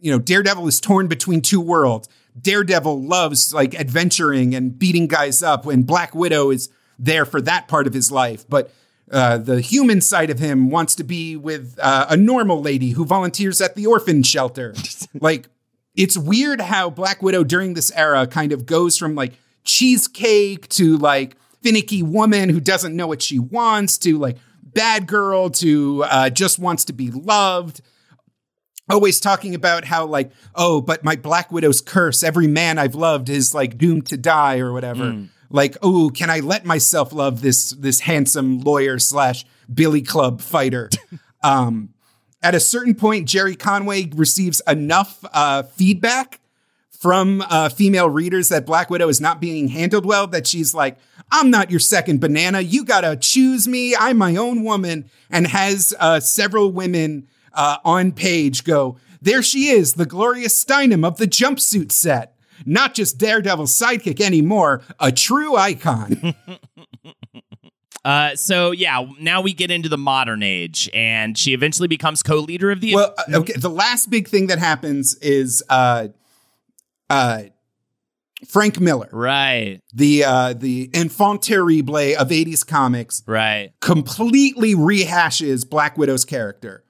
you 0.00 0.10
know, 0.10 0.18
Daredevil 0.18 0.66
is 0.66 0.80
torn 0.80 1.06
between 1.06 1.40
two 1.40 1.60
worlds. 1.60 2.08
Daredevil 2.40 3.02
loves 3.02 3.54
like 3.54 3.74
adventuring 3.74 4.54
and 4.54 4.76
beating 4.76 5.06
guys 5.06 5.42
up, 5.42 5.64
when 5.64 5.84
Black 5.84 6.14
Widow 6.14 6.50
is 6.50 6.68
there 6.98 7.24
for 7.24 7.40
that 7.42 7.68
part 7.68 7.86
of 7.86 7.94
his 7.94 8.10
life. 8.10 8.44
But 8.48 8.72
uh, 9.10 9.38
the 9.38 9.60
human 9.60 10.00
side 10.00 10.30
of 10.30 10.38
him 10.38 10.68
wants 10.70 10.94
to 10.96 11.04
be 11.04 11.36
with 11.36 11.78
uh, 11.80 12.06
a 12.08 12.16
normal 12.16 12.60
lady 12.60 12.90
who 12.90 13.04
volunteers 13.04 13.60
at 13.60 13.76
the 13.76 13.86
orphan 13.86 14.22
shelter. 14.22 14.74
like, 15.20 15.48
it's 15.96 16.16
weird 16.16 16.60
how 16.60 16.90
Black 16.90 17.22
Widow 17.22 17.42
during 17.42 17.74
this 17.74 17.90
era 17.92 18.26
kind 18.26 18.52
of 18.52 18.66
goes 18.66 18.96
from 18.96 19.14
like 19.14 19.32
cheesecake 19.64 20.68
to 20.68 20.96
like 20.98 21.36
finicky 21.62 22.02
woman 22.02 22.48
who 22.50 22.60
doesn't 22.60 22.94
know 22.94 23.06
what 23.06 23.22
she 23.22 23.38
wants 23.38 23.98
to 23.98 24.18
like 24.18 24.36
bad 24.62 25.06
girl 25.06 25.50
to 25.50 26.04
uh, 26.04 26.30
just 26.30 26.58
wants 26.58 26.84
to 26.84 26.92
be 26.92 27.10
loved. 27.10 27.80
Always 28.88 29.18
talking 29.18 29.54
about 29.54 29.84
how 29.84 30.06
like 30.06 30.30
oh 30.54 30.80
but 30.80 31.02
my 31.02 31.16
black 31.16 31.50
widow's 31.50 31.80
curse 31.80 32.22
every 32.22 32.46
man 32.46 32.78
i've 32.78 32.94
loved 32.94 33.28
is 33.28 33.52
like 33.52 33.76
doomed 33.76 34.06
to 34.06 34.16
die 34.16 34.60
or 34.60 34.72
whatever. 34.72 35.06
Mm. 35.06 35.28
like 35.50 35.76
oh 35.82 36.10
can 36.10 36.30
i 36.30 36.38
let 36.38 36.64
myself 36.64 37.12
love 37.12 37.42
this 37.42 37.70
this 37.70 38.00
handsome 38.00 38.60
lawyer 38.60 39.00
slash 39.00 39.44
billy 39.72 40.02
club 40.02 40.40
fighter? 40.40 40.90
Um 41.42 41.90
at 42.42 42.54
a 42.54 42.60
certain 42.60 42.94
point 42.94 43.26
gerry 43.26 43.56
conway 43.56 44.08
receives 44.14 44.62
enough 44.66 45.24
uh 45.32 45.62
feedback 45.62 46.40
from 46.96 47.42
uh, 47.42 47.68
female 47.68 48.08
readers 48.08 48.48
that 48.48 48.66
Black 48.66 48.90
Widow 48.90 49.08
is 49.08 49.20
not 49.20 49.40
being 49.40 49.68
handled 49.68 50.04
well, 50.04 50.26
that 50.28 50.46
she's 50.46 50.74
like, 50.74 50.98
I'm 51.30 51.50
not 51.50 51.70
your 51.70 51.80
second 51.80 52.20
banana. 52.20 52.60
You 52.60 52.84
gotta 52.84 53.16
choose 53.16 53.68
me. 53.68 53.94
I'm 53.94 54.16
my 54.16 54.36
own 54.36 54.64
woman. 54.64 55.10
And 55.30 55.46
has 55.46 55.94
uh, 55.98 56.20
several 56.20 56.72
women 56.72 57.28
uh, 57.52 57.78
on 57.84 58.12
page 58.12 58.64
go, 58.64 58.96
There 59.20 59.42
she 59.42 59.68
is, 59.68 59.94
the 59.94 60.06
Gloria 60.06 60.48
Steinem 60.48 61.06
of 61.06 61.18
the 61.18 61.26
jumpsuit 61.26 61.92
set. 61.92 62.34
Not 62.64 62.94
just 62.94 63.18
Daredevil's 63.18 63.78
sidekick 63.78 64.20
anymore, 64.20 64.82
a 64.98 65.12
true 65.12 65.56
icon. 65.56 66.34
Uh, 68.06 68.36
so 68.36 68.70
yeah, 68.70 69.04
now 69.18 69.40
we 69.40 69.52
get 69.52 69.68
into 69.68 69.88
the 69.88 69.98
modern 69.98 70.40
age, 70.40 70.88
and 70.94 71.36
she 71.36 71.52
eventually 71.52 71.88
becomes 71.88 72.22
co-leader 72.22 72.70
of 72.70 72.80
the. 72.80 72.94
well, 72.94 73.12
uh, 73.18 73.38
okay. 73.38 73.54
The 73.54 73.68
last 73.68 74.10
big 74.10 74.28
thing 74.28 74.46
that 74.46 74.60
happens 74.60 75.16
is 75.16 75.60
uh, 75.68 76.08
uh, 77.10 77.42
Frank 78.46 78.78
Miller, 78.78 79.08
right, 79.10 79.80
the 79.92 80.22
uh, 80.22 80.52
the 80.52 80.88
enfant 80.94 81.42
terrible 81.42 81.96
of 81.96 82.28
'80s 82.28 82.64
comics, 82.64 83.24
right, 83.26 83.72
completely 83.80 84.76
rehashes 84.76 85.68
Black 85.68 85.98
Widow's 85.98 86.24
character. 86.24 86.84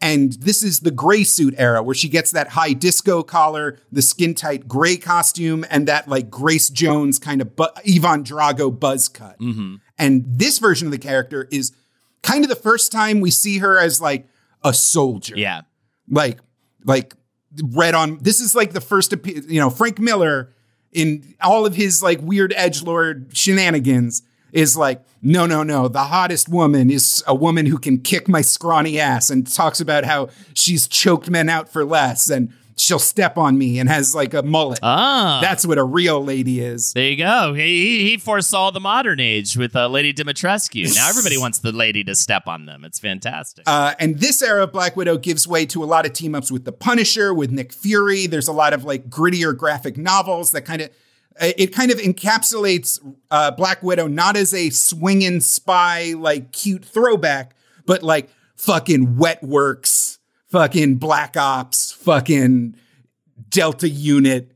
And 0.00 0.34
this 0.34 0.62
is 0.62 0.80
the 0.80 0.90
gray 0.90 1.24
suit 1.24 1.54
era 1.56 1.82
where 1.82 1.94
she 1.94 2.08
gets 2.08 2.32
that 2.32 2.48
high 2.48 2.74
disco 2.74 3.22
collar, 3.22 3.78
the 3.90 4.02
skin 4.02 4.34
tight 4.34 4.68
gray 4.68 4.96
costume, 4.96 5.64
and 5.70 5.88
that 5.88 6.06
like 6.08 6.28
Grace 6.28 6.68
Jones 6.68 7.18
kind 7.18 7.40
of 7.40 7.56
bu- 7.56 7.68
Ivan 7.88 8.22
Drago 8.22 8.78
buzz 8.78 9.08
cut. 9.08 9.38
Mm-hmm. 9.38 9.76
And 9.98 10.24
this 10.26 10.58
version 10.58 10.86
of 10.86 10.92
the 10.92 10.98
character 10.98 11.48
is 11.50 11.72
kind 12.22 12.44
of 12.44 12.50
the 12.50 12.56
first 12.56 12.92
time 12.92 13.20
we 13.20 13.30
see 13.30 13.58
her 13.58 13.78
as 13.78 14.00
like 14.00 14.26
a 14.62 14.74
soldier. 14.74 15.36
Yeah. 15.36 15.62
Like, 16.08 16.40
like 16.84 17.14
red 17.62 17.94
on. 17.94 18.18
This 18.18 18.40
is 18.40 18.54
like 18.54 18.72
the 18.72 18.80
first, 18.80 19.14
you 19.24 19.60
know, 19.60 19.70
Frank 19.70 19.98
Miller 19.98 20.52
in 20.92 21.34
all 21.40 21.66
of 21.66 21.74
his 21.74 22.02
like 22.02 22.20
weird 22.22 22.54
edge 22.56 22.82
lord 22.82 23.36
shenanigans 23.36 24.22
is 24.52 24.76
like, 24.76 25.02
no, 25.20 25.44
no, 25.44 25.62
no. 25.62 25.88
The 25.88 26.04
hottest 26.04 26.48
woman 26.48 26.88
is 26.88 27.22
a 27.26 27.34
woman 27.34 27.66
who 27.66 27.78
can 27.78 27.98
kick 27.98 28.28
my 28.28 28.40
scrawny 28.40 28.98
ass 28.98 29.28
and 29.28 29.46
talks 29.46 29.80
about 29.80 30.04
how 30.04 30.28
she's 30.54 30.88
choked 30.88 31.28
men 31.28 31.48
out 31.48 31.68
for 31.68 31.84
less 31.84 32.30
and 32.30 32.52
she'll 32.76 32.98
step 32.98 33.38
on 33.38 33.56
me 33.58 33.78
and 33.78 33.88
has 33.88 34.14
like 34.14 34.34
a 34.34 34.42
mullet. 34.42 34.78
Ah. 34.82 35.38
That's 35.42 35.66
what 35.66 35.78
a 35.78 35.84
real 35.84 36.22
lady 36.22 36.60
is. 36.60 36.92
There 36.92 37.08
you 37.08 37.16
go. 37.16 37.54
He, 37.54 38.10
he 38.10 38.16
foresaw 38.16 38.70
the 38.70 38.80
modern 38.80 39.18
age 39.18 39.56
with 39.56 39.74
uh, 39.74 39.88
Lady 39.88 40.12
Dimitrescu. 40.12 40.94
Now 40.94 41.08
everybody 41.08 41.38
wants 41.38 41.58
the 41.58 41.72
lady 41.72 42.04
to 42.04 42.14
step 42.14 42.46
on 42.46 42.66
them. 42.66 42.84
It's 42.84 42.98
fantastic. 42.98 43.64
Uh, 43.66 43.94
and 43.98 44.18
this 44.20 44.42
era 44.42 44.64
of 44.64 44.72
Black 44.72 44.96
Widow 44.96 45.16
gives 45.16 45.48
way 45.48 45.66
to 45.66 45.82
a 45.82 45.86
lot 45.86 46.06
of 46.06 46.12
team 46.12 46.34
ups 46.34 46.52
with 46.52 46.64
the 46.64 46.72
Punisher, 46.72 47.32
with 47.32 47.50
Nick 47.50 47.72
Fury. 47.72 48.26
There's 48.26 48.48
a 48.48 48.52
lot 48.52 48.72
of 48.72 48.84
like 48.84 49.08
grittier 49.08 49.56
graphic 49.56 49.96
novels 49.96 50.52
that 50.52 50.62
kind 50.62 50.82
of 50.82 50.90
it 51.38 51.74
kind 51.74 51.90
of 51.90 51.98
encapsulates 51.98 52.98
uh, 53.30 53.50
Black 53.50 53.82
Widow 53.82 54.06
not 54.06 54.36
as 54.36 54.54
a 54.54 54.70
swinging 54.70 55.40
spy 55.40 56.14
like 56.16 56.52
cute 56.52 56.84
throwback, 56.84 57.54
but 57.84 58.02
like 58.02 58.30
fucking 58.56 59.16
Wet 59.16 59.42
Works, 59.42 60.15
fucking 60.56 60.96
Black 60.96 61.36
Ops, 61.36 61.92
fucking 61.92 62.76
Delta 63.50 63.88
Unit, 63.88 64.52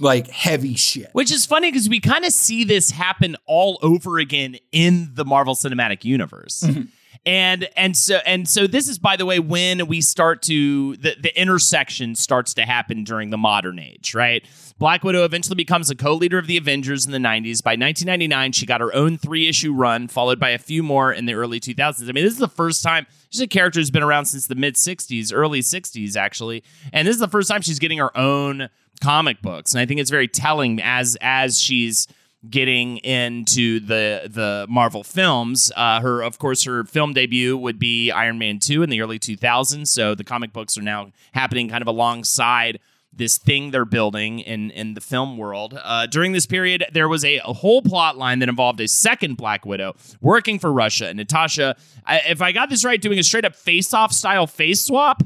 like 0.00 0.28
heavy 0.28 0.74
shit. 0.74 1.10
Which 1.12 1.30
is 1.30 1.44
funny 1.44 1.70
because 1.70 1.88
we 1.88 2.00
kind 2.00 2.24
of 2.24 2.32
see 2.32 2.64
this 2.64 2.90
happen 2.90 3.36
all 3.46 3.78
over 3.82 4.18
again 4.18 4.56
in 4.72 5.10
the 5.12 5.24
Marvel 5.24 5.54
Cinematic 5.54 6.04
Universe. 6.04 6.62
Mm-hmm. 6.66 6.82
And 7.26 7.68
and 7.74 7.96
so 7.96 8.16
and 8.26 8.46
so 8.46 8.66
this 8.66 8.86
is 8.86 8.98
by 8.98 9.16
the 9.16 9.24
way 9.24 9.38
when 9.38 9.86
we 9.86 10.02
start 10.02 10.42
to 10.42 10.96
the, 10.96 11.16
the 11.18 11.40
intersection 11.40 12.14
starts 12.14 12.52
to 12.54 12.66
happen 12.66 13.02
during 13.02 13.30
the 13.30 13.38
modern 13.38 13.78
age, 13.78 14.14
right? 14.14 14.44
Black 14.78 15.04
Widow 15.04 15.24
eventually 15.24 15.54
becomes 15.54 15.88
a 15.88 15.94
co-leader 15.94 16.36
of 16.36 16.46
the 16.46 16.56
Avengers 16.58 17.06
in 17.06 17.12
the 17.12 17.18
90s. 17.18 17.62
By 17.62 17.72
1999, 17.72 18.52
she 18.52 18.66
got 18.66 18.80
her 18.80 18.92
own 18.92 19.16
three-issue 19.16 19.72
run, 19.72 20.08
followed 20.08 20.40
by 20.40 20.50
a 20.50 20.58
few 20.58 20.82
more 20.82 21.12
in 21.12 21.26
the 21.26 21.34
early 21.34 21.60
2000s. 21.60 22.08
I 22.08 22.12
mean, 22.12 22.24
this 22.24 22.32
is 22.32 22.40
the 22.40 22.48
first 22.48 22.82
time 22.82 23.06
she's 23.30 23.40
a 23.40 23.46
character 23.46 23.78
who's 23.80 23.92
been 23.92 24.02
around 24.02 24.26
since 24.26 24.46
the 24.46 24.56
mid 24.56 24.74
60s, 24.74 25.32
early 25.32 25.60
60s 25.60 26.16
actually. 26.16 26.62
And 26.92 27.08
this 27.08 27.14
is 27.14 27.20
the 27.20 27.28
first 27.28 27.48
time 27.48 27.62
she's 27.62 27.78
getting 27.78 27.98
her 27.98 28.14
own 28.18 28.68
comic 29.00 29.40
books. 29.40 29.72
And 29.72 29.80
I 29.80 29.86
think 29.86 30.00
it's 30.00 30.10
very 30.10 30.28
telling 30.28 30.80
as 30.82 31.16
as 31.20 31.58
she's 31.58 32.06
getting 32.48 32.98
into 32.98 33.80
the 33.80 34.22
the 34.26 34.66
Marvel 34.68 35.02
films. 35.04 35.72
Uh, 35.76 36.00
her, 36.00 36.22
of 36.22 36.38
course, 36.38 36.64
her 36.64 36.84
film 36.84 37.12
debut 37.12 37.56
would 37.56 37.78
be 37.78 38.10
Iron 38.10 38.38
Man 38.38 38.58
two 38.58 38.82
in 38.82 38.90
the 38.90 39.00
early 39.00 39.18
2000s. 39.18 39.88
So 39.88 40.14
the 40.14 40.24
comic 40.24 40.52
books 40.52 40.76
are 40.78 40.82
now 40.82 41.12
happening 41.32 41.68
kind 41.68 41.82
of 41.82 41.88
alongside 41.88 42.80
this 43.16 43.38
thing 43.38 43.70
they're 43.70 43.84
building 43.84 44.40
in 44.40 44.70
in 44.70 44.94
the 44.94 45.00
film 45.00 45.36
world. 45.36 45.78
Uh, 45.82 46.06
during 46.06 46.32
this 46.32 46.46
period, 46.46 46.84
there 46.92 47.08
was 47.08 47.24
a, 47.24 47.38
a 47.38 47.52
whole 47.52 47.82
plot 47.82 48.16
line 48.16 48.40
that 48.40 48.48
involved 48.48 48.80
a 48.80 48.88
second 48.88 49.36
Black 49.36 49.64
Widow 49.64 49.94
working 50.20 50.58
for 50.58 50.72
Russia. 50.72 51.08
And 51.08 51.16
Natasha, 51.16 51.76
I, 52.04 52.18
if 52.28 52.42
I 52.42 52.52
got 52.52 52.70
this 52.70 52.84
right, 52.84 53.00
doing 53.00 53.18
a 53.18 53.22
straight 53.22 53.44
up 53.44 53.54
face 53.54 53.94
off 53.94 54.12
style 54.12 54.46
face 54.46 54.84
swap 54.84 55.22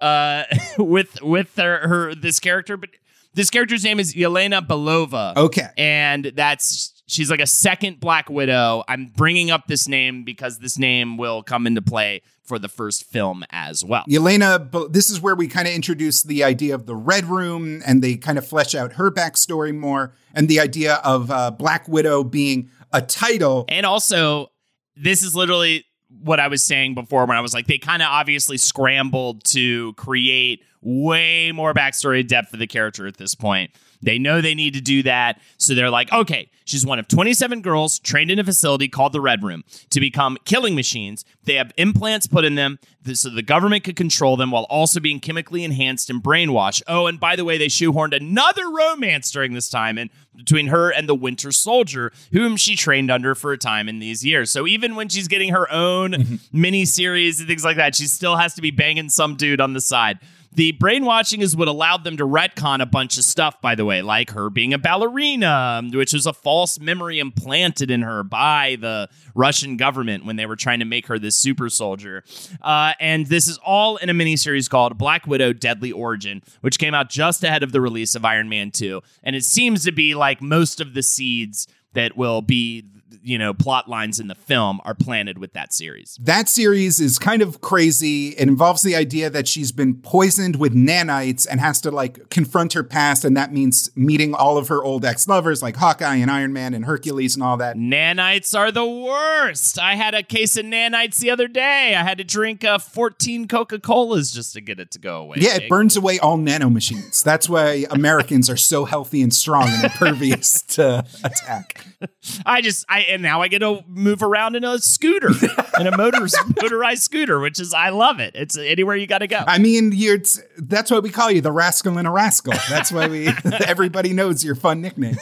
uh, 0.00 0.44
with 0.78 1.22
with 1.22 1.56
her, 1.56 1.88
her 1.88 2.14
this 2.14 2.38
character, 2.38 2.76
but 2.76 2.90
this 3.34 3.50
character's 3.50 3.84
name 3.84 3.98
is 3.98 4.14
Yelena 4.14 4.66
Belova. 4.66 5.36
Okay. 5.36 5.68
And 5.76 6.32
that's 6.34 7.02
she's 7.06 7.30
like 7.30 7.40
a 7.40 7.46
second 7.46 8.00
Black 8.00 8.28
Widow. 8.28 8.84
I'm 8.88 9.12
bringing 9.16 9.50
up 9.50 9.66
this 9.66 9.88
name 9.88 10.24
because 10.24 10.58
this 10.58 10.78
name 10.78 11.16
will 11.16 11.42
come 11.42 11.66
into 11.66 11.82
play 11.82 12.22
for 12.42 12.58
the 12.58 12.68
first 12.68 13.04
film 13.04 13.44
as 13.50 13.84
well. 13.84 14.04
Yelena, 14.08 14.92
this 14.92 15.10
is 15.10 15.20
where 15.20 15.34
we 15.34 15.48
kind 15.48 15.68
of 15.68 15.74
introduce 15.74 16.22
the 16.22 16.42
idea 16.44 16.74
of 16.74 16.86
the 16.86 16.96
Red 16.96 17.26
Room 17.26 17.82
and 17.86 18.02
they 18.02 18.16
kind 18.16 18.38
of 18.38 18.46
flesh 18.46 18.74
out 18.74 18.94
her 18.94 19.10
backstory 19.10 19.74
more 19.74 20.14
and 20.34 20.48
the 20.48 20.60
idea 20.60 20.94
of 21.04 21.30
uh, 21.30 21.50
Black 21.50 21.86
Widow 21.88 22.24
being 22.24 22.70
a 22.92 23.00
title. 23.00 23.64
And 23.68 23.86
also, 23.86 24.50
this 24.96 25.22
is 25.22 25.34
literally 25.34 25.84
what 26.20 26.40
I 26.40 26.48
was 26.48 26.62
saying 26.62 26.94
before 26.94 27.26
when 27.26 27.36
I 27.36 27.40
was 27.40 27.54
like, 27.54 27.66
they 27.66 27.78
kind 27.78 28.02
of 28.02 28.08
obviously 28.08 28.58
scrambled 28.58 29.44
to 29.44 29.92
create 29.94 30.64
way 30.80 31.52
more 31.52 31.72
backstory 31.72 32.26
depth 32.26 32.50
for 32.50 32.56
the 32.56 32.66
character 32.66 33.06
at 33.06 33.16
this 33.16 33.34
point. 33.34 33.70
They 34.02 34.18
know 34.18 34.40
they 34.40 34.54
need 34.54 34.74
to 34.74 34.80
do 34.80 35.02
that. 35.04 35.40
So 35.58 35.74
they're 35.74 35.90
like, 35.90 36.12
okay, 36.12 36.50
she's 36.64 36.84
one 36.84 36.98
of 36.98 37.08
27 37.08 37.62
girls 37.62 37.98
trained 37.98 38.30
in 38.30 38.38
a 38.38 38.44
facility 38.44 38.88
called 38.88 39.12
the 39.12 39.20
Red 39.20 39.42
Room 39.42 39.64
to 39.90 40.00
become 40.00 40.38
killing 40.44 40.74
machines. 40.74 41.24
They 41.44 41.54
have 41.54 41.72
implants 41.76 42.26
put 42.26 42.44
in 42.44 42.54
them 42.54 42.78
so 43.14 43.30
the 43.30 43.42
government 43.42 43.84
could 43.84 43.96
control 43.96 44.36
them 44.36 44.50
while 44.50 44.64
also 44.64 45.00
being 45.00 45.20
chemically 45.20 45.64
enhanced 45.64 46.08
and 46.08 46.22
brainwashed. 46.22 46.82
Oh, 46.86 47.06
and 47.06 47.18
by 47.18 47.36
the 47.36 47.44
way, 47.44 47.58
they 47.58 47.66
shoehorned 47.66 48.14
another 48.14 48.68
romance 48.70 49.30
during 49.30 49.54
this 49.54 49.68
time 49.68 49.98
and 49.98 50.10
between 50.36 50.68
her 50.68 50.90
and 50.90 51.08
the 51.08 51.14
Winter 51.14 51.52
Soldier, 51.52 52.12
whom 52.32 52.56
she 52.56 52.76
trained 52.76 53.10
under 53.10 53.34
for 53.34 53.52
a 53.52 53.58
time 53.58 53.88
in 53.88 53.98
these 53.98 54.24
years. 54.24 54.50
So 54.50 54.66
even 54.66 54.94
when 54.94 55.08
she's 55.08 55.28
getting 55.28 55.50
her 55.50 55.70
own 55.70 56.12
mm-hmm. 56.12 56.36
mini 56.52 56.84
series 56.84 57.40
and 57.40 57.48
things 57.48 57.64
like 57.64 57.76
that, 57.76 57.94
she 57.94 58.06
still 58.06 58.36
has 58.36 58.54
to 58.54 58.62
be 58.62 58.70
banging 58.70 59.08
some 59.08 59.36
dude 59.36 59.60
on 59.60 59.72
the 59.72 59.80
side. 59.80 60.18
The 60.54 60.72
brainwashing 60.72 61.40
is 61.40 61.56
what 61.56 61.68
allowed 61.68 62.04
them 62.04 62.18
to 62.18 62.26
retcon 62.26 62.82
a 62.82 62.86
bunch 62.86 63.16
of 63.16 63.24
stuff, 63.24 63.60
by 63.62 63.74
the 63.74 63.86
way, 63.86 64.02
like 64.02 64.30
her 64.32 64.50
being 64.50 64.74
a 64.74 64.78
ballerina, 64.78 65.82
which 65.92 66.12
was 66.12 66.26
a 66.26 66.34
false 66.34 66.78
memory 66.78 67.18
implanted 67.18 67.90
in 67.90 68.02
her 68.02 68.22
by 68.22 68.76
the 68.78 69.08
Russian 69.34 69.78
government 69.78 70.26
when 70.26 70.36
they 70.36 70.44
were 70.44 70.56
trying 70.56 70.80
to 70.80 70.84
make 70.84 71.06
her 71.06 71.18
this 71.18 71.36
super 71.36 71.70
soldier. 71.70 72.22
Uh, 72.60 72.92
and 73.00 73.26
this 73.28 73.48
is 73.48 73.58
all 73.64 73.96
in 73.96 74.10
a 74.10 74.14
miniseries 74.14 74.68
called 74.68 74.98
Black 74.98 75.26
Widow 75.26 75.54
Deadly 75.54 75.90
Origin, 75.90 76.42
which 76.60 76.78
came 76.78 76.92
out 76.92 77.08
just 77.08 77.42
ahead 77.42 77.62
of 77.62 77.72
the 77.72 77.80
release 77.80 78.14
of 78.14 78.24
Iron 78.24 78.50
Man 78.50 78.70
2. 78.70 79.00
And 79.22 79.34
it 79.34 79.44
seems 79.44 79.84
to 79.84 79.92
be 79.92 80.14
like 80.14 80.42
most 80.42 80.82
of 80.82 80.92
the 80.92 81.02
seeds 81.02 81.66
that 81.94 82.16
will 82.16 82.42
be 82.42 82.84
you 83.22 83.38
know 83.38 83.54
plot 83.54 83.88
lines 83.88 84.18
in 84.20 84.28
the 84.28 84.34
film 84.34 84.80
are 84.84 84.94
planted 84.94 85.38
with 85.38 85.52
that 85.52 85.72
series 85.72 86.18
That 86.20 86.48
series 86.48 87.00
is 87.00 87.18
kind 87.18 87.40
of 87.42 87.60
crazy. 87.60 88.30
It 88.30 88.48
involves 88.48 88.82
the 88.82 88.96
idea 88.96 89.30
that 89.30 89.46
she's 89.48 89.72
been 89.72 89.94
poisoned 89.94 90.56
with 90.56 90.74
nanites 90.74 91.46
and 91.48 91.60
has 91.60 91.80
to 91.82 91.90
like 91.90 92.28
confront 92.30 92.72
her 92.72 92.82
past. 92.82 93.24
And 93.24 93.36
that 93.36 93.52
means 93.52 93.90
meeting 93.94 94.34
all 94.34 94.58
of 94.58 94.68
her 94.68 94.82
old 94.82 95.04
ex 95.04 95.28
lovers 95.28 95.62
like 95.62 95.76
Hawkeye 95.76 96.16
and 96.16 96.30
Iron 96.30 96.52
Man 96.52 96.74
and 96.74 96.84
Hercules 96.84 97.34
and 97.36 97.42
all 97.42 97.56
that. 97.58 97.76
nanites 97.76 98.58
are 98.58 98.70
the 98.72 98.86
worst 98.86 99.78
i 99.78 99.94
had 99.94 100.14
a 100.14 100.22
case 100.22 100.56
of 100.56 100.64
nanites 100.64 101.18
the 101.18 101.30
other 101.30 101.48
day 101.48 101.94
i 101.94 102.02
had 102.02 102.18
to 102.18 102.24
drink 102.24 102.64
uh, 102.64 102.78
14 102.78 103.48
coca-colas 103.48 104.30
just 104.32 104.52
to 104.54 104.60
get 104.60 104.78
it 104.80 104.90
to 104.90 104.98
go 104.98 105.18
away 105.18 105.36
Yeah, 105.38 105.56
it 105.56 105.68
burns 105.68 105.96
away 105.96 106.18
all 106.18 106.38
nanomachines. 106.38 107.22
That's 107.22 107.48
why 107.48 107.86
Americans 107.90 108.48
are 108.50 108.56
so 108.56 108.84
healthy 108.84 109.22
and 109.22 109.32
strong 109.34 109.68
and 109.68 109.84
impervious 109.84 110.62
to 110.76 111.04
attack. 111.24 111.86
I 112.46 112.60
just 112.60 112.84
I 112.88 113.02
and 113.12 113.22
now 113.22 113.42
I 113.42 113.48
get 113.48 113.60
to 113.60 113.84
move 113.86 114.22
around 114.22 114.56
in 114.56 114.64
a 114.64 114.78
scooter, 114.78 115.30
in 115.78 115.86
a 115.86 115.96
motor 115.96 116.26
motorized 116.62 117.02
scooter, 117.02 117.38
which 117.40 117.60
is 117.60 117.74
I 117.74 117.90
love 117.90 118.20
it. 118.20 118.34
It's 118.34 118.56
anywhere 118.56 118.96
you 118.96 119.06
got 119.06 119.18
to 119.18 119.26
go. 119.26 119.44
I 119.46 119.58
mean, 119.58 119.92
you're 119.92 120.18
that's 120.56 120.90
why 120.90 120.98
we 120.98 121.10
call 121.10 121.30
you 121.30 121.40
the 121.40 121.52
rascal 121.52 121.98
in 121.98 122.06
a 122.06 122.10
rascal. 122.10 122.54
That's 122.68 122.90
why 122.90 123.08
we 123.08 123.28
everybody 123.66 124.12
knows 124.12 124.44
your 124.44 124.54
fun 124.54 124.80
nickname. 124.80 125.16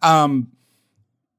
Um, 0.00 0.52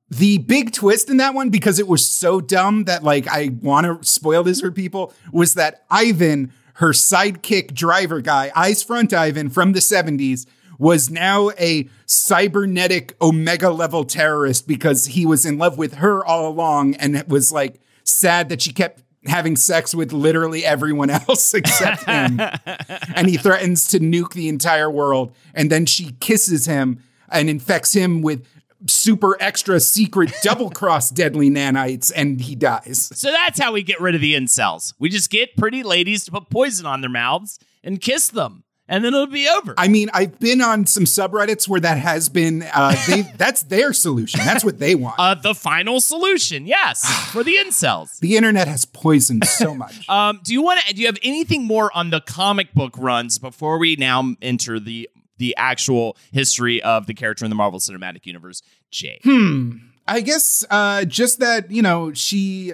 the 0.10 0.38
big 0.38 0.72
twist 0.72 1.10
in 1.10 1.18
that 1.18 1.34
one, 1.34 1.50
because 1.50 1.80
it 1.80 1.88
was 1.88 2.08
so 2.08 2.40
dumb 2.42 2.84
that 2.84 3.04
like 3.04 3.28
I 3.28 3.52
want 3.62 3.86
to 3.86 4.08
spoil 4.08 4.44
this 4.44 4.62
for 4.62 4.72
people, 4.72 5.14
was 5.32 5.56
that 5.56 5.86
Ivan, 5.90 6.54
her 6.76 6.90
sidekick 6.90 7.74
driver 7.74 8.22
guy, 8.22 8.52
Eyes 8.56 8.84
Front 8.84 9.14
Ivan 9.14 9.50
from 9.50 9.74
the 9.74 9.80
70s, 9.80 10.46
was 10.78 11.10
now 11.10 11.52
a 11.60 11.90
cybernetic 12.06 13.16
omega 13.22 13.70
level 13.70 14.04
terrorist 14.04 14.68
because 14.68 15.06
he 15.08 15.26
was 15.26 15.46
in 15.46 15.58
love 15.58 15.78
with 15.78 15.96
her 15.96 16.26
all 16.26 16.48
along 16.48 16.96
and 16.96 17.16
it 17.16 17.28
was 17.28 17.52
like 17.52 17.80
sad 18.04 18.50
that 18.50 18.62
she 18.62 18.72
kept 18.72 19.02
having 19.28 19.56
sex 19.56 19.96
with 19.96 20.14
literally 20.14 20.66
everyone 20.66 21.10
else 21.28 21.54
except 21.54 22.04
him. 22.06 22.40
and 23.16 23.28
he 23.28 23.38
threatens 23.38 23.88
to 23.90 24.00
nuke 24.00 24.34
the 24.34 24.48
entire 24.48 24.90
world. 24.90 25.34
And 25.54 25.72
then 25.72 25.86
she 25.86 26.14
kisses 26.20 26.66
him 26.66 27.04
and 27.30 27.50
infects 27.50 27.94
him 27.94 28.22
with 28.22 28.46
super 28.88 29.36
extra 29.40 29.80
secret 29.80 30.32
double 30.44 30.70
cross 30.70 31.10
deadly 31.10 31.50
nanites 31.50 32.12
and 32.16 32.42
he 32.42 32.56
dies. 32.56 33.10
So 33.16 33.32
that's 33.32 33.60
how 33.60 33.74
we 33.74 33.84
get 33.84 34.00
rid 34.00 34.16
of 34.16 34.22
the 34.22 34.36
incels. 34.36 34.94
We 35.00 35.10
just 35.10 35.30
get 35.30 35.58
pretty 35.58 35.84
ladies 35.84 36.26
to 36.26 36.32
put 36.32 36.50
poison 36.50 36.86
on 36.86 37.02
their 37.02 37.10
mouths 37.10 37.60
and 37.84 38.00
kiss 38.00 38.28
them. 38.28 38.64
And 38.88 39.04
then 39.04 39.14
it'll 39.14 39.26
be 39.26 39.50
over. 39.50 39.74
I 39.78 39.88
mean, 39.88 40.10
I've 40.14 40.40
been 40.40 40.62
on 40.62 40.86
some 40.86 41.06
subreddits 41.06 41.68
where 41.68 41.80
that 41.80 41.98
has 41.98 42.30
been. 42.30 42.64
Uh, 42.64 42.96
they, 43.08 43.24
that's 43.38 43.64
their 43.64 43.94
solution. 43.94 44.42
That's 44.46 44.64
what 44.64 44.80
they 44.80 44.94
want. 44.94 45.16
Uh, 45.18 45.34
the 45.36 45.56
final 45.56 46.00
solution, 46.00 46.68
yes, 46.68 47.04
for 47.32 47.44
the 47.44 47.56
incels. 47.56 48.20
The 48.20 48.38
internet 48.38 48.68
has 48.68 48.86
poisoned 48.86 49.46
so 49.46 49.74
much. 49.74 50.08
um, 50.10 50.40
do 50.44 50.54
you 50.54 50.62
want 50.62 50.82
to? 50.82 50.94
Do 50.94 51.02
you 51.02 51.08
have 51.08 51.18
anything 51.24 51.64
more 51.64 51.96
on 51.96 52.12
the 52.12 52.22
comic 52.22 52.74
book 52.74 52.96
runs 52.98 53.40
before 53.40 53.80
we 53.80 53.96
now 53.96 54.36
enter 54.42 54.80
the 54.80 55.10
the 55.38 55.56
actual 55.58 56.16
history 56.32 56.82
of 56.82 57.08
the 57.08 57.14
character 57.14 57.44
in 57.44 57.50
the 57.50 57.56
Marvel 57.56 57.80
Cinematic 57.80 58.26
Universe, 58.26 58.62
Jay? 58.92 59.20
Hmm. 59.24 59.78
I 60.08 60.22
guess 60.22 60.64
uh, 60.70 61.06
just 61.06 61.40
that 61.40 61.72
you 61.72 61.82
know 61.82 62.14
she 62.14 62.74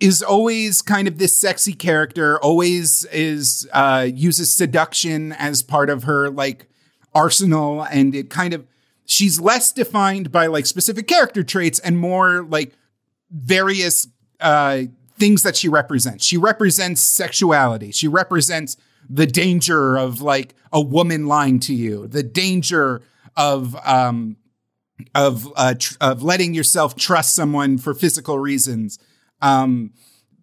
is 0.00 0.22
always 0.22 0.80
kind 0.80 1.08
of 1.08 1.18
this 1.18 1.38
sexy 1.38 1.72
character. 1.72 2.38
Always 2.38 3.04
is 3.06 3.68
uh, 3.72 4.08
uses 4.12 4.54
seduction 4.54 5.32
as 5.32 5.62
part 5.62 5.90
of 5.90 6.04
her 6.04 6.30
like 6.30 6.66
arsenal, 7.14 7.82
and 7.82 8.14
it 8.14 8.30
kind 8.30 8.54
of 8.54 8.66
she's 9.04 9.40
less 9.40 9.72
defined 9.72 10.30
by 10.30 10.46
like 10.46 10.66
specific 10.66 11.06
character 11.06 11.42
traits 11.42 11.78
and 11.80 11.98
more 11.98 12.42
like 12.42 12.74
various 13.30 14.06
uh, 14.40 14.82
things 15.18 15.42
that 15.42 15.56
she 15.56 15.68
represents. 15.68 16.24
She 16.24 16.36
represents 16.36 17.00
sexuality. 17.00 17.90
She 17.90 18.06
represents 18.06 18.76
the 19.10 19.26
danger 19.26 19.96
of 19.96 20.20
like 20.20 20.54
a 20.72 20.80
woman 20.80 21.26
lying 21.26 21.58
to 21.60 21.74
you, 21.74 22.06
the 22.06 22.22
danger 22.22 23.02
of 23.36 23.74
um, 23.84 24.36
of 25.14 25.52
uh, 25.56 25.74
tr- 25.74 25.96
of 26.00 26.22
letting 26.22 26.54
yourself 26.54 26.94
trust 26.94 27.34
someone 27.34 27.78
for 27.78 27.94
physical 27.94 28.38
reasons. 28.38 28.98
Um, 29.40 29.92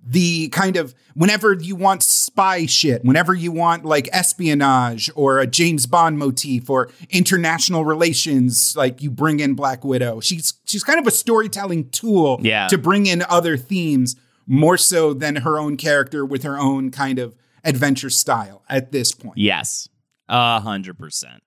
the 0.07 0.49
kind 0.49 0.77
of 0.77 0.93
whenever 1.15 1.53
you 1.53 1.75
want 1.75 2.03
spy 2.03 2.67
shit, 2.67 3.03
whenever 3.03 3.33
you 3.33 3.51
want 3.51 3.85
like 3.85 4.07
espionage 4.13 5.09
or 5.15 5.39
a 5.39 5.47
James 5.47 5.87
Bond 5.87 6.19
motif 6.19 6.69
or 6.69 6.91
international 7.09 7.85
relations, 7.85 8.75
like 8.77 9.01
you 9.01 9.09
bring 9.09 9.39
in 9.39 9.55
Black 9.55 9.83
Widow. 9.83 10.19
She's 10.19 10.53
she's 10.65 10.83
kind 10.83 10.99
of 10.99 11.07
a 11.07 11.11
storytelling 11.11 11.89
tool 11.89 12.37
Yeah. 12.43 12.67
to 12.67 12.77
bring 12.77 13.07
in 13.07 13.23
other 13.29 13.57
themes 13.57 14.15
more 14.45 14.77
so 14.77 15.11
than 15.13 15.37
her 15.37 15.57
own 15.57 15.75
character 15.75 16.23
with 16.23 16.43
her 16.43 16.55
own 16.59 16.91
kind 16.91 17.17
of 17.17 17.35
adventure 17.63 18.11
style 18.11 18.61
at 18.69 18.91
this 18.91 19.11
point. 19.11 19.39
Yes, 19.39 19.89
a 20.29 20.59
hundred 20.59 20.99
percent. 20.99 21.41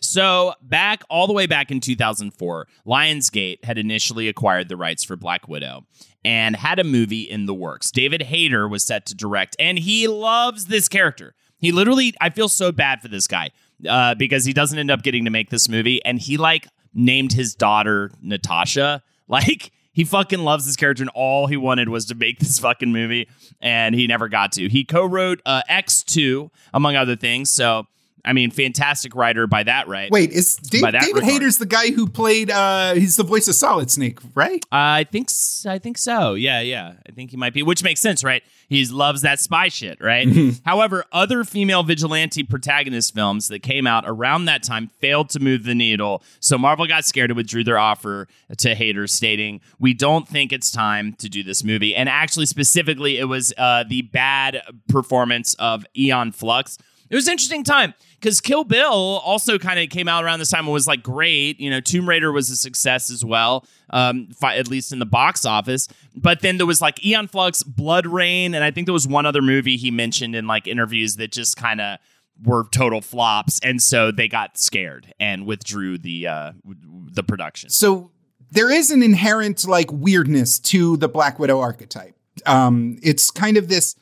So 0.00 0.52
back 0.60 1.02
all 1.08 1.26
the 1.26 1.32
way 1.32 1.46
back 1.46 1.70
in 1.70 1.80
2004, 1.80 2.66
Lionsgate 2.86 3.64
had 3.64 3.78
initially 3.78 4.28
acquired 4.28 4.68
the 4.68 4.76
rights 4.76 5.02
for 5.04 5.16
Black 5.16 5.48
Widow 5.48 5.86
and 6.24 6.56
had 6.56 6.78
a 6.78 6.84
movie 6.84 7.22
in 7.22 7.46
the 7.46 7.54
works. 7.54 7.90
David 7.90 8.22
Hayter 8.22 8.68
was 8.68 8.84
set 8.84 9.06
to 9.06 9.14
direct, 9.14 9.56
and 9.58 9.78
he 9.78 10.06
loves 10.08 10.66
this 10.66 10.88
character. 10.88 11.34
He 11.58 11.72
literally, 11.72 12.14
I 12.20 12.30
feel 12.30 12.48
so 12.48 12.72
bad 12.72 13.00
for 13.00 13.08
this 13.08 13.26
guy 13.26 13.50
uh, 13.88 14.14
because 14.14 14.44
he 14.44 14.52
doesn't 14.52 14.78
end 14.78 14.90
up 14.90 15.02
getting 15.02 15.24
to 15.24 15.30
make 15.30 15.50
this 15.50 15.68
movie, 15.68 16.04
and 16.04 16.18
he 16.18 16.36
like 16.36 16.68
named 16.94 17.32
his 17.32 17.54
daughter 17.54 18.10
Natasha. 18.20 19.02
Like 19.28 19.72
he 19.92 20.04
fucking 20.04 20.40
loves 20.40 20.66
this 20.66 20.76
character, 20.76 21.02
and 21.02 21.10
all 21.14 21.46
he 21.46 21.56
wanted 21.56 21.88
was 21.88 22.04
to 22.06 22.14
make 22.14 22.38
this 22.38 22.58
fucking 22.58 22.92
movie, 22.92 23.28
and 23.62 23.94
he 23.94 24.06
never 24.06 24.28
got 24.28 24.52
to. 24.52 24.68
He 24.68 24.84
co-wrote 24.84 25.40
uh, 25.46 25.62
X2 25.70 26.50
among 26.74 26.96
other 26.96 27.16
things. 27.16 27.48
So 27.48 27.86
I 28.24 28.32
mean, 28.32 28.50
fantastic 28.50 29.14
writer 29.16 29.46
by 29.46 29.64
that 29.64 29.88
right. 29.88 30.10
Wait, 30.10 30.30
is 30.30 30.56
Dave, 30.56 30.82
David. 30.82 31.24
Hayter's 31.24 31.58
the 31.58 31.66
guy 31.66 31.90
who 31.90 32.06
played? 32.06 32.50
uh 32.50 32.94
He's 32.94 33.16
the 33.16 33.24
voice 33.24 33.48
of 33.48 33.54
Solid 33.54 33.90
Snake, 33.90 34.20
right? 34.34 34.64
I 34.70 35.04
think 35.04 35.28
I 35.66 35.78
think 35.78 35.98
so. 35.98 36.34
Yeah, 36.34 36.60
yeah. 36.60 36.94
I 37.08 37.12
think 37.12 37.30
he 37.32 37.36
might 37.36 37.52
be, 37.54 37.62
which 37.62 37.82
makes 37.82 38.00
sense, 38.00 38.22
right? 38.22 38.42
He 38.68 38.86
loves 38.86 39.22
that 39.22 39.38
spy 39.38 39.68
shit, 39.68 40.00
right? 40.00 40.26
However, 40.64 41.04
other 41.12 41.44
female 41.44 41.82
vigilante 41.82 42.42
protagonist 42.42 43.12
films 43.12 43.48
that 43.48 43.62
came 43.62 43.86
out 43.86 44.04
around 44.06 44.46
that 44.46 44.62
time 44.62 44.88
failed 45.00 45.28
to 45.30 45.40
move 45.40 45.64
the 45.64 45.74
needle. 45.74 46.22
So 46.40 46.56
Marvel 46.56 46.86
got 46.86 47.04
scared 47.04 47.30
and 47.30 47.36
withdrew 47.36 47.64
their 47.64 47.78
offer 47.78 48.28
to 48.56 48.74
haters, 48.74 49.12
stating, 49.12 49.60
"We 49.78 49.92
don't 49.94 50.26
think 50.26 50.52
it's 50.52 50.70
time 50.70 51.12
to 51.14 51.28
do 51.28 51.42
this 51.42 51.62
movie." 51.64 51.94
And 51.94 52.08
actually, 52.08 52.46
specifically, 52.46 53.18
it 53.18 53.24
was 53.24 53.52
uh, 53.58 53.84
the 53.86 54.02
bad 54.02 54.62
performance 54.88 55.54
of 55.54 55.84
Aeon 55.96 56.32
Flux. 56.32 56.78
It 57.12 57.14
was 57.14 57.26
an 57.26 57.32
interesting 57.32 57.62
time 57.62 57.92
because 58.18 58.40
Kill 58.40 58.64
Bill 58.64 59.20
also 59.22 59.58
kind 59.58 59.78
of 59.78 59.90
came 59.90 60.08
out 60.08 60.24
around 60.24 60.38
this 60.38 60.50
time 60.50 60.64
and 60.64 60.72
was 60.72 60.86
like 60.86 61.02
great. 61.02 61.60
You 61.60 61.68
know, 61.68 61.78
Tomb 61.78 62.08
Raider 62.08 62.32
was 62.32 62.48
a 62.48 62.56
success 62.56 63.10
as 63.10 63.22
well, 63.22 63.66
um, 63.90 64.28
fi- 64.28 64.56
at 64.56 64.68
least 64.68 64.94
in 64.94 64.98
the 64.98 65.04
box 65.04 65.44
office. 65.44 65.88
But 66.16 66.40
then 66.40 66.56
there 66.56 66.64
was 66.64 66.80
like 66.80 67.04
Aeon 67.04 67.28
Flux, 67.28 67.62
BloodRayne, 67.62 68.54
and 68.54 68.64
I 68.64 68.70
think 68.70 68.86
there 68.86 68.94
was 68.94 69.06
one 69.06 69.26
other 69.26 69.42
movie 69.42 69.76
he 69.76 69.90
mentioned 69.90 70.34
in 70.34 70.46
like 70.46 70.66
interviews 70.66 71.16
that 71.16 71.30
just 71.30 71.58
kind 71.58 71.82
of 71.82 71.98
were 72.42 72.64
total 72.72 73.02
flops, 73.02 73.60
and 73.62 73.82
so 73.82 74.10
they 74.10 74.26
got 74.26 74.56
scared 74.56 75.12
and 75.20 75.44
withdrew 75.44 75.98
the 75.98 76.26
uh, 76.28 76.52
the 76.64 77.22
production. 77.22 77.68
So 77.68 78.10
there 78.50 78.70
is 78.70 78.90
an 78.90 79.02
inherent 79.02 79.68
like 79.68 79.92
weirdness 79.92 80.58
to 80.60 80.96
the 80.96 81.08
Black 81.08 81.38
Widow 81.38 81.60
archetype. 81.60 82.16
Um, 82.46 82.98
it's 83.02 83.30
kind 83.30 83.58
of 83.58 83.68
this. 83.68 83.96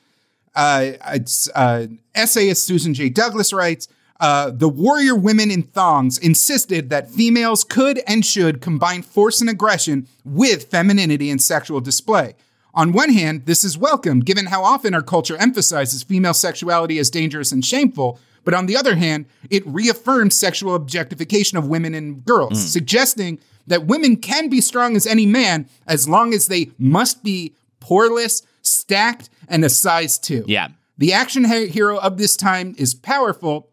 Uh, 0.54 0.92
it's 1.08 1.48
uh, 1.54 1.86
essayist 2.14 2.64
Susan 2.64 2.94
J. 2.94 3.08
Douglas 3.08 3.52
writes. 3.52 3.88
Uh, 4.18 4.50
the 4.50 4.68
warrior 4.68 5.14
women 5.14 5.50
in 5.50 5.62
thongs 5.62 6.18
insisted 6.18 6.90
that 6.90 7.08
females 7.08 7.64
could 7.64 8.02
and 8.06 8.24
should 8.26 8.60
combine 8.60 9.00
force 9.00 9.40
and 9.40 9.48
aggression 9.48 10.06
with 10.26 10.70
femininity 10.70 11.30
and 11.30 11.40
sexual 11.40 11.80
display. 11.80 12.34
On 12.74 12.92
one 12.92 13.10
hand, 13.10 13.46
this 13.46 13.64
is 13.64 13.78
welcome, 13.78 14.20
given 14.20 14.46
how 14.46 14.62
often 14.62 14.92
our 14.94 15.02
culture 15.02 15.38
emphasizes 15.38 16.02
female 16.02 16.34
sexuality 16.34 16.98
as 16.98 17.08
dangerous 17.08 17.50
and 17.50 17.64
shameful. 17.64 18.20
But 18.44 18.54
on 18.54 18.66
the 18.66 18.76
other 18.76 18.96
hand, 18.96 19.26
it 19.48 19.66
reaffirms 19.66 20.36
sexual 20.36 20.74
objectification 20.74 21.58
of 21.58 21.66
women 21.66 21.94
and 21.94 22.24
girls, 22.24 22.70
suggesting 22.70 23.38
that 23.66 23.86
women 23.86 24.16
can 24.16 24.48
be 24.48 24.60
strong 24.60 24.96
as 24.96 25.06
any 25.06 25.26
man 25.26 25.68
as 25.86 26.08
long 26.08 26.34
as 26.34 26.46
they 26.46 26.70
must 26.78 27.24
be 27.24 27.54
poreless, 27.80 28.42
stacked, 28.70 29.30
and 29.48 29.64
a 29.64 29.68
size 29.68 30.18
two. 30.18 30.44
Yeah. 30.46 30.68
The 30.98 31.12
action 31.14 31.44
hero 31.44 31.98
of 31.98 32.18
this 32.18 32.36
time 32.36 32.74
is 32.76 32.92
powerful, 32.92 33.70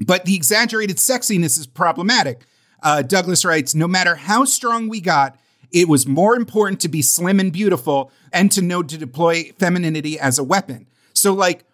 but 0.00 0.24
the 0.24 0.34
exaggerated 0.34 0.96
sexiness 0.96 1.58
is 1.58 1.68
problematic. 1.68 2.40
Uh, 2.82 3.02
Douglas 3.02 3.44
writes 3.44 3.74
No 3.74 3.86
matter 3.86 4.16
how 4.16 4.44
strong 4.44 4.88
we 4.88 5.00
got, 5.00 5.38
it 5.72 5.88
was 5.88 6.06
more 6.06 6.36
important 6.36 6.80
to 6.80 6.88
be 6.88 7.00
slim 7.00 7.40
and 7.40 7.52
beautiful 7.52 8.12
and 8.32 8.50
to 8.52 8.62
know 8.62 8.82
to 8.82 8.98
deploy 8.98 9.52
femininity 9.58 10.18
as 10.18 10.38
a 10.38 10.44
weapon. 10.44 10.86
So, 11.12 11.32
like, 11.32 11.64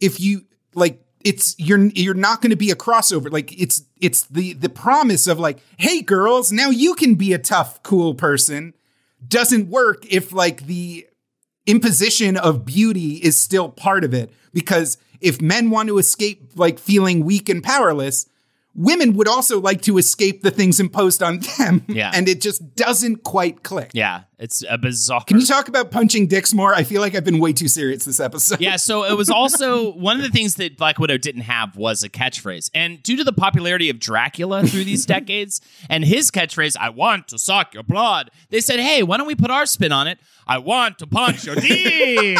if 0.00 0.20
you 0.20 0.46
like, 0.74 1.02
it's 1.24 1.54
you're 1.58 1.86
you're 1.86 2.14
not 2.14 2.40
going 2.40 2.50
to 2.50 2.56
be 2.56 2.70
a 2.70 2.76
crossover. 2.76 3.30
Like, 3.30 3.58
it's 3.60 3.82
it's 4.00 4.24
the 4.26 4.52
the 4.54 4.68
promise 4.68 5.26
of 5.26 5.38
like, 5.38 5.58
hey, 5.76 6.02
girls, 6.02 6.52
now 6.52 6.70
you 6.70 6.94
can 6.94 7.16
be 7.16 7.32
a 7.32 7.38
tough, 7.38 7.82
cool 7.82 8.14
person. 8.14 8.74
Doesn't 9.26 9.68
work 9.68 10.06
if 10.08 10.32
like 10.32 10.66
the 10.66 11.06
imposition 11.66 12.36
of 12.36 12.64
beauty 12.64 13.14
is 13.16 13.38
still 13.38 13.68
part 13.68 14.04
of 14.04 14.14
it. 14.14 14.30
Because 14.52 14.98
if 15.20 15.40
men 15.40 15.70
want 15.70 15.88
to 15.88 15.98
escape 15.98 16.52
like 16.54 16.78
feeling 16.78 17.24
weak 17.24 17.48
and 17.48 17.62
powerless 17.62 18.26
women 18.76 19.14
would 19.14 19.26
also 19.26 19.60
like 19.60 19.82
to 19.82 19.98
escape 19.98 20.42
the 20.42 20.50
things 20.50 20.78
imposed 20.78 21.22
on 21.22 21.40
them. 21.58 21.82
Yeah. 21.88 22.10
And 22.14 22.28
it 22.28 22.40
just 22.40 22.76
doesn't 22.76 23.24
quite 23.24 23.62
click. 23.62 23.90
Yeah, 23.94 24.24
it's 24.38 24.62
a 24.68 24.76
bizarre. 24.76 25.22
Can 25.26 25.40
you 25.40 25.46
talk 25.46 25.68
about 25.68 25.90
punching 25.90 26.26
dicks 26.26 26.52
more? 26.52 26.74
I 26.74 26.82
feel 26.84 27.00
like 27.00 27.14
I've 27.14 27.24
been 27.24 27.38
way 27.38 27.52
too 27.54 27.68
serious 27.68 28.04
this 28.04 28.20
episode. 28.20 28.60
Yeah, 28.60 28.76
so 28.76 29.04
it 29.04 29.16
was 29.16 29.30
also 29.30 29.92
one 29.94 30.16
of 30.18 30.22
the 30.22 30.28
things 30.28 30.56
that 30.56 30.76
Black 30.76 30.98
Widow 30.98 31.16
didn't 31.16 31.42
have 31.42 31.76
was 31.76 32.02
a 32.02 32.08
catchphrase. 32.10 32.70
And 32.74 33.02
due 33.02 33.16
to 33.16 33.24
the 33.24 33.32
popularity 33.32 33.88
of 33.88 33.98
Dracula 33.98 34.66
through 34.66 34.84
these 34.84 35.06
decades 35.16 35.60
and 35.88 36.04
his 36.04 36.30
catchphrase, 36.30 36.76
I 36.78 36.90
want 36.90 37.28
to 37.28 37.38
suck 37.38 37.72
your 37.72 37.82
blood, 37.82 38.30
they 38.50 38.60
said, 38.60 38.78
hey, 38.78 39.02
why 39.02 39.16
don't 39.16 39.26
we 39.26 39.34
put 39.34 39.50
our 39.50 39.64
spin 39.66 39.92
on 39.92 40.06
it? 40.06 40.18
I 40.46 40.58
want 40.58 40.98
to 40.98 41.06
punch 41.06 41.44
your 41.46 41.54
dick. 41.56 42.36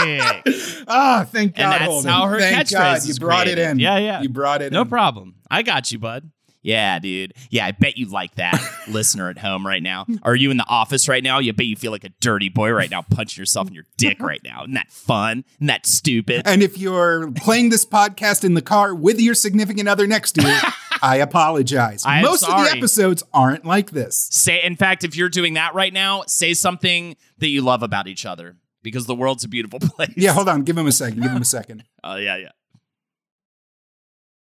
Ah, 0.86 1.26
thank 1.28 1.56
God. 1.56 1.62
and 1.62 1.72
that's 1.72 1.84
Holden. 1.84 2.10
how 2.10 2.26
her 2.26 2.38
Thank 2.38 2.68
catchphrase 2.68 2.72
God. 2.72 3.04
You 3.08 3.14
brought 3.14 3.48
it 3.48 3.58
in. 3.58 3.78
Yeah, 3.78 3.98
yeah. 3.98 4.20
You 4.20 4.28
brought 4.28 4.60
it 4.62 4.72
No 4.72 4.82
in. 4.82 4.86
No 4.86 4.90
problem. 4.90 5.35
I 5.50 5.62
got 5.62 5.92
you, 5.92 5.98
bud. 5.98 6.30
Yeah, 6.62 6.98
dude. 6.98 7.32
Yeah, 7.48 7.64
I 7.64 7.70
bet 7.70 7.96
you 7.96 8.06
like 8.06 8.34
that, 8.34 8.60
listener 8.88 9.30
at 9.30 9.38
home 9.38 9.64
right 9.64 9.82
now. 9.82 10.04
Are 10.24 10.34
you 10.34 10.50
in 10.50 10.56
the 10.56 10.66
office 10.68 11.08
right 11.08 11.22
now? 11.22 11.38
You 11.38 11.52
bet 11.52 11.66
you 11.66 11.76
feel 11.76 11.92
like 11.92 12.02
a 12.02 12.08
dirty 12.20 12.48
boy 12.48 12.72
right 12.72 12.90
now, 12.90 13.02
punching 13.02 13.40
yourself 13.40 13.68
in 13.68 13.74
your 13.74 13.84
dick 13.96 14.20
right 14.20 14.40
now. 14.42 14.62
Isn't 14.62 14.74
that 14.74 14.90
fun? 14.90 15.44
Isn't 15.58 15.68
that 15.68 15.86
stupid? 15.86 16.42
And 16.44 16.64
if 16.64 16.76
you're 16.76 17.30
playing 17.30 17.68
this 17.68 17.86
podcast 17.86 18.42
in 18.42 18.54
the 18.54 18.62
car 18.62 18.96
with 18.96 19.20
your 19.20 19.34
significant 19.34 19.88
other 19.88 20.08
next 20.08 20.32
to 20.32 20.42
you, 20.42 20.58
I 21.02 21.18
apologize. 21.18 22.04
I 22.04 22.18
am 22.18 22.24
Most 22.24 22.42
of 22.42 22.48
the 22.48 22.76
episodes 22.76 23.22
aren't 23.32 23.64
like 23.64 23.92
this. 23.92 24.28
Say, 24.32 24.60
in 24.60 24.74
fact, 24.74 25.04
if 25.04 25.14
you're 25.16 25.28
doing 25.28 25.54
that 25.54 25.72
right 25.72 25.92
now, 25.92 26.24
say 26.26 26.52
something 26.52 27.14
that 27.38 27.48
you 27.48 27.62
love 27.62 27.84
about 27.84 28.08
each 28.08 28.26
other 28.26 28.56
because 28.82 29.06
the 29.06 29.14
world's 29.14 29.44
a 29.44 29.48
beautiful 29.48 29.78
place. 29.82 30.14
Yeah, 30.16 30.32
hold 30.32 30.48
on. 30.48 30.62
Give 30.62 30.76
him 30.76 30.88
a 30.88 30.92
second. 30.92 31.22
Give 31.22 31.30
him 31.30 31.42
a 31.42 31.44
second. 31.44 31.84
Oh, 32.02 32.16
yeah, 32.16 32.36
yeah. 32.36 32.50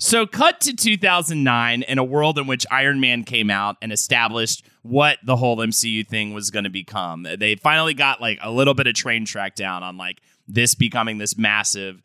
So, 0.00 0.26
cut 0.26 0.60
to 0.60 0.76
2009 0.76 1.82
in 1.82 1.98
a 1.98 2.04
world 2.04 2.38
in 2.38 2.46
which 2.46 2.64
Iron 2.70 3.00
Man 3.00 3.24
came 3.24 3.50
out 3.50 3.76
and 3.82 3.92
established 3.92 4.64
what 4.82 5.18
the 5.24 5.34
whole 5.34 5.56
MCU 5.56 6.06
thing 6.06 6.32
was 6.32 6.50
going 6.50 6.64
to 6.64 6.70
become. 6.70 7.26
They 7.36 7.56
finally 7.56 7.94
got 7.94 8.20
like 8.20 8.38
a 8.40 8.50
little 8.50 8.74
bit 8.74 8.86
of 8.86 8.94
train 8.94 9.24
track 9.24 9.56
down 9.56 9.82
on 9.82 9.96
like 9.96 10.20
this 10.46 10.76
becoming 10.76 11.18
this 11.18 11.36
massive 11.36 12.00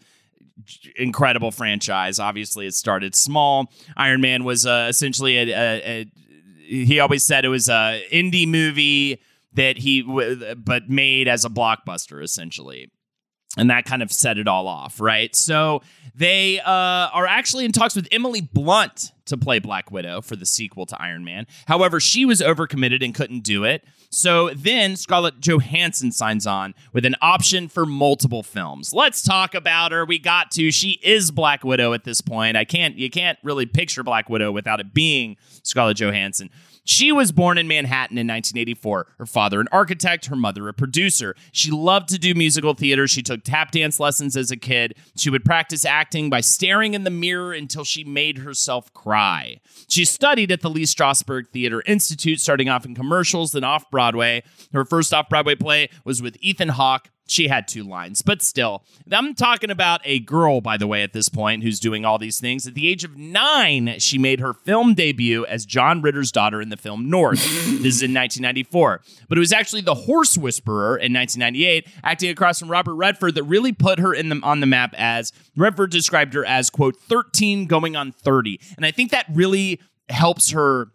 incredible 0.96 1.52
franchise. 1.52 2.18
Obviously, 2.18 2.66
it 2.66 2.74
started 2.74 3.14
small. 3.16 3.72
Iron 3.96 4.22
Man 4.22 4.44
was 4.44 4.66
uh, 4.66 4.88
essentially 4.90 5.38
a, 5.38 5.56
a, 5.56 6.02
a. 6.02 6.06
He 6.66 7.00
always 7.00 7.24
said 7.24 7.46
it 7.46 7.50
was 7.50 7.70
a 7.70 8.04
indie 8.12 8.48
movie 8.48 9.22
that 9.54 9.78
he, 9.78 10.02
w- 10.02 10.56
but 10.56 10.90
made 10.90 11.28
as 11.28 11.46
a 11.46 11.50
blockbuster, 11.50 12.24
essentially 12.24 12.90
and 13.58 13.70
that 13.70 13.86
kind 13.86 14.02
of 14.02 14.12
set 14.12 14.38
it 14.38 14.48
all 14.48 14.68
off, 14.68 15.00
right? 15.00 15.36
So 15.36 15.82
they 16.16 16.60
uh, 16.60 16.64
are 16.66 17.26
actually 17.26 17.66
in 17.66 17.72
talks 17.72 17.96
with 17.96 18.08
Emily 18.12 18.42
Blunt 18.42 19.12
to 19.26 19.38
play 19.38 19.60
Black 19.60 19.92
Widow 19.92 20.22
for 20.22 20.36
the 20.36 20.46
sequel 20.46 20.86
to 20.88 21.02
Iron 21.02 21.24
Man. 21.24 21.48
However, 21.68 22.00
she 22.00 22.26
was 22.26 22.42
overcommitted 22.42 23.04
and 23.04 23.16
couldn't 23.16 23.42
do 23.42 23.64
it. 23.64 23.84
So 24.10 24.52
then 24.52 24.96
Scarlett 24.96 25.40
Johansson 25.40 26.12
signs 26.12 26.46
on 26.46 26.76
with 26.94 27.04
an 27.06 27.16
option 27.22 27.68
for 27.68 27.86
multiple 27.86 28.44
films. 28.44 28.94
Let's 28.94 29.24
talk 29.24 29.56
about 29.56 29.92
her. 29.92 30.06
We 30.06 30.20
got 30.20 30.52
to. 30.52 30.72
She 30.72 31.00
is 31.04 31.32
Black 31.32 31.64
Widow 31.64 31.94
at 31.94 32.04
this 32.04 32.22
point. 32.22 32.56
I 32.56 32.64
can't. 32.66 32.96
You 32.96 33.10
can't 33.10 33.40
really 33.44 33.66
picture 33.66 34.04
Black 34.04 34.30
Widow 34.30 34.52
without 34.52 34.80
it 34.80 34.94
being 34.94 35.38
Scarlett 35.64 35.98
Johansson. 35.98 36.52
She 36.86 37.12
was 37.12 37.32
born 37.32 37.58
in 37.58 37.68
Manhattan 37.68 38.18
in 38.18 38.28
1984. 38.28 39.08
Her 39.18 39.26
father, 39.26 39.62
an 39.62 39.68
architect, 39.72 40.26
her 40.26 40.36
mother, 40.36 40.68
a 40.68 40.74
producer. 40.74 41.36
She 41.52 41.72
loved 41.72 42.10
to 42.10 42.18
do 42.18 42.34
musical 42.34 42.74
theater. 42.74 43.08
She 43.08 43.22
took 43.22 43.44
tap 43.44 43.72
dance 43.72 44.00
lessons 44.00 44.36
as 44.36 44.52
a 44.52 44.58
kid. 44.58 44.96
She 45.16 45.30
would 45.30 45.46
practice 45.46 45.86
acting 45.86 46.30
by 46.30 46.42
staring 46.42 46.94
in 46.94 47.04
the 47.04 47.10
mirror 47.10 47.54
until 47.54 47.84
she 47.84 48.04
made 48.04 48.40
herself 48.40 48.94
cry. 48.94 49.62
She 49.88 50.04
studied 50.06 50.52
at 50.52 50.62
the 50.62 50.70
Lee 50.70 50.84
Strasberg 50.84 51.50
Theater 51.52 51.84
Institute, 51.86 52.42
starting 52.42 52.70
off 52.70 52.86
in 52.86 52.96
commercials, 52.96 53.54
then 53.54 53.64
off 53.64 53.90
Broadway. 53.90 54.44
Her 54.74 54.84
first 54.84 55.14
off 55.14 55.30
Broadway 55.30 55.56
play 55.56 55.90
was 56.04 56.22
with 56.22 56.38
Ethan 56.42 56.70
Hawke. 56.70 57.10
She 57.26 57.48
had 57.48 57.68
two 57.68 57.84
lines, 57.84 58.22
but 58.22 58.42
still. 58.42 58.84
I'm 59.12 59.34
talking 59.34 59.72
about 59.72 60.02
a 60.04 60.20
girl, 60.20 60.60
by 60.60 60.78
the 60.78 60.88
way, 60.88 61.04
at 61.04 61.14
this 61.14 61.30
point, 61.30 61.64
who's 61.64 61.80
doing 61.80 62.04
all 62.04 62.18
these 62.18 62.40
things. 62.40 62.68
At 62.68 62.74
the 62.74 62.88
age 62.88 63.04
of 63.04 63.18
nine, 63.18 63.96
she 64.00 64.18
made 64.18 64.40
her 64.42 64.54
film 64.54 64.94
debut 64.94 65.46
as 65.46 65.66
John 65.66 66.02
Ritter's 66.02 66.32
daughter 66.32 66.62
in 66.62 66.70
the 66.70 66.78
film 66.78 67.10
North. 67.10 67.44
this 67.66 67.96
is 67.96 68.04
in 68.04 68.14
1994. 68.14 69.02
But 69.30 69.38
it 69.38 69.40
was 69.40 69.54
actually 69.54 69.82
The 69.82 69.96
Horse 69.96 70.38
Whisperer 70.38 70.98
in 70.98 71.14
1998, 71.14 71.88
acting 72.04 72.30
across 72.30 72.60
from 72.60 72.70
Robert 72.70 72.96
Redford, 72.96 73.36
that 73.36 73.44
really 73.44 73.72
put 73.72 74.00
her 74.00 74.14
in 74.14 74.30
the, 74.30 74.40
on 74.44 74.60
the 74.60 74.66
map 74.66 74.94
as 74.98 75.32
Redford 75.56 75.92
described 75.92 76.34
her 76.34 76.46
as, 76.46 76.70
quote, 76.70 76.98
13 76.98 77.68
going 77.68 77.96
on 77.96 78.12
30. 78.12 78.60
And 78.76 78.86
I 78.86 78.92
think 78.92 79.12
that 79.12 79.26
really 79.32 79.80
helps 80.10 80.52
her 80.52 80.92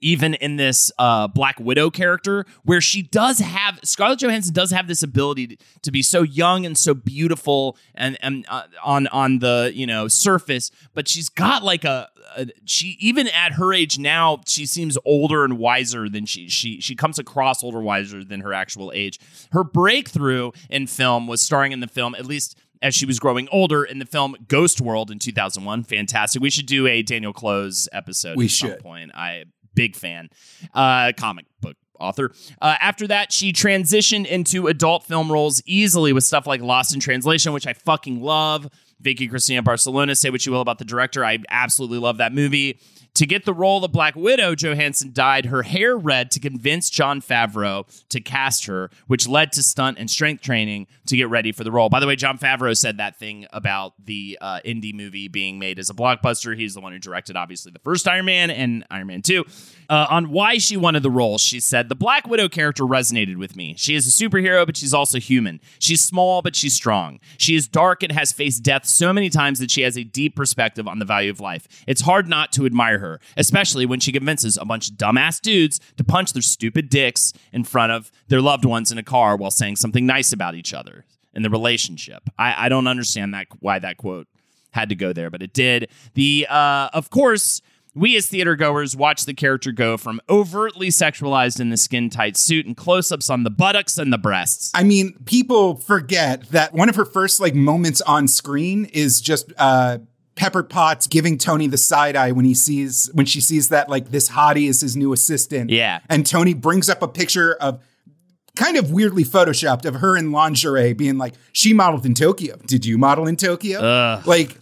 even 0.00 0.34
in 0.34 0.56
this 0.56 0.90
uh, 0.98 1.26
Black 1.28 1.58
Widow 1.60 1.90
character, 1.90 2.44
where 2.64 2.80
she 2.80 3.02
does 3.02 3.38
have 3.38 3.78
Scarlett 3.84 4.20
Johansson 4.20 4.54
does 4.54 4.70
have 4.70 4.88
this 4.88 5.02
ability 5.02 5.46
to, 5.48 5.56
to 5.82 5.90
be 5.90 6.02
so 6.02 6.22
young 6.22 6.64
and 6.66 6.76
so 6.76 6.94
beautiful 6.94 7.76
and, 7.94 8.18
and 8.22 8.46
uh, 8.48 8.62
on 8.84 9.06
on 9.08 9.38
the 9.40 9.70
you 9.74 9.86
know 9.86 10.08
surface, 10.08 10.70
but 10.94 11.08
she's 11.08 11.28
got 11.28 11.62
like 11.62 11.84
a, 11.84 12.08
a 12.36 12.46
she 12.64 12.96
even 13.00 13.28
at 13.28 13.52
her 13.52 13.72
age 13.72 13.98
now 13.98 14.40
she 14.46 14.66
seems 14.66 14.96
older 15.04 15.44
and 15.44 15.58
wiser 15.58 16.08
than 16.08 16.26
she 16.26 16.48
she 16.48 16.80
she 16.80 16.94
comes 16.94 17.18
across 17.18 17.62
older 17.62 17.80
wiser 17.80 18.24
than 18.24 18.40
her 18.40 18.52
actual 18.52 18.92
age. 18.94 19.18
Her 19.52 19.64
breakthrough 19.64 20.52
in 20.68 20.86
film 20.86 21.26
was 21.26 21.40
starring 21.40 21.72
in 21.72 21.80
the 21.80 21.88
film 21.88 22.14
at 22.14 22.26
least 22.26 22.56
as 22.82 22.94
she 22.94 23.04
was 23.04 23.18
growing 23.18 23.48
older 23.52 23.84
in 23.84 23.98
the 23.98 24.06
film 24.06 24.36
Ghost 24.48 24.80
World 24.80 25.10
in 25.10 25.18
2001. 25.18 25.82
Fantastic. 25.84 26.40
We 26.40 26.48
should 26.50 26.64
do 26.66 26.86
a 26.86 27.02
Daniel 27.02 27.32
Clowes 27.32 27.88
episode 27.92 28.36
We 28.38 28.46
at 28.46 28.50
some 28.50 28.70
should. 28.70 28.78
point. 28.80 29.10
I 29.14 29.44
big 29.74 29.96
fan. 29.96 30.28
Uh 30.74 31.12
comic 31.16 31.46
book 31.60 31.76
author. 32.00 32.32
Uh, 32.60 32.76
after 32.80 33.06
that, 33.06 33.30
she 33.30 33.52
transitioned 33.52 34.26
into 34.26 34.66
adult 34.66 35.04
film 35.04 35.30
roles 35.30 35.62
easily 35.66 36.12
with 36.12 36.24
stuff 36.24 36.46
like 36.46 36.62
Lost 36.62 36.94
in 36.94 37.00
Translation, 37.00 37.52
which 37.52 37.66
I 37.66 37.74
fucking 37.74 38.22
love. 38.22 38.68
Vicky 39.00 39.28
Cristina 39.28 39.62
Barcelona, 39.62 40.14
say 40.14 40.30
what 40.30 40.44
you 40.44 40.52
will 40.52 40.60
about 40.60 40.78
the 40.78 40.84
director. 40.84 41.24
I 41.24 41.38
absolutely 41.50 41.98
love 41.98 42.18
that 42.18 42.32
movie. 42.32 42.80
To 43.14 43.26
get 43.26 43.44
the 43.44 43.52
role 43.52 43.84
of 43.84 43.92
Black 43.92 44.14
Widow, 44.14 44.54
Johansson 44.54 45.10
dyed 45.12 45.46
her 45.46 45.62
hair 45.62 45.96
red 45.96 46.30
to 46.32 46.40
convince 46.40 46.88
Jon 46.88 47.20
Favreau 47.20 47.84
to 48.08 48.20
cast 48.20 48.66
her, 48.66 48.90
which 49.08 49.28
led 49.28 49.52
to 49.52 49.62
stunt 49.62 49.98
and 49.98 50.10
strength 50.10 50.42
training 50.42 50.86
to 51.06 51.16
get 51.16 51.28
ready 51.28 51.52
for 51.52 51.64
the 51.64 51.72
role. 51.72 51.88
By 51.88 52.00
the 52.00 52.06
way, 52.06 52.16
Jon 52.16 52.38
Favreau 52.38 52.76
said 52.76 52.98
that 52.98 53.16
thing 53.16 53.46
about 53.52 53.94
the 54.04 54.38
uh, 54.40 54.60
indie 54.64 54.94
movie 54.94 55.28
being 55.28 55.58
made 55.58 55.78
as 55.78 55.90
a 55.90 55.94
blockbuster. 55.94 56.56
He's 56.56 56.74
the 56.74 56.80
one 56.80 56.92
who 56.92 56.98
directed, 56.98 57.36
obviously, 57.36 57.72
the 57.72 57.80
first 57.80 58.06
Iron 58.06 58.26
Man 58.26 58.50
and 58.50 58.86
Iron 58.90 59.08
Man 59.08 59.22
2. 59.22 59.44
Uh, 59.88 60.06
on 60.08 60.30
why 60.30 60.58
she 60.58 60.76
wanted 60.76 61.02
the 61.02 61.10
role, 61.10 61.36
she 61.36 61.58
said, 61.58 61.88
The 61.88 61.96
Black 61.96 62.28
Widow 62.28 62.48
character 62.48 62.84
resonated 62.84 63.36
with 63.36 63.56
me. 63.56 63.74
She 63.76 63.96
is 63.96 64.06
a 64.06 64.10
superhero, 64.10 64.64
but 64.64 64.76
she's 64.76 64.94
also 64.94 65.18
human. 65.18 65.60
She's 65.80 66.00
small, 66.00 66.42
but 66.42 66.54
she's 66.54 66.74
strong. 66.74 67.18
She 67.38 67.56
is 67.56 67.66
dark 67.66 68.04
and 68.04 68.12
has 68.12 68.30
faced 68.32 68.62
death 68.62 68.86
so 68.86 69.12
many 69.12 69.30
times 69.30 69.58
that 69.58 69.70
she 69.70 69.82
has 69.82 69.98
a 69.98 70.04
deep 70.04 70.36
perspective 70.36 70.86
on 70.86 71.00
the 71.00 71.04
value 71.04 71.30
of 71.30 71.40
life. 71.40 71.66
It's 71.88 72.02
hard 72.02 72.28
not 72.28 72.52
to 72.52 72.66
admire 72.66 72.99
her, 73.00 73.20
especially 73.36 73.84
when 73.84 74.00
she 74.00 74.12
convinces 74.12 74.56
a 74.56 74.64
bunch 74.64 74.90
of 74.90 74.96
dumbass 74.96 75.40
dudes 75.40 75.80
to 75.96 76.04
punch 76.04 76.32
their 76.32 76.42
stupid 76.42 76.88
dicks 76.88 77.32
in 77.52 77.64
front 77.64 77.92
of 77.92 78.10
their 78.28 78.40
loved 78.40 78.64
ones 78.64 78.92
in 78.92 78.98
a 78.98 79.02
car 79.02 79.36
while 79.36 79.50
saying 79.50 79.76
something 79.76 80.06
nice 80.06 80.32
about 80.32 80.54
each 80.54 80.72
other 80.72 81.04
in 81.34 81.42
the 81.42 81.50
relationship. 81.50 82.30
I, 82.38 82.66
I 82.66 82.68
don't 82.68 82.86
understand 82.86 83.34
that 83.34 83.46
why 83.60 83.78
that 83.78 83.96
quote 83.96 84.28
had 84.72 84.88
to 84.88 84.94
go 84.94 85.12
there, 85.12 85.30
but 85.30 85.42
it 85.42 85.52
did. 85.52 85.88
The 86.14 86.46
uh, 86.48 86.90
of 86.92 87.10
course 87.10 87.60
we 87.94 88.16
as 88.16 88.28
theater 88.28 88.54
goers 88.56 88.96
watch 88.96 89.24
the 89.24 89.34
character 89.34 89.72
go 89.72 89.96
from 89.96 90.20
overtly 90.28 90.88
sexualized 90.88 91.60
in 91.60 91.70
the 91.70 91.76
skin 91.76 92.08
tight 92.08 92.36
suit 92.36 92.66
and 92.66 92.76
close 92.76 93.10
ups 93.10 93.28
on 93.28 93.42
the 93.42 93.50
buttocks 93.50 93.98
and 93.98 94.12
the 94.12 94.18
breasts. 94.18 94.70
I 94.74 94.84
mean, 94.84 95.16
people 95.24 95.76
forget 95.76 96.48
that 96.50 96.72
one 96.72 96.88
of 96.88 96.94
her 96.96 97.04
first 97.04 97.40
like 97.40 97.54
moments 97.54 98.00
on 98.02 98.28
screen 98.28 98.84
is 98.86 99.20
just 99.20 99.52
uh 99.58 99.98
Pepper 100.40 100.62
Potts 100.62 101.06
giving 101.06 101.36
Tony 101.36 101.66
the 101.66 101.76
side 101.76 102.16
eye 102.16 102.32
when 102.32 102.46
he 102.46 102.54
sees 102.54 103.10
when 103.12 103.26
she 103.26 103.42
sees 103.42 103.68
that 103.68 103.90
like 103.90 104.10
this 104.10 104.30
hottie 104.30 104.70
is 104.70 104.80
his 104.80 104.96
new 104.96 105.12
assistant. 105.12 105.68
Yeah. 105.68 106.00
And 106.08 106.26
Tony 106.26 106.54
brings 106.54 106.88
up 106.88 107.02
a 107.02 107.08
picture 107.08 107.56
of 107.60 107.84
kind 108.56 108.78
of 108.78 108.90
weirdly 108.90 109.22
photoshopped 109.22 109.84
of 109.84 109.96
her 109.96 110.16
in 110.16 110.32
lingerie 110.32 110.94
being 110.94 111.18
like, 111.18 111.34
she 111.52 111.74
modeled 111.74 112.06
in 112.06 112.14
Tokyo. 112.14 112.56
Did 112.64 112.86
you 112.86 112.96
model 112.96 113.26
in 113.26 113.36
Tokyo? 113.36 113.80
Ugh. 113.80 114.26
Like, 114.26 114.58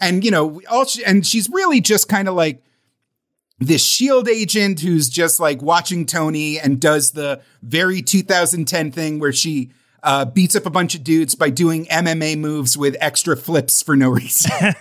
and 0.00 0.24
you 0.24 0.30
know, 0.30 0.60
all 0.70 0.84
she, 0.84 1.04
and 1.04 1.26
she's 1.26 1.50
really 1.50 1.80
just 1.80 2.08
kind 2.08 2.28
of 2.28 2.34
like 2.34 2.62
this 3.58 3.84
shield 3.84 4.28
agent 4.28 4.78
who's 4.78 5.08
just 5.08 5.40
like 5.40 5.60
watching 5.60 6.06
Tony 6.06 6.60
and 6.60 6.80
does 6.80 7.10
the 7.10 7.40
very 7.60 8.02
2010 8.02 8.92
thing 8.92 9.18
where 9.18 9.32
she 9.32 9.72
uh, 10.02 10.24
beats 10.24 10.54
up 10.56 10.66
a 10.66 10.70
bunch 10.70 10.94
of 10.94 11.04
dudes 11.04 11.34
by 11.34 11.50
doing 11.50 11.86
MMA 11.86 12.38
moves 12.38 12.78
with 12.78 12.96
extra 13.00 13.36
flips 13.36 13.82
for 13.82 13.96
no 13.96 14.10
reason. 14.10 14.50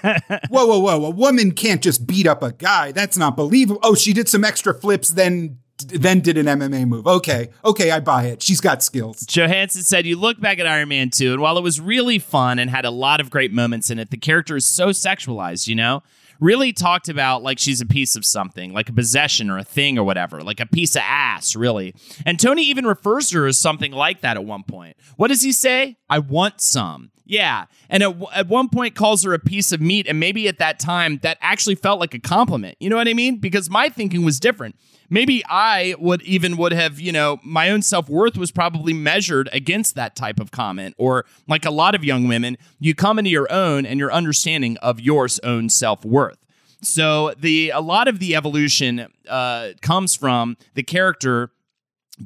whoa, 0.49 0.65
whoa, 0.65 0.79
whoa! 0.79 1.05
A 1.05 1.09
woman 1.09 1.51
can't 1.51 1.81
just 1.81 2.07
beat 2.07 2.27
up 2.27 2.43
a 2.43 2.51
guy. 2.51 2.91
That's 2.91 3.17
not 3.17 3.35
believable. 3.35 3.79
Oh, 3.83 3.95
she 3.95 4.13
did 4.13 4.29
some 4.29 4.43
extra 4.43 4.73
flips, 4.73 5.09
then 5.09 5.59
then 5.85 6.21
did 6.21 6.37
an 6.37 6.47
MMA 6.47 6.87
move. 6.87 7.05
Okay, 7.05 7.49
okay, 7.63 7.91
I 7.91 7.99
buy 7.99 8.25
it. 8.25 8.41
She's 8.41 8.61
got 8.61 8.81
skills. 8.81 9.25
Johansson 9.25 9.83
said, 9.83 10.05
You 10.05 10.17
look 10.17 10.39
back 10.39 10.59
at 10.59 10.67
Iron 10.67 10.89
Man 10.89 11.09
2, 11.09 11.33
and 11.33 11.41
while 11.41 11.57
it 11.57 11.63
was 11.63 11.79
really 11.79 12.19
fun 12.19 12.59
and 12.59 12.69
had 12.69 12.85
a 12.85 12.89
lot 12.89 13.19
of 13.19 13.29
great 13.29 13.53
moments 13.53 13.89
in 13.89 13.99
it, 13.99 14.09
the 14.09 14.17
character 14.17 14.55
is 14.55 14.65
so 14.65 14.89
sexualized, 14.89 15.67
you 15.67 15.75
know? 15.75 16.01
Really 16.39 16.73
talked 16.73 17.09
about 17.09 17.43
like 17.43 17.59
she's 17.59 17.81
a 17.81 17.85
piece 17.85 18.15
of 18.15 18.25
something, 18.25 18.73
like 18.73 18.89
a 18.89 18.93
possession 18.93 19.49
or 19.49 19.57
a 19.57 19.63
thing 19.63 19.97
or 19.97 20.03
whatever, 20.03 20.41
like 20.41 20.59
a 20.59 20.65
piece 20.65 20.95
of 20.95 21.01
ass, 21.05 21.55
really. 21.55 21.95
And 22.25 22.39
Tony 22.39 22.63
even 22.63 22.85
refers 22.85 23.29
to 23.29 23.39
her 23.39 23.47
as 23.47 23.59
something 23.59 23.91
like 23.91 24.21
that 24.21 24.37
at 24.37 24.45
one 24.45 24.63
point. 24.63 24.97
What 25.15 25.29
does 25.29 25.41
he 25.41 25.51
say? 25.51 25.97
I 26.09 26.19
want 26.19 26.61
some. 26.61 27.11
Yeah. 27.27 27.65
And 27.89 28.03
at, 28.03 28.15
at 28.33 28.47
one 28.47 28.69
point 28.69 28.95
calls 28.95 29.23
her 29.23 29.33
a 29.33 29.39
piece 29.39 29.71
of 29.71 29.81
meat. 29.81 30.07
And 30.07 30.19
maybe 30.19 30.47
at 30.47 30.59
that 30.59 30.79
time, 30.79 31.19
that 31.23 31.37
actually 31.41 31.75
felt 31.75 31.99
like 31.99 32.13
a 32.13 32.19
compliment. 32.19 32.77
You 32.79 32.89
know 32.89 32.95
what 32.95 33.07
I 33.07 33.13
mean? 33.13 33.37
Because 33.37 33.69
my 33.69 33.89
thinking 33.89 34.23
was 34.23 34.39
different 34.39 34.75
maybe 35.09 35.43
I 35.47 35.95
would 35.99 36.21
even 36.23 36.57
would 36.57 36.71
have, 36.71 36.99
you 36.99 37.11
know, 37.11 37.39
my 37.43 37.69
own 37.69 37.81
self 37.81 38.09
worth 38.09 38.37
was 38.37 38.51
probably 38.51 38.93
measured 38.93 39.49
against 39.51 39.95
that 39.95 40.15
type 40.15 40.39
of 40.39 40.51
comment. 40.51 40.95
Or 40.97 41.25
like 41.47 41.65
a 41.65 41.71
lot 41.71 41.95
of 41.95 42.03
young 42.03 42.27
women, 42.27 42.57
you 42.79 42.95
come 42.95 43.19
into 43.19 43.31
your 43.31 43.51
own 43.51 43.85
and 43.85 43.99
your 43.99 44.11
understanding 44.11 44.77
of 44.77 44.99
your 44.99 45.27
own 45.43 45.69
self 45.69 46.05
worth. 46.05 46.37
So 46.81 47.33
the 47.37 47.71
a 47.71 47.81
lot 47.81 48.07
of 48.07 48.19
the 48.19 48.35
evolution 48.35 49.07
uh, 49.27 49.69
comes 49.81 50.15
from 50.15 50.57
the 50.75 50.83
character 50.83 51.51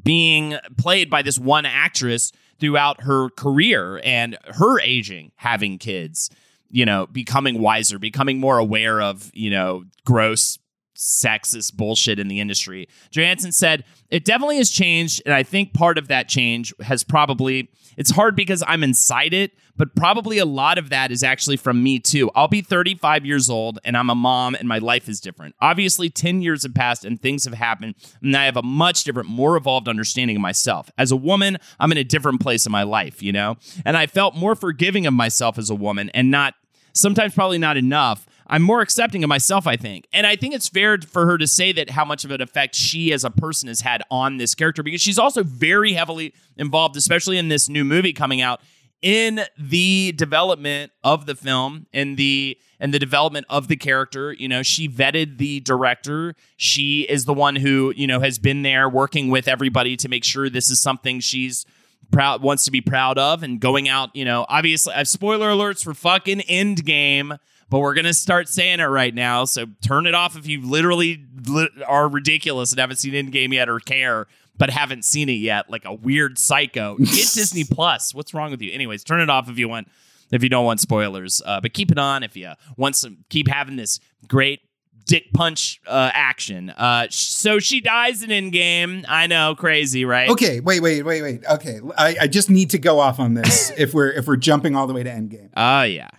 being 0.03 0.57
played 0.77 1.09
by 1.09 1.21
this 1.21 1.37
one 1.37 1.65
actress 1.65 2.31
throughout 2.61 3.01
her 3.01 3.29
career 3.31 3.99
and 4.05 4.37
her 4.45 4.79
aging, 4.79 5.33
having 5.35 5.77
kids, 5.77 6.29
you 6.69 6.85
know, 6.85 7.07
becoming 7.07 7.59
wiser, 7.59 7.99
becoming 7.99 8.39
more 8.39 8.57
aware 8.57 9.01
of, 9.01 9.29
you 9.33 9.49
know, 9.49 9.83
gross 10.05 10.57
sexist 11.01 11.75
bullshit 11.75 12.19
in 12.19 12.27
the 12.27 12.39
industry. 12.39 12.87
Johansson 13.09 13.51
said, 13.51 13.83
It 14.11 14.23
definitely 14.23 14.57
has 14.57 14.69
changed. 14.69 15.21
And 15.25 15.33
I 15.33 15.41
think 15.41 15.73
part 15.73 15.97
of 15.97 16.07
that 16.09 16.29
change 16.29 16.73
has 16.81 17.03
probably, 17.03 17.71
it's 17.97 18.11
hard 18.11 18.35
because 18.35 18.63
I'm 18.67 18.83
inside 18.83 19.33
it, 19.33 19.51
but 19.75 19.95
probably 19.95 20.37
a 20.37 20.45
lot 20.45 20.77
of 20.77 20.89
that 20.89 21.11
is 21.11 21.23
actually 21.23 21.57
from 21.57 21.81
me 21.81 21.97
too. 21.97 22.29
I'll 22.35 22.47
be 22.47 22.61
35 22.61 23.25
years 23.25 23.49
old 23.49 23.79
and 23.83 23.97
I'm 23.97 24.11
a 24.11 24.15
mom 24.15 24.53
and 24.53 24.67
my 24.67 24.77
life 24.77 25.09
is 25.09 25.19
different. 25.19 25.55
Obviously, 25.59 26.09
10 26.09 26.43
years 26.43 26.63
have 26.63 26.75
passed 26.75 27.03
and 27.03 27.19
things 27.19 27.45
have 27.45 27.55
happened. 27.55 27.95
And 28.21 28.37
I 28.37 28.45
have 28.45 28.57
a 28.57 28.61
much 28.61 29.03
different, 29.03 29.27
more 29.27 29.57
evolved 29.57 29.87
understanding 29.87 30.35
of 30.35 30.41
myself. 30.41 30.91
As 30.99 31.11
a 31.11 31.15
woman, 31.15 31.57
I'm 31.79 31.91
in 31.91 31.97
a 31.97 32.03
different 32.03 32.41
place 32.41 32.67
in 32.67 32.71
my 32.71 32.83
life, 32.83 33.23
you 33.23 33.31
know? 33.31 33.57
And 33.83 33.97
I 33.97 34.05
felt 34.05 34.35
more 34.35 34.53
forgiving 34.53 35.07
of 35.07 35.15
myself 35.15 35.57
as 35.57 35.71
a 35.71 35.75
woman 35.75 36.11
and 36.13 36.29
not, 36.29 36.53
sometimes 36.93 37.33
probably 37.33 37.57
not 37.57 37.77
enough 37.77 38.27
I'm 38.51 38.61
more 38.61 38.81
accepting 38.81 39.23
of 39.23 39.29
myself, 39.29 39.65
I 39.65 39.77
think. 39.77 40.07
And 40.11 40.27
I 40.27 40.35
think 40.35 40.53
it's 40.53 40.67
fair 40.67 40.97
for 40.99 41.25
her 41.25 41.37
to 41.37 41.47
say 41.47 41.71
that 41.71 41.89
how 41.89 42.03
much 42.03 42.25
of 42.25 42.31
an 42.31 42.41
effect 42.41 42.75
she 42.75 43.13
as 43.13 43.23
a 43.23 43.31
person 43.31 43.69
has 43.69 43.79
had 43.79 44.03
on 44.11 44.37
this 44.37 44.53
character 44.55 44.83
because 44.83 45.01
she's 45.01 45.17
also 45.17 45.41
very 45.41 45.93
heavily 45.93 46.33
involved, 46.57 46.97
especially 46.97 47.37
in 47.37 47.47
this 47.47 47.69
new 47.69 47.85
movie 47.85 48.11
coming 48.11 48.41
out, 48.41 48.59
in 49.01 49.41
the 49.57 50.11
development 50.17 50.91
of 51.01 51.25
the 51.25 51.33
film 51.33 51.87
and 51.93 52.17
the 52.17 52.57
and 52.77 52.93
the 52.93 52.99
development 52.99 53.45
of 53.49 53.69
the 53.69 53.77
character. 53.77 54.33
You 54.33 54.49
know, 54.49 54.63
she 54.63 54.89
vetted 54.89 55.37
the 55.37 55.61
director. 55.61 56.35
She 56.57 57.03
is 57.03 57.23
the 57.23 57.33
one 57.33 57.55
who, 57.55 57.93
you 57.95 58.05
know, 58.05 58.19
has 58.19 58.37
been 58.37 58.63
there 58.63 58.89
working 58.89 59.29
with 59.29 59.47
everybody 59.47 59.95
to 59.95 60.09
make 60.09 60.25
sure 60.25 60.49
this 60.49 60.69
is 60.69 60.81
something 60.81 61.21
she's 61.21 61.65
proud 62.11 62.41
wants 62.41 62.65
to 62.65 62.71
be 62.71 62.81
proud 62.81 63.17
of 63.17 63.43
and 63.43 63.61
going 63.61 63.87
out, 63.87 64.13
you 64.13 64.25
know, 64.25 64.45
obviously 64.49 64.93
I've 64.93 65.07
spoiler 65.07 65.49
alerts 65.49 65.81
for 65.83 65.93
fucking 65.93 66.39
Endgame 66.39 67.37
but 67.71 67.79
we're 67.79 67.93
gonna 67.93 68.13
start 68.13 68.49
saying 68.49 68.81
it 68.81 68.85
right 68.85 69.15
now. 69.15 69.45
So 69.45 69.65
turn 69.81 70.05
it 70.05 70.13
off 70.13 70.35
if 70.37 70.45
you 70.45 70.61
literally 70.61 71.25
li- 71.47 71.69
are 71.87 72.09
ridiculous 72.09 72.71
and 72.71 72.79
haven't 72.79 72.97
seen 72.97 73.13
Endgame 73.13 73.53
yet 73.53 73.69
or 73.69 73.79
care, 73.79 74.27
but 74.57 74.69
haven't 74.69 75.05
seen 75.05 75.29
it 75.29 75.39
yet, 75.39 75.69
like 75.69 75.85
a 75.85 75.93
weird 75.93 76.37
psycho. 76.37 76.97
Get 76.99 77.07
Disney 77.07 77.63
Plus. 77.63 78.13
What's 78.13 78.33
wrong 78.33 78.51
with 78.51 78.61
you? 78.61 78.73
Anyways, 78.73 79.05
turn 79.05 79.21
it 79.21 79.29
off 79.29 79.49
if 79.49 79.57
you 79.57 79.69
want. 79.69 79.87
If 80.31 80.43
you 80.43 80.49
don't 80.49 80.63
want 80.63 80.79
spoilers, 80.79 81.41
uh, 81.45 81.59
but 81.59 81.73
keep 81.73 81.91
it 81.91 81.97
on 81.97 82.23
if 82.23 82.37
you 82.37 82.51
want 82.77 82.95
some. 82.95 83.19
Keep 83.29 83.49
having 83.49 83.75
this 83.75 83.99
great 84.27 84.61
dick 85.05 85.33
punch 85.33 85.81
uh, 85.87 86.11
action. 86.13 86.69
Uh, 86.69 87.07
so 87.09 87.59
she 87.59 87.81
dies 87.81 88.23
in 88.23 88.29
Endgame. 88.29 89.03
I 89.09 89.27
know, 89.27 89.55
crazy, 89.55 90.05
right? 90.05 90.29
Okay, 90.29 90.61
wait, 90.61 90.81
wait, 90.81 91.03
wait, 91.03 91.21
wait. 91.21 91.45
Okay, 91.49 91.79
I, 91.97 92.15
I 92.21 92.27
just 92.27 92.49
need 92.49 92.69
to 92.69 92.77
go 92.77 92.99
off 92.99 93.19
on 93.19 93.33
this 93.33 93.71
if 93.77 93.93
we're 93.93 94.11
if 94.11 94.27
we're 94.27 94.37
jumping 94.37 94.75
all 94.75 94.87
the 94.87 94.93
way 94.93 95.03
to 95.03 95.09
Endgame. 95.09 95.49
Oh 95.55 95.83
yeah. 95.83 96.09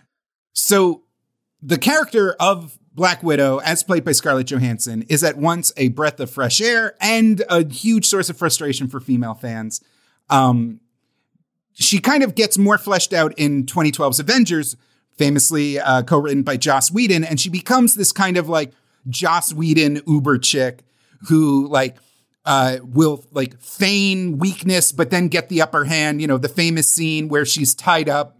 So 0.53 1.03
the 1.63 1.77
character 1.77 2.35
of 2.39 2.77
Black 2.93 3.23
Widow, 3.23 3.57
as 3.59 3.83
played 3.83 4.03
by 4.03 4.11
Scarlett 4.11 4.47
Johansson, 4.47 5.03
is 5.03 5.23
at 5.23 5.37
once 5.37 5.71
a 5.77 5.87
breath 5.89 6.19
of 6.19 6.29
fresh 6.29 6.61
air 6.61 6.95
and 7.01 7.43
a 7.49 7.67
huge 7.67 8.05
source 8.05 8.29
of 8.29 8.37
frustration 8.37 8.87
for 8.87 8.99
female 8.99 9.33
fans. 9.33 9.81
Um, 10.29 10.81
she 11.73 11.99
kind 11.99 12.21
of 12.21 12.35
gets 12.35 12.57
more 12.57 12.77
fleshed 12.77 13.13
out 13.13 13.33
in 13.37 13.65
2012's 13.65 14.19
Avengers, 14.19 14.75
famously 15.17 15.79
uh, 15.79 16.03
co-written 16.03 16.43
by 16.43 16.57
Joss 16.57 16.91
Whedon, 16.91 17.23
and 17.23 17.39
she 17.39 17.49
becomes 17.49 17.95
this 17.95 18.11
kind 18.11 18.37
of 18.37 18.47
like 18.47 18.73
Joss 19.09 19.53
Whedon 19.53 20.01
Uber 20.05 20.37
chick 20.37 20.83
who 21.29 21.67
like 21.67 21.97
uh, 22.45 22.77
will 22.83 23.25
like 23.31 23.59
feign 23.59 24.37
weakness, 24.37 24.91
but 24.91 25.09
then 25.09 25.29
get 25.29 25.49
the 25.49 25.61
upper 25.61 25.85
hand. 25.85 26.21
You 26.21 26.27
know, 26.27 26.37
the 26.37 26.49
famous 26.49 26.91
scene 26.91 27.27
where 27.27 27.45
she's 27.45 27.73
tied 27.73 28.09
up, 28.09 28.37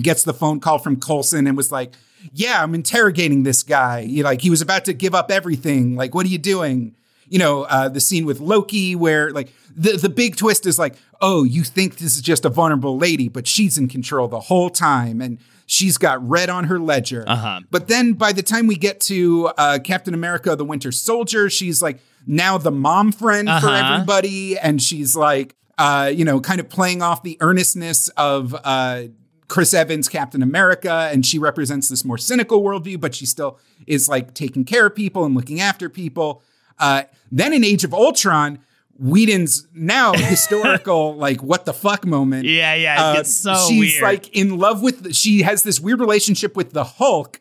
gets 0.00 0.22
the 0.22 0.34
phone 0.34 0.60
call 0.60 0.78
from 0.78 1.00
Coulson, 1.00 1.46
and 1.46 1.56
was 1.56 1.70
like 1.70 1.92
yeah, 2.32 2.62
I'm 2.62 2.74
interrogating 2.74 3.42
this 3.42 3.62
guy. 3.62 4.00
You 4.00 4.22
like 4.22 4.40
he 4.40 4.50
was 4.50 4.62
about 4.62 4.84
to 4.86 4.92
give 4.92 5.14
up 5.14 5.30
everything. 5.30 5.96
Like, 5.96 6.14
what 6.14 6.26
are 6.26 6.28
you 6.28 6.38
doing? 6.38 6.96
You 7.28 7.38
know, 7.38 7.62
uh, 7.62 7.88
the 7.88 8.00
scene 8.00 8.26
with 8.26 8.40
Loki 8.40 8.96
where 8.96 9.30
like 9.30 9.52
the 9.74 9.92
the 9.92 10.08
big 10.08 10.36
twist 10.36 10.66
is 10.66 10.78
like, 10.78 10.96
oh, 11.20 11.44
you 11.44 11.62
think 11.62 11.96
this 11.96 12.16
is 12.16 12.22
just 12.22 12.44
a 12.44 12.48
vulnerable 12.48 12.96
lady, 12.96 13.28
but 13.28 13.46
she's 13.46 13.78
in 13.78 13.88
control 13.88 14.28
the 14.28 14.40
whole 14.40 14.70
time, 14.70 15.20
and 15.20 15.38
she's 15.66 15.96
got 15.96 16.26
red 16.28 16.50
on 16.50 16.64
her 16.64 16.78
ledger. 16.78 17.24
Uh-huh. 17.26 17.60
But 17.70 17.88
then 17.88 18.14
by 18.14 18.32
the 18.32 18.42
time 18.42 18.66
we 18.66 18.76
get 18.76 19.00
to 19.02 19.50
uh, 19.56 19.78
Captain 19.82 20.14
America: 20.14 20.56
The 20.56 20.64
Winter 20.64 20.92
Soldier, 20.92 21.48
she's 21.48 21.80
like 21.80 22.00
now 22.26 22.58
the 22.58 22.72
mom 22.72 23.12
friend 23.12 23.48
uh-huh. 23.48 23.60
for 23.60 23.74
everybody, 23.74 24.58
and 24.58 24.82
she's 24.82 25.16
like. 25.16 25.54
Uh, 25.78 26.12
you 26.14 26.26
know, 26.26 26.38
kind 26.42 26.60
of 26.60 26.68
playing 26.68 27.00
off 27.00 27.22
the 27.22 27.38
earnestness 27.40 28.08
of 28.08 28.54
uh, 28.64 29.04
Chris 29.50 29.74
Evans, 29.74 30.08
Captain 30.08 30.42
America, 30.42 31.10
and 31.12 31.26
she 31.26 31.38
represents 31.38 31.88
this 31.88 32.04
more 32.04 32.16
cynical 32.16 32.62
worldview, 32.62 33.00
but 33.00 33.16
she 33.16 33.26
still 33.26 33.58
is 33.86 34.08
like 34.08 34.32
taking 34.32 34.64
care 34.64 34.86
of 34.86 34.94
people 34.94 35.24
and 35.24 35.34
looking 35.34 35.60
after 35.60 35.90
people. 35.90 36.42
Uh, 36.78 37.02
then 37.32 37.52
in 37.52 37.64
Age 37.64 37.82
of 37.82 37.92
Ultron, 37.92 38.60
Whedon's 38.96 39.66
now 39.74 40.12
historical, 40.16 41.16
like 41.16 41.42
what 41.42 41.64
the 41.66 41.74
fuck 41.74 42.06
moment. 42.06 42.44
Yeah, 42.44 42.74
yeah, 42.74 43.14
it 43.14 43.18
uh, 43.18 43.24
so 43.24 43.54
she's 43.68 43.94
weird. 43.94 44.02
like 44.02 44.28
in 44.28 44.56
love 44.56 44.82
with. 44.82 45.14
She 45.14 45.42
has 45.42 45.64
this 45.64 45.80
weird 45.80 45.98
relationship 45.98 46.54
with 46.54 46.72
the 46.72 46.84
Hulk, 46.84 47.40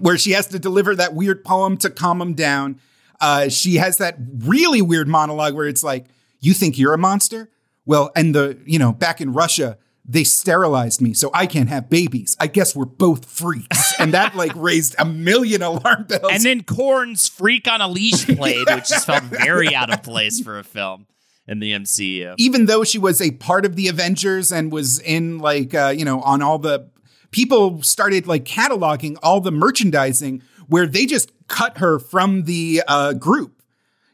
where 0.00 0.18
she 0.18 0.32
has 0.32 0.48
to 0.48 0.58
deliver 0.58 0.96
that 0.96 1.14
weird 1.14 1.44
poem 1.44 1.76
to 1.78 1.88
calm 1.88 2.20
him 2.20 2.34
down. 2.34 2.80
Uh, 3.20 3.48
she 3.48 3.76
has 3.76 3.98
that 3.98 4.16
really 4.38 4.82
weird 4.82 5.06
monologue 5.06 5.54
where 5.54 5.68
it's 5.68 5.84
like, 5.84 6.06
"You 6.40 6.52
think 6.52 6.78
you're 6.78 6.94
a 6.94 6.98
monster? 6.98 7.48
Well, 7.84 8.10
and 8.16 8.34
the 8.34 8.58
you 8.66 8.80
know 8.80 8.92
back 8.92 9.20
in 9.20 9.32
Russia." 9.32 9.78
They 10.08 10.24
sterilized 10.24 11.00
me 11.00 11.12
so 11.14 11.30
I 11.34 11.46
can't 11.46 11.68
have 11.68 11.90
babies. 11.90 12.36
I 12.38 12.46
guess 12.46 12.76
we're 12.76 12.84
both 12.84 13.24
freaks. 13.26 13.84
And 13.98 14.12
that 14.12 14.36
like 14.36 14.52
raised 14.54 14.94
a 14.98 15.06
million 15.06 15.62
alarm 15.62 16.04
bells. 16.04 16.30
And 16.30 16.42
then 16.42 16.62
Korn's 16.62 17.28
Freak 17.28 17.66
on 17.66 17.80
a 17.80 17.88
Leash 17.88 18.26
played, 18.36 18.68
which 18.68 18.88
just 18.90 19.06
felt 19.06 19.22
very 19.24 19.74
out 19.74 19.90
of 19.90 20.02
place 20.02 20.38
for 20.38 20.58
a 20.58 20.64
film 20.64 21.06
in 21.48 21.60
the 21.60 21.72
MCU. 21.72 22.34
Even 22.36 22.66
though 22.66 22.84
she 22.84 22.98
was 22.98 23.22
a 23.22 23.30
part 23.30 23.64
of 23.64 23.74
the 23.74 23.88
Avengers 23.88 24.52
and 24.52 24.70
was 24.70 24.98
in 25.00 25.38
like, 25.38 25.74
uh, 25.74 25.94
you 25.96 26.04
know, 26.04 26.20
on 26.20 26.42
all 26.42 26.58
the 26.58 26.90
people 27.30 27.82
started 27.82 28.26
like 28.26 28.44
cataloging 28.44 29.16
all 29.22 29.40
the 29.40 29.50
merchandising 29.50 30.42
where 30.68 30.86
they 30.86 31.06
just 31.06 31.32
cut 31.48 31.78
her 31.78 31.98
from 31.98 32.42
the 32.42 32.82
uh, 32.86 33.14
group. 33.14 33.55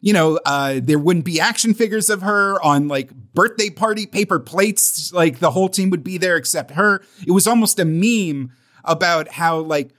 You 0.02 0.12
know, 0.12 0.38
uh, 0.44 0.80
there 0.82 0.98
wouldn't 0.98 1.24
be 1.24 1.40
action 1.40 1.72
figures 1.72 2.10
of 2.10 2.20
her 2.20 2.60
on 2.62 2.88
like 2.88 3.10
birthday 3.14 3.70
party 3.70 4.04
paper 4.04 4.38
plates. 4.38 5.12
Like 5.12 5.38
the 5.38 5.52
whole 5.52 5.70
team 5.70 5.88
would 5.90 6.04
be 6.04 6.18
there 6.18 6.36
except 6.36 6.72
her. 6.72 7.02
It 7.26 7.30
was 7.30 7.46
almost 7.46 7.78
a 7.78 7.84
meme 7.86 8.52
about 8.84 9.28
how 9.28 9.60
like 9.60 9.90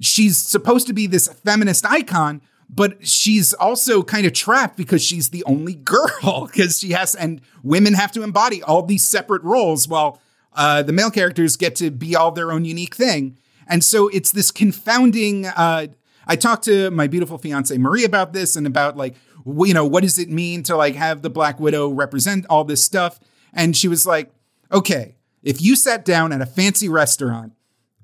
she's 0.00 0.38
supposed 0.38 0.86
to 0.86 0.92
be 0.92 1.06
this 1.06 1.26
feminist 1.26 1.84
icon, 1.86 2.42
but 2.68 3.06
she's 3.06 3.54
also 3.54 4.02
kind 4.02 4.26
of 4.26 4.32
trapped 4.32 4.76
because 4.76 5.02
she's 5.02 5.30
the 5.30 5.44
only 5.44 5.74
girl 5.74 6.46
because 6.52 6.78
she 6.78 6.90
has 6.92 7.14
and 7.14 7.40
women 7.62 7.94
have 7.94 8.12
to 8.12 8.22
embody 8.22 8.62
all 8.62 8.82
these 8.82 9.04
separate 9.04 9.42
roles 9.42 9.88
while 9.88 10.20
uh, 10.54 10.82
the 10.82 10.92
male 10.92 11.10
characters 11.10 11.56
get 11.56 11.76
to 11.76 11.90
be 11.90 12.16
all 12.16 12.30
their 12.30 12.52
own 12.52 12.64
unique 12.64 12.94
thing 12.94 13.38
and 13.68 13.84
so 13.84 14.08
it's 14.08 14.32
this 14.32 14.50
confounding 14.50 15.46
uh, 15.46 15.86
i 16.26 16.34
talked 16.34 16.64
to 16.64 16.90
my 16.90 17.06
beautiful 17.06 17.36
fiance 17.36 17.76
marie 17.76 18.04
about 18.04 18.32
this 18.32 18.56
and 18.56 18.66
about 18.66 18.96
like 18.96 19.14
you 19.46 19.74
know 19.74 19.86
what 19.86 20.02
does 20.02 20.18
it 20.18 20.28
mean 20.28 20.62
to 20.62 20.76
like 20.76 20.94
have 20.94 21.22
the 21.22 21.30
black 21.30 21.60
widow 21.60 21.88
represent 21.88 22.44
all 22.50 22.64
this 22.64 22.84
stuff 22.84 23.20
and 23.52 23.76
she 23.76 23.88
was 23.88 24.04
like 24.04 24.30
okay 24.72 25.14
if 25.42 25.62
you 25.62 25.76
sat 25.76 26.04
down 26.04 26.32
at 26.32 26.40
a 26.40 26.46
fancy 26.46 26.88
restaurant 26.88 27.52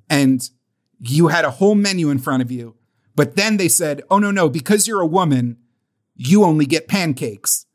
and 0.08 0.50
you 1.00 1.28
had 1.28 1.44
a 1.44 1.50
whole 1.50 1.74
menu 1.74 2.10
in 2.10 2.18
front 2.18 2.42
of 2.42 2.50
you 2.50 2.76
but 3.14 3.36
then 3.36 3.56
they 3.56 3.68
said, 3.68 4.02
oh, 4.10 4.18
no, 4.18 4.30
no, 4.30 4.48
because 4.48 4.88
you're 4.88 5.00
a 5.00 5.06
woman, 5.06 5.58
you 6.14 6.44
only 6.44 6.66
get 6.66 6.88
pancakes. 6.88 7.66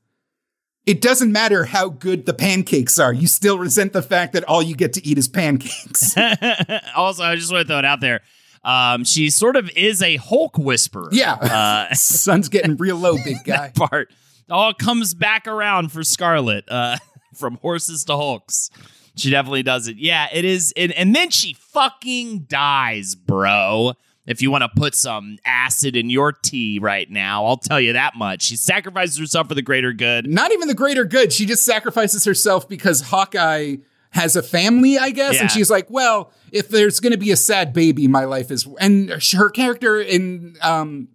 It 0.85 1.01
doesn't 1.01 1.31
matter 1.31 1.65
how 1.65 1.89
good 1.89 2.25
the 2.25 2.33
pancakes 2.33 2.97
are. 2.97 3.11
You 3.11 3.27
still 3.27 3.59
resent 3.59 3.91
the 3.93 4.01
fact 4.01 4.33
that 4.33 4.45
all 4.45 4.63
you 4.63 4.75
get 4.75 4.93
to 4.93 5.05
eat 5.05 5.17
is 5.17 5.27
pancakes. 5.27 6.15
also, 6.95 7.23
I 7.23 7.35
just 7.35 7.51
want 7.51 7.67
to 7.67 7.67
throw 7.67 7.79
it 7.79 7.85
out 7.85 7.99
there. 7.99 8.21
Um, 8.63 9.03
she 9.03 9.29
sort 9.29 9.55
of 9.55 9.69
is 9.77 10.01
a 10.01 10.17
Hulk 10.17 10.57
whisperer. 10.57 11.09
Yeah. 11.11 11.33
Uh, 11.33 11.87
Sun's 11.93 12.49
getting 12.49 12.77
real 12.77 12.97
low, 12.97 13.15
big 13.23 13.43
guy. 13.43 13.71
part 13.75 14.09
all 14.49 14.73
comes 14.73 15.13
back 15.13 15.47
around 15.47 15.91
for 15.91 16.03
Scarlett 16.03 16.65
uh, 16.69 16.97
from 17.35 17.55
horses 17.57 18.03
to 18.05 18.15
Hulks. 18.15 18.69
She 19.15 19.29
definitely 19.29 19.63
does 19.63 19.87
it. 19.87 19.97
Yeah, 19.97 20.27
it 20.31 20.45
is. 20.45 20.73
And, 20.77 20.91
and 20.91 21.15
then 21.15 21.31
she 21.31 21.53
fucking 21.53 22.45
dies, 22.47 23.15
bro 23.15 23.93
if 24.27 24.41
you 24.41 24.51
want 24.51 24.61
to 24.61 24.69
put 24.69 24.93
some 24.93 25.37
acid 25.45 25.95
in 25.95 26.09
your 26.09 26.33
tea 26.33 26.79
right 26.79 27.09
now. 27.09 27.45
I'll 27.45 27.57
tell 27.57 27.79
you 27.79 27.93
that 27.93 28.15
much. 28.15 28.43
She 28.43 28.57
sacrifices 28.57 29.17
herself 29.17 29.47
for 29.47 29.55
the 29.55 29.61
greater 29.61 29.93
good. 29.93 30.27
Not 30.27 30.51
even 30.51 30.67
the 30.67 30.75
greater 30.75 31.05
good. 31.05 31.31
She 31.31 31.45
just 31.45 31.65
sacrifices 31.65 32.25
herself 32.25 32.67
because 32.67 32.99
Hawkeye 32.99 33.77
has 34.17 34.35
a 34.35 34.43
family, 34.43 34.97
I 34.97 35.11
guess. 35.11 35.35
Yeah. 35.35 35.41
And 35.41 35.51
she's 35.51 35.69
like, 35.69 35.89
well, 35.89 36.31
if 36.51 36.67
there's 36.67 36.99
going 36.99 37.11
to 37.11 37.17
be 37.17 37.31
a 37.31 37.37
sad 37.37 37.71
baby, 37.71 38.07
my 38.07 38.25
life 38.25 38.51
is. 38.51 38.67
And 38.79 39.09
her 39.09 39.49
character 39.49 40.01
in 40.01 40.57
um, 40.61 41.09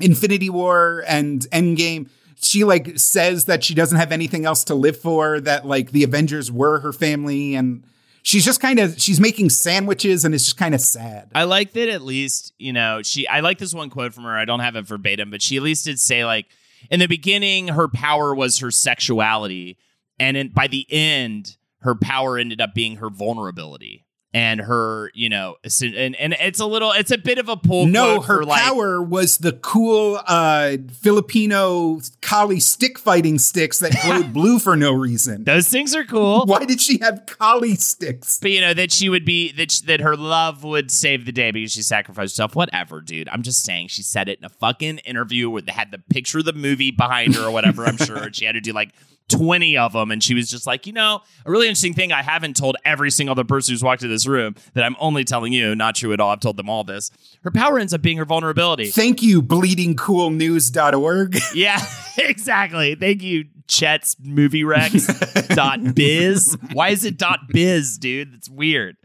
Infinity 0.00 0.50
War 0.50 1.04
and 1.06 1.42
Endgame, 1.52 2.08
she 2.42 2.64
like 2.64 2.98
says 2.98 3.44
that 3.44 3.62
she 3.62 3.74
doesn't 3.74 3.98
have 3.98 4.10
anything 4.10 4.44
else 4.44 4.64
to 4.64 4.74
live 4.74 4.98
for, 4.98 5.40
that 5.40 5.66
like 5.66 5.92
the 5.92 6.02
Avengers 6.02 6.50
were 6.50 6.80
her 6.80 6.92
family. 6.92 7.54
And 7.54 7.84
she's 8.22 8.44
just 8.44 8.60
kind 8.60 8.78
of 8.80 9.00
she's 9.00 9.20
making 9.20 9.50
sandwiches 9.50 10.24
and 10.24 10.34
it's 10.34 10.44
just 10.44 10.56
kind 10.56 10.74
of 10.74 10.80
sad. 10.80 11.30
I 11.34 11.44
like 11.44 11.72
that 11.74 11.88
at 11.88 12.02
least, 12.02 12.52
you 12.58 12.72
know, 12.72 13.02
she 13.02 13.28
I 13.28 13.40
like 13.40 13.58
this 13.58 13.72
one 13.72 13.90
quote 13.90 14.14
from 14.14 14.24
her. 14.24 14.36
I 14.36 14.44
don't 14.44 14.60
have 14.60 14.76
it 14.76 14.86
verbatim, 14.86 15.30
but 15.30 15.40
she 15.42 15.56
at 15.56 15.62
least 15.62 15.84
did 15.84 16.00
say 16.00 16.24
like 16.24 16.46
in 16.90 17.00
the 17.00 17.06
beginning 17.06 17.68
her 17.68 17.86
power 17.86 18.34
was 18.34 18.58
her 18.58 18.70
sexuality 18.70 19.78
and 20.18 20.36
in, 20.36 20.48
by 20.48 20.66
the 20.66 20.86
end 20.90 21.56
her 21.86 21.94
power 21.94 22.36
ended 22.36 22.60
up 22.60 22.74
being 22.74 22.96
her 22.96 23.08
vulnerability 23.08 24.06
and 24.36 24.60
her, 24.60 25.10
you 25.14 25.30
know, 25.30 25.56
and 25.82 26.14
and 26.14 26.36
it's 26.38 26.60
a 26.60 26.66
little, 26.66 26.92
it's 26.92 27.10
a 27.10 27.16
bit 27.16 27.38
of 27.38 27.48
a 27.48 27.56
pull. 27.56 27.86
No, 27.86 28.20
her 28.20 28.44
like, 28.44 28.60
power 28.60 29.00
was 29.00 29.38
the 29.38 29.52
cool 29.52 30.20
uh 30.26 30.76
Filipino 30.92 32.00
Kali 32.20 32.60
stick 32.60 32.98
fighting 32.98 33.38
sticks 33.38 33.78
that 33.78 33.96
glowed 34.02 34.32
blue 34.34 34.58
for 34.58 34.76
no 34.76 34.92
reason. 34.92 35.44
Those 35.44 35.68
things 35.68 35.94
are 35.94 36.04
cool. 36.04 36.44
Why 36.44 36.66
did 36.66 36.82
she 36.82 36.98
have 36.98 37.24
Kali 37.26 37.76
sticks? 37.76 38.38
But 38.38 38.50
you 38.50 38.60
know 38.60 38.74
that 38.74 38.92
she 38.92 39.08
would 39.08 39.24
be 39.24 39.52
that 39.52 39.80
that 39.86 40.00
her 40.00 40.16
love 40.16 40.64
would 40.64 40.90
save 40.90 41.24
the 41.24 41.32
day 41.32 41.50
because 41.50 41.72
she 41.72 41.80
sacrificed 41.80 42.34
herself. 42.34 42.54
Whatever, 42.54 43.00
dude. 43.00 43.30
I'm 43.30 43.42
just 43.42 43.64
saying. 43.64 43.88
She 43.88 44.02
said 44.02 44.28
it 44.28 44.38
in 44.38 44.44
a 44.44 44.50
fucking 44.50 44.98
interview 44.98 45.48
where 45.48 45.62
they 45.62 45.72
had 45.72 45.92
the 45.92 46.02
picture 46.10 46.40
of 46.40 46.44
the 46.44 46.52
movie 46.52 46.90
behind 46.90 47.36
her 47.36 47.44
or 47.44 47.50
whatever. 47.50 47.86
I'm 47.86 47.96
sure 47.96 48.28
she 48.34 48.44
had 48.44 48.52
to 48.52 48.60
do 48.60 48.74
like 48.74 48.92
20 49.28 49.76
of 49.76 49.92
them. 49.92 50.10
And 50.10 50.22
she 50.22 50.34
was 50.34 50.50
just 50.50 50.66
like, 50.66 50.86
you 50.86 50.92
know, 50.92 51.20
a 51.44 51.50
really 51.50 51.66
interesting 51.66 51.94
thing 51.94 52.12
I 52.12 52.22
haven't 52.22 52.56
told 52.56 52.76
every 52.84 53.10
single 53.10 53.32
other 53.32 53.44
person 53.44 53.72
who's 53.72 53.82
walked 53.82 54.02
into 54.02 54.14
this 54.14 54.26
room 54.26 54.54
that 54.74 54.84
I'm 54.84 54.96
only 54.98 55.24
telling 55.24 55.52
you, 55.52 55.74
not 55.74 55.96
true 55.96 56.12
at 56.12 56.20
all. 56.20 56.30
I've 56.30 56.40
told 56.40 56.56
them 56.56 56.68
all 56.68 56.84
this. 56.84 57.10
Her 57.42 57.50
power 57.50 57.78
ends 57.78 57.92
up 57.92 58.02
being 58.02 58.18
her 58.18 58.24
vulnerability. 58.24 58.86
Thank 58.86 59.22
you, 59.22 59.42
bleedingcoolnews.org. 59.42 61.38
yeah, 61.54 61.84
exactly. 62.18 62.94
Thank 62.94 63.22
you, 63.22 63.46
Chet's 63.68 64.16
movie 64.22 64.64
rex 64.64 65.06
dot 65.48 65.94
biz. 65.94 66.56
Why 66.72 66.90
is 66.90 67.04
it 67.04 67.18
dot 67.18 67.40
biz, 67.48 67.98
dude? 67.98 68.32
That's 68.32 68.48
weird. 68.48 68.96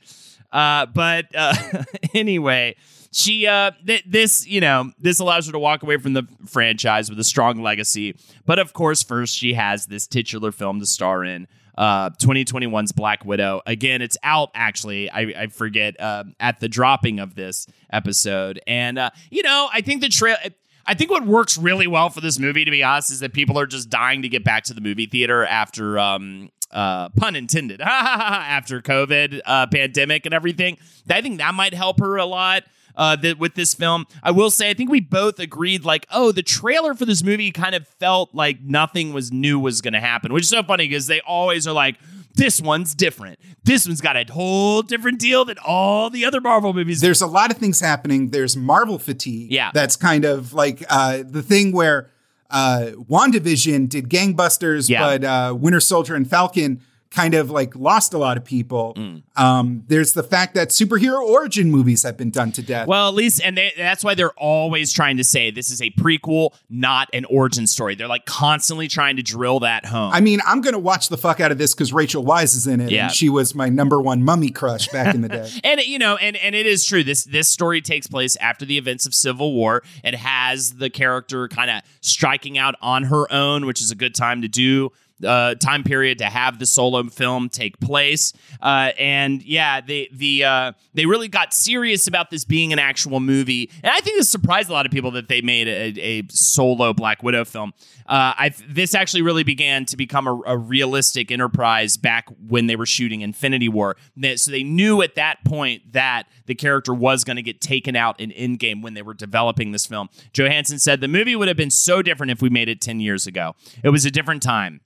Uh, 0.52 0.86
but 0.88 1.28
uh, 1.34 1.56
anyway, 2.14 2.76
she 3.12 3.46
uh 3.46 3.72
th- 3.86 4.04
this 4.08 4.48
you 4.48 4.62
know 4.62 4.92
this 5.00 5.20
allows 5.20 5.46
her 5.46 5.52
to 5.52 5.60
walk 5.60 5.84
away 5.84 5.98
from 5.98 6.14
the 6.14 6.28
franchise 6.46 7.10
with 7.10 7.20
a 7.20 7.24
strong 7.24 7.62
legacy. 7.62 8.18
But 8.46 8.60
of 8.60 8.74
course 8.74 9.04
first 9.04 9.36
she 9.36 9.54
has 9.54 9.86
this 9.86 10.08
titular 10.08 10.52
film 10.52 10.80
to 10.80 10.86
star 10.86 11.24
in 11.24 11.48
uh 11.78 12.12
2021's 12.12 12.92
black 12.94 13.26
widow. 13.26 13.62
Again 13.66 14.02
it's 14.02 14.18
out 14.24 14.50
actually. 14.54 15.10
I, 15.10 15.22
I 15.44 15.48
forget 15.48 16.00
uh, 16.00 16.24
at 16.40 16.60
the 16.60 16.70
dropping 16.70 17.20
of 17.20 17.36
this 17.36 17.68
episode. 17.92 18.62
And 18.66 18.98
uh 18.98 19.12
you 19.30 19.44
know 19.44 19.70
i 19.74 19.82
think 19.82 20.02
the 20.02 20.10
trail 20.10 20.38
I 20.84 20.96
think 20.96 21.12
what 21.12 21.26
works 21.26 21.60
really 21.60 21.86
well 21.86 22.10
for 22.10 22.22
this 22.22 22.40
movie, 22.40 22.66
to 22.66 22.72
be 22.72 22.84
honest, 22.84 23.12
is 23.12 23.20
that 23.20 23.34
people 23.34 23.60
are 23.60 23.68
just 23.68 23.90
dying 23.90 24.24
to 24.24 24.28
get 24.28 24.44
back 24.44 24.64
to 24.66 24.74
the 24.74 24.82
movie 24.82 25.06
theater 25.06 25.46
after 25.46 26.00
um, 26.00 26.50
uh, 26.72 27.10
pun 27.10 27.36
intended, 27.36 27.82
after 27.86 28.82
COVID 28.82 29.42
uh, 29.46 29.68
pandemic 29.68 30.26
and 30.26 30.34
everything. 30.34 30.80
I 31.08 31.22
think 31.22 31.38
that 31.38 31.54
might 31.54 31.76
help 31.76 32.00
her 32.00 32.18
a 32.18 32.26
lot 32.26 32.64
uh, 32.96 33.16
that 33.18 33.40
with 33.40 33.56
this 33.56 33.74
film. 33.74 34.06
I 34.24 34.32
will 34.32 34.52
say, 34.52 34.70
I 34.70 34.74
think 34.74 34.90
we 34.90 35.00
both 35.00 35.40
agreed, 35.40 35.86
like, 35.86 36.06
oh, 36.12 36.32
the 36.32 36.44
trailer 36.44 36.94
for 36.94 37.06
this 37.06 37.24
movie 37.24 37.52
kind 37.52 37.76
of 37.76 37.88
felt 37.88 38.34
like 38.34 38.62
nothing 38.62 39.14
was 39.14 39.32
new 39.32 39.60
was 39.60 39.82
going 39.82 39.94
to 39.94 40.00
happen, 40.00 40.34
which 40.34 40.44
is 40.44 40.50
so 40.50 40.64
funny 40.64 40.88
because 40.88 41.08
they 41.08 41.22
always 41.22 41.68
are 41.68 41.74
like, 41.74 41.98
this 42.36 42.62
one's 42.62 42.96
different. 42.96 43.40
This 43.64 43.86
one's 43.86 44.02
got 44.02 44.16
a 44.16 44.32
whole 44.32 44.82
different 44.82 45.20
deal 45.20 45.46
than 45.46 45.58
all 45.66 46.10
the 46.10 46.26
other 46.26 46.42
Marvel 46.42 46.74
movies. 46.74 47.02
There's 47.02 47.22
a 47.22 47.28
lot 47.28 47.52
of 47.52 47.58
things 47.58 47.80
happening. 47.80 48.30
There's 48.30 48.56
Marvel 48.56 49.00
fatigue. 49.00 49.52
Yeah. 49.52 49.72
That's 49.74 49.96
kind 49.96 50.26
of 50.26 50.54
like 50.54 50.84
uh, 50.90 51.24
the 51.26 51.42
thing 51.42 51.72
where 51.72 52.10
uh, 52.50 52.92
WandaVision 53.10 53.90
did 53.90 54.10
gangbusters, 54.10 54.90
yeah. 54.90 55.02
but 55.02 55.24
uh, 55.24 55.56
Winter 55.58 55.80
Soldier 55.80 56.16
and 56.16 56.30
Falcon 56.30 56.82
kind 57.12 57.34
of 57.34 57.52
like 57.52 57.76
lost 57.76 58.14
a 58.14 58.18
lot 58.18 58.38
of 58.38 58.46
people. 58.46 58.94
Mm. 58.96 59.22
Um, 59.36 59.84
there's 59.88 60.14
the 60.14 60.24
fact 60.24 60.56
that 60.56 60.70
superhero 60.70 61.22
origin 61.22 61.70
movies 61.70 62.04
have 62.04 62.16
been 62.16 62.32
done 62.32 62.54
to 62.54 62.62
death. 62.62 62.88
Well, 62.88 63.10
at 63.10 63.14
least, 63.14 63.42
and 63.44 63.58
they, 63.58 63.74
that's 63.78 64.04
why 64.04 64.16
they're 64.16 64.32
always 64.32 64.94
trying 64.94 65.18
to 65.18 65.24
say 65.24 65.52
this 65.52 65.70
is 65.70 65.82
a 65.82 65.92
prequel, 65.92 66.54
not 66.70 67.10
an 67.14 67.26
origin 67.26 67.68
story. 67.68 67.96
They're 67.96 68.08
like 68.08 68.26
constantly 68.26 68.88
trying 68.88 69.18
to 69.18 69.24
drill 69.24 69.60
that 69.60 69.86
home. 69.86 70.14
I 70.14 70.22
mean, 70.22 70.40
I'm 70.46 70.62
going 70.62 70.74
to 70.74 70.80
watch 70.80 71.10
the 71.10 71.18
fuck 71.18 71.42
out 71.42 71.52
of 71.52 71.58
this 71.58 71.74
because 71.74 71.92
Rachel 71.92 72.24
Weisz 72.24 72.56
is 72.56 72.66
in 72.66 72.80
it, 72.80 72.92
yeah. 72.92 73.06
and 73.06 73.14
she 73.14 73.28
was 73.28 73.54
my 73.54 73.68
number 73.68 74.02
one 74.02 74.24
mummy 74.24 74.50
crush 74.50 74.88
back 74.88 75.14
in 75.14 75.22
the 75.22 75.30
day. 75.30 75.50
and 75.66 75.82
you 75.82 76.00
know, 76.00 76.16
and 76.16 76.38
and 76.38 76.56
it 76.56 76.66
is 76.66 76.86
true. 76.86 77.04
This 77.04 77.26
this 77.26 77.50
story 77.50 77.82
takes 77.82 78.08
place 78.08 78.38
after 78.38 78.64
the 78.64 78.78
events 78.78 79.06
of 79.06 79.14
Civil 79.14 79.54
War. 79.54 79.84
It 80.04 80.16
has 80.16 80.76
the 80.76 80.90
character 80.90 81.50
kind 81.50 81.70
of 81.70 81.82
striking 82.00 82.58
out 82.58 82.76
on 82.82 83.04
her 83.04 83.32
own, 83.32 83.66
which 83.66 83.82
is 83.82 83.92
a 83.92 83.96
good 83.96 84.16
time 84.16 84.42
to 84.44 84.48
do 84.48 84.92
uh, 85.24 85.56
time 85.56 85.84
period 85.84 86.18
to 86.20 86.26
have 86.26 86.60
the 86.60 86.66
solo 86.66 87.04
film 87.04 87.50
take 87.50 87.80
place. 87.80 88.34
Uh, 88.62 88.92
and 88.98 89.44
yeah, 89.44 89.82
they 89.82 90.10
the 90.12 90.44
uh, 90.44 90.72
they 90.94 91.06
really 91.06 91.28
got 91.28 91.54
serious 91.54 92.08
about 92.08 92.30
this 92.30 92.46
being 92.46 92.74
an 92.74 92.80
actual 92.80 93.20
movie. 93.20 93.70
And 93.84 93.92
I 93.92 94.00
think 94.00 94.18
this 94.18 94.30
surprised 94.30 94.70
a 94.70 94.74
lot 94.74 94.86
of 94.86 94.92
people 94.92 95.12
that 95.12 95.28
they 95.28 95.42
made 95.42 95.68
a, 95.68 96.02
a 96.02 96.24
solo 96.30 96.94
Black 96.94 97.24
Widow 97.24 97.46
film. 97.46 97.74
Uh, 98.08 98.34
I 98.38 98.52
this 98.68 98.94
actually 98.94 99.22
really 99.22 99.44
began 99.44 99.86
to 99.86 99.98
become 99.98 100.28
a, 100.28 100.42
a, 100.46 100.58
realistic 100.58 101.32
enterprise 101.32 101.96
back 101.96 102.28
when 102.48 102.68
they 102.68 102.76
were 102.76 102.86
shooting 102.86 103.22
Infinity 103.22 103.70
War. 103.70 103.96
So 104.36 104.52
they 104.52 104.64
knew 104.64 105.02
at 105.02 105.16
that 105.16 105.44
point 105.46 105.94
that 105.94 106.24
the 106.46 106.56
character 106.56 106.94
was 106.94 107.24
going 107.24 107.38
to 107.38 107.42
get 107.42 107.62
taken 107.62 107.96
out 107.96 108.20
in 108.20 108.32
Endgame 108.32 108.82
when 108.82 108.96
they 108.96 109.02
were 109.02 109.14
developing 109.14 109.72
this 109.72 109.86
film. 109.86 110.10
Johansson 110.34 110.80
said 110.80 111.00
the 111.00 111.08
movie 111.08 111.36
would 111.36 111.48
have 111.48 111.58
been 111.58 111.72
so 111.72 112.02
different 112.02 112.32
if 112.32 112.42
we 112.42 112.50
made 112.50 112.68
it 112.68 112.82
ten 112.82 113.00
years 113.00 113.28
ago. 113.28 113.56
It 113.84 113.90
was 113.90 114.06
a 114.06 114.12
different 114.12 114.44
time. 114.44 114.82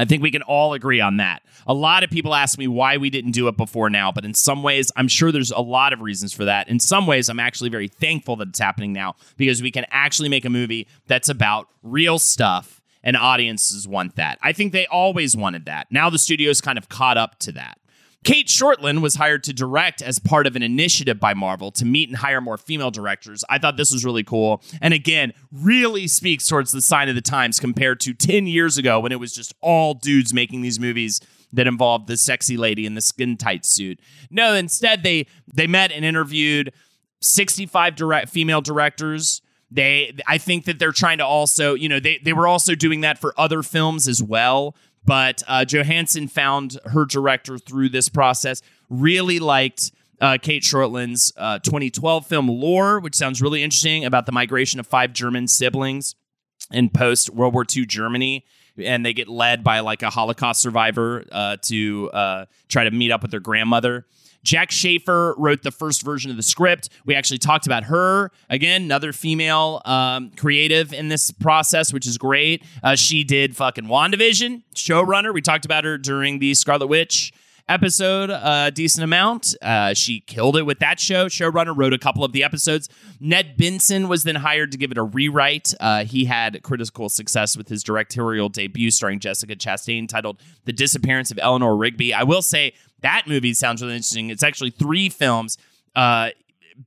I 0.00 0.06
think 0.06 0.22
we 0.22 0.30
can 0.30 0.42
all 0.42 0.72
agree 0.72 1.00
on 1.00 1.18
that. 1.18 1.42
A 1.66 1.74
lot 1.74 2.02
of 2.02 2.10
people 2.10 2.34
ask 2.34 2.58
me 2.58 2.66
why 2.66 2.96
we 2.96 3.10
didn't 3.10 3.32
do 3.32 3.48
it 3.48 3.56
before 3.56 3.90
now, 3.90 4.10
but 4.10 4.24
in 4.24 4.32
some 4.32 4.62
ways, 4.62 4.90
I'm 4.96 5.08
sure 5.08 5.30
there's 5.30 5.50
a 5.50 5.60
lot 5.60 5.92
of 5.92 6.00
reasons 6.00 6.32
for 6.32 6.46
that. 6.46 6.68
In 6.68 6.80
some 6.80 7.06
ways, 7.06 7.28
I'm 7.28 7.38
actually 7.38 7.68
very 7.68 7.88
thankful 7.88 8.36
that 8.36 8.48
it's 8.48 8.58
happening 8.58 8.94
now 8.94 9.16
because 9.36 9.62
we 9.62 9.70
can 9.70 9.84
actually 9.90 10.30
make 10.30 10.44
a 10.44 10.50
movie 10.50 10.88
that's 11.06 11.28
about 11.28 11.68
real 11.82 12.18
stuff 12.18 12.80
and 13.02 13.16
audiences 13.16 13.86
want 13.88 14.16
that. 14.16 14.38
I 14.42 14.52
think 14.52 14.72
they 14.72 14.86
always 14.86 15.36
wanted 15.36 15.66
that. 15.66 15.88
Now 15.90 16.10
the 16.10 16.18
studio's 16.18 16.60
kind 16.60 16.78
of 16.78 16.88
caught 16.88 17.16
up 17.16 17.38
to 17.40 17.52
that. 17.52 17.78
Cate 18.22 18.48
Shortland 18.48 19.00
was 19.00 19.14
hired 19.14 19.42
to 19.44 19.52
direct 19.52 20.02
as 20.02 20.18
part 20.18 20.46
of 20.46 20.54
an 20.54 20.62
initiative 20.62 21.18
by 21.18 21.32
Marvel 21.32 21.70
to 21.72 21.86
meet 21.86 22.10
and 22.10 22.18
hire 22.18 22.40
more 22.40 22.58
female 22.58 22.90
directors. 22.90 23.44
I 23.48 23.58
thought 23.58 23.78
this 23.78 23.92
was 23.92 24.04
really 24.04 24.24
cool. 24.24 24.62
And 24.82 24.92
again, 24.92 25.32
really 25.50 26.06
speaks 26.06 26.46
towards 26.46 26.70
the 26.70 26.82
sign 26.82 27.08
of 27.08 27.14
the 27.14 27.22
times 27.22 27.58
compared 27.58 27.98
to 28.00 28.12
10 28.12 28.46
years 28.46 28.76
ago 28.76 29.00
when 29.00 29.12
it 29.12 29.18
was 29.20 29.34
just 29.34 29.54
all 29.62 29.94
dudes 29.94 30.34
making 30.34 30.60
these 30.60 30.78
movies 30.78 31.20
that 31.52 31.66
involved 31.66 32.08
the 32.08 32.16
sexy 32.16 32.56
lady 32.56 32.84
in 32.84 32.94
the 32.94 33.00
skin 33.00 33.36
tight 33.36 33.64
suit. 33.64 34.00
No, 34.30 34.54
instead 34.54 35.02
they 35.02 35.26
they 35.52 35.66
met 35.66 35.90
and 35.90 36.04
interviewed 36.04 36.72
65 37.22 37.96
direct 37.96 38.28
female 38.28 38.60
directors. 38.60 39.42
They 39.70 40.16
I 40.26 40.38
think 40.38 40.66
that 40.66 40.78
they're 40.78 40.92
trying 40.92 41.18
to 41.18 41.26
also, 41.26 41.74
you 41.74 41.88
know, 41.88 42.00
they 42.00 42.18
they 42.18 42.32
were 42.32 42.46
also 42.46 42.74
doing 42.74 43.00
that 43.00 43.18
for 43.18 43.34
other 43.38 43.62
films 43.62 44.08
as 44.08 44.22
well. 44.22 44.76
But 45.04 45.42
uh, 45.46 45.64
Johansson 45.64 46.28
found 46.28 46.78
her 46.84 47.04
director 47.04 47.58
through 47.58 47.88
this 47.88 48.08
process. 48.08 48.62
Really 48.88 49.38
liked 49.38 49.92
uh, 50.20 50.38
Cate 50.40 50.62
Shortland's 50.62 51.32
uh, 51.36 51.58
2012 51.60 52.26
film 52.26 52.48
Lore, 52.48 53.00
which 53.00 53.14
sounds 53.14 53.40
really 53.40 53.62
interesting 53.62 54.04
about 54.04 54.26
the 54.26 54.32
migration 54.32 54.78
of 54.78 54.86
five 54.86 55.12
German 55.12 55.48
siblings 55.48 56.14
in 56.70 56.90
post 56.90 57.30
World 57.30 57.54
War 57.54 57.64
II 57.74 57.86
Germany. 57.86 58.44
And 58.78 59.04
they 59.04 59.12
get 59.12 59.28
led 59.28 59.64
by 59.64 59.80
like 59.80 60.02
a 60.02 60.10
Holocaust 60.10 60.62
survivor 60.62 61.24
uh, 61.32 61.56
to 61.62 62.10
uh, 62.12 62.46
try 62.68 62.84
to 62.84 62.90
meet 62.90 63.10
up 63.10 63.22
with 63.22 63.30
their 63.30 63.40
grandmother. 63.40 64.06
Jac 64.42 64.70
Schaeffer 64.70 65.34
wrote 65.36 65.62
the 65.62 65.70
first 65.70 66.02
version 66.02 66.30
of 66.30 66.36
the 66.36 66.42
script. 66.42 66.88
We 67.04 67.14
actually 67.14 67.38
talked 67.38 67.66
about 67.66 67.84
her 67.84 68.30
again, 68.48 68.82
another 68.82 69.12
female 69.12 69.82
um, 69.84 70.30
creative 70.36 70.92
in 70.92 71.08
this 71.08 71.30
process, 71.30 71.92
which 71.92 72.06
is 72.06 72.18
great. 72.18 72.64
Uh, 72.82 72.96
she 72.96 73.24
did 73.24 73.56
fucking 73.56 73.84
WandaVision, 73.84 74.62
showrunner. 74.74 75.34
We 75.34 75.42
talked 75.42 75.64
about 75.64 75.84
her 75.84 75.98
during 75.98 76.38
the 76.38 76.54
Scarlet 76.54 76.86
Witch 76.86 77.32
episode 77.70 78.30
a 78.30 78.70
decent 78.74 79.04
amount. 79.04 79.54
Uh, 79.62 79.94
she 79.94 80.20
killed 80.20 80.56
it 80.56 80.64
with 80.64 80.80
that 80.80 80.98
show. 80.98 81.26
Showrunner 81.26 81.74
wrote 81.74 81.94
a 81.94 81.98
couple 81.98 82.24
of 82.24 82.32
the 82.32 82.42
episodes. 82.42 82.88
Ned 83.20 83.56
Benson 83.56 84.08
was 84.08 84.24
then 84.24 84.34
hired 84.34 84.72
to 84.72 84.78
give 84.78 84.90
it 84.90 84.98
a 84.98 85.02
rewrite. 85.02 85.72
Uh, 85.80 86.04
he 86.04 86.24
had 86.24 86.62
critical 86.62 87.08
success 87.08 87.56
with 87.56 87.68
his 87.68 87.82
directorial 87.82 88.48
debut 88.48 88.90
starring 88.90 89.20
Jessica 89.20 89.54
Chastain 89.54 90.08
titled 90.08 90.42
The 90.64 90.72
Disappearance 90.72 91.30
of 91.30 91.38
Eleanor 91.40 91.76
Rigby. 91.76 92.12
I 92.12 92.24
will 92.24 92.42
say 92.42 92.74
that 93.00 93.22
movie 93.26 93.54
sounds 93.54 93.80
really 93.80 93.94
interesting. 93.94 94.30
It's 94.30 94.42
actually 94.42 94.70
three 94.70 95.08
films. 95.08 95.56
Uh, 95.94 96.30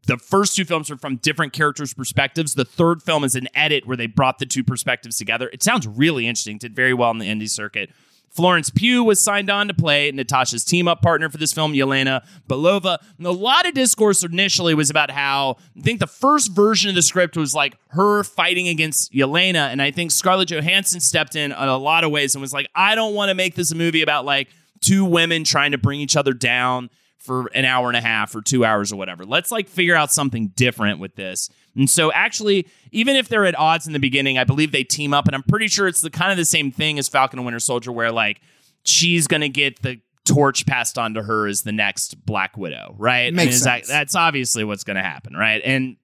the 0.07 0.17
first 0.17 0.55
two 0.55 0.65
films 0.65 0.89
are 0.91 0.97
from 0.97 1.17
different 1.17 1.53
characters' 1.53 1.93
perspectives. 1.93 2.55
The 2.55 2.65
third 2.65 3.01
film 3.01 3.23
is 3.23 3.35
an 3.35 3.47
edit 3.53 3.85
where 3.85 3.97
they 3.97 4.07
brought 4.07 4.39
the 4.39 4.45
two 4.45 4.63
perspectives 4.63 5.17
together. 5.17 5.49
It 5.53 5.63
sounds 5.63 5.87
really 5.87 6.27
interesting. 6.27 6.57
Did 6.57 6.75
very 6.75 6.93
well 6.93 7.11
in 7.11 7.19
the 7.19 7.27
indie 7.27 7.49
circuit. 7.49 7.91
Florence 8.33 8.71
Pugh 8.71 9.03
was 9.03 9.19
signed 9.19 9.51
on 9.51 9.67
to 9.67 9.75
play 9.75 10.11
Natasha's 10.11 10.65
team 10.65 10.87
up 10.87 11.03
partner 11.03 11.29
for 11.29 11.37
this 11.37 11.53
film, 11.53 11.73
Yelena 11.73 12.25
Belova. 12.49 12.97
And 13.19 13.27
a 13.27 13.31
lot 13.31 13.67
of 13.67 13.75
discourse 13.75 14.23
initially 14.23 14.73
was 14.73 14.89
about 14.89 15.11
how 15.11 15.57
I 15.77 15.81
think 15.81 15.99
the 15.99 16.07
first 16.07 16.51
version 16.51 16.89
of 16.89 16.95
the 16.95 17.03
script 17.03 17.37
was 17.37 17.53
like 17.53 17.77
her 17.89 18.23
fighting 18.23 18.67
against 18.67 19.13
Yelena. 19.13 19.71
And 19.71 19.81
I 19.81 19.91
think 19.91 20.09
Scarlett 20.09 20.49
Johansson 20.49 20.99
stepped 20.99 21.35
in 21.35 21.51
in 21.51 21.57
a 21.57 21.77
lot 21.77 22.03
of 22.03 22.11
ways 22.11 22.33
and 22.33 22.41
was 22.41 22.53
like, 22.53 22.67
I 22.73 22.95
don't 22.95 23.13
want 23.13 23.29
to 23.29 23.35
make 23.35 23.53
this 23.53 23.71
a 23.71 23.75
movie 23.75 24.01
about 24.01 24.25
like 24.25 24.49
two 24.81 25.05
women 25.05 25.43
trying 25.43 25.71
to 25.71 25.77
bring 25.77 25.99
each 25.99 26.17
other 26.17 26.33
down 26.33 26.89
for 27.19 27.49
an 27.53 27.65
hour 27.65 27.87
and 27.87 27.95
a 27.95 28.01
half 28.01 28.35
or 28.35 28.41
two 28.41 28.65
hours 28.65 28.91
or 28.91 28.97
whatever. 28.97 29.25
Let's 29.25 29.51
like 29.51 29.69
figure 29.69 29.95
out 29.95 30.11
something 30.11 30.49
different 30.55 30.99
with 30.99 31.15
this. 31.15 31.49
And 31.75 31.89
so 31.89 32.11
actually, 32.11 32.67
even 32.91 33.15
if 33.15 33.27
they're 33.27 33.45
at 33.45 33.57
odds 33.57 33.87
in 33.87 33.93
the 33.93 33.99
beginning, 33.99 34.37
I 34.37 34.43
believe 34.43 34.71
they 34.71 34.83
team 34.83 35.13
up, 35.13 35.27
and 35.27 35.35
I'm 35.35 35.43
pretty 35.43 35.67
sure 35.67 35.87
it's 35.87 36.01
the 36.01 36.09
kind 36.09 36.31
of 36.31 36.37
the 36.37 36.45
same 36.45 36.71
thing 36.71 36.99
as 36.99 37.07
Falcon 37.07 37.39
and 37.39 37.45
Winter 37.45 37.59
Soldier, 37.59 37.91
where 37.91 38.11
like 38.11 38.41
she's 38.83 39.27
gonna 39.27 39.49
get 39.49 39.81
the 39.81 39.99
torch 40.25 40.65
passed 40.65 40.97
on 40.97 41.15
to 41.15 41.23
her 41.23 41.47
as 41.47 41.63
the 41.63 41.71
next 41.71 42.25
Black 42.25 42.57
Widow, 42.57 42.95
right? 42.97 43.33
Makes 43.33 43.61
sense. 43.61 43.87
That, 43.87 43.93
that's 43.93 44.15
obviously 44.15 44.63
what's 44.63 44.83
gonna 44.83 45.03
happen, 45.03 45.35
right? 45.35 45.61
And 45.65 45.97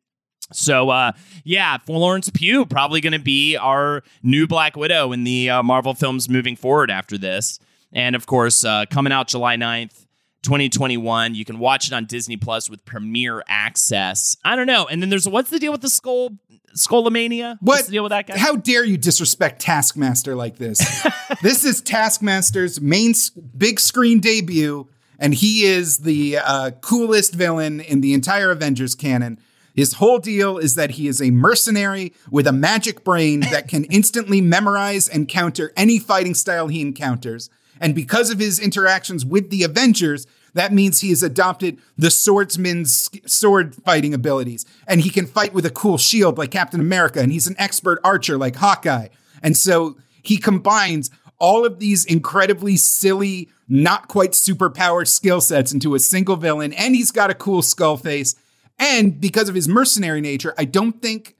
so, 0.51 0.89
uh, 0.89 1.11
yeah, 1.43 1.77
Florence 1.77 2.29
Pugh 2.29 2.65
probably 2.65 3.01
going 3.01 3.13
to 3.13 3.19
be 3.19 3.55
our 3.55 4.03
new 4.23 4.47
Black 4.47 4.75
Widow 4.75 5.11
in 5.11 5.23
the 5.23 5.49
uh, 5.49 5.63
Marvel 5.63 5.93
films 5.93 6.27
moving 6.27 6.55
forward 6.55 6.89
after 6.89 7.17
this. 7.17 7.59
And 7.91 8.15
of 8.15 8.25
course, 8.25 8.63
uh, 8.63 8.85
coming 8.89 9.13
out 9.13 9.27
July 9.27 9.57
9th, 9.57 10.05
2021. 10.43 11.35
You 11.35 11.45
can 11.45 11.59
watch 11.59 11.87
it 11.87 11.93
on 11.93 12.05
Disney 12.05 12.37
Plus 12.37 12.69
with 12.69 12.85
Premiere 12.85 13.43
Access. 13.47 14.37
I 14.43 14.55
don't 14.55 14.67
know. 14.67 14.87
And 14.87 15.01
then 15.01 15.09
there's 15.09 15.27
what's 15.27 15.49
the 15.49 15.59
deal 15.59 15.71
with 15.71 15.81
the 15.81 15.89
Skull 15.89 16.31
Skullomania? 16.75 17.57
What's 17.61 17.87
the 17.87 17.93
deal 17.93 18.03
with 18.03 18.11
that 18.11 18.27
guy? 18.27 18.37
How 18.37 18.55
dare 18.55 18.83
you 18.85 18.97
disrespect 18.97 19.61
Taskmaster 19.61 20.35
like 20.35 20.57
this? 20.57 20.79
this 21.41 21.63
is 21.63 21.81
Taskmaster's 21.81 22.79
main 22.79 23.13
big 23.57 23.79
screen 23.79 24.19
debut, 24.19 24.87
and 25.17 25.33
he 25.33 25.63
is 25.65 25.99
the 25.99 26.37
uh, 26.37 26.71
coolest 26.81 27.33
villain 27.33 27.79
in 27.81 28.01
the 28.01 28.13
entire 28.13 28.51
Avengers 28.51 28.95
canon. 28.95 29.39
His 29.75 29.93
whole 29.93 30.19
deal 30.19 30.57
is 30.57 30.75
that 30.75 30.91
he 30.91 31.07
is 31.07 31.21
a 31.21 31.31
mercenary 31.31 32.13
with 32.29 32.47
a 32.47 32.51
magic 32.51 33.03
brain 33.03 33.41
that 33.41 33.67
can 33.67 33.83
instantly 33.89 34.41
memorize 34.41 35.07
and 35.07 35.27
counter 35.27 35.71
any 35.77 35.99
fighting 35.99 36.33
style 36.33 36.67
he 36.67 36.81
encounters. 36.81 37.49
And 37.79 37.95
because 37.95 38.29
of 38.29 38.39
his 38.39 38.59
interactions 38.59 39.25
with 39.25 39.49
the 39.49 39.63
Avengers, 39.63 40.27
that 40.53 40.73
means 40.73 41.01
he 41.01 41.09
has 41.09 41.23
adopted 41.23 41.79
the 41.97 42.11
swordsman's 42.11 43.09
sword 43.25 43.75
fighting 43.75 44.13
abilities. 44.13 44.65
And 44.87 45.01
he 45.01 45.09
can 45.09 45.25
fight 45.25 45.53
with 45.53 45.65
a 45.65 45.69
cool 45.69 45.97
shield 45.97 46.37
like 46.37 46.51
Captain 46.51 46.79
America. 46.79 47.19
And 47.19 47.31
he's 47.31 47.47
an 47.47 47.55
expert 47.57 47.99
archer 48.03 48.37
like 48.37 48.55
Hawkeye. 48.55 49.09
And 49.43 49.55
so 49.55 49.97
he 50.21 50.37
combines 50.37 51.11
all 51.37 51.65
of 51.65 51.79
these 51.79 52.03
incredibly 52.05 52.75
silly, 52.75 53.49
not 53.67 54.07
quite 54.07 54.31
superpowered 54.31 55.07
skill 55.07 55.39
sets 55.39 55.71
into 55.71 55.95
a 55.95 55.99
single 55.99 56.35
villain. 56.35 56.73
And 56.73 56.95
he's 56.95 57.11
got 57.11 57.29
a 57.29 57.35
cool 57.35 57.61
skull 57.61 57.97
face. 57.97 58.35
And 58.77 59.19
because 59.19 59.49
of 59.49 59.55
his 59.55 59.67
mercenary 59.67 60.21
nature, 60.21 60.53
I 60.57 60.65
don't 60.65 61.01
think 61.01 61.35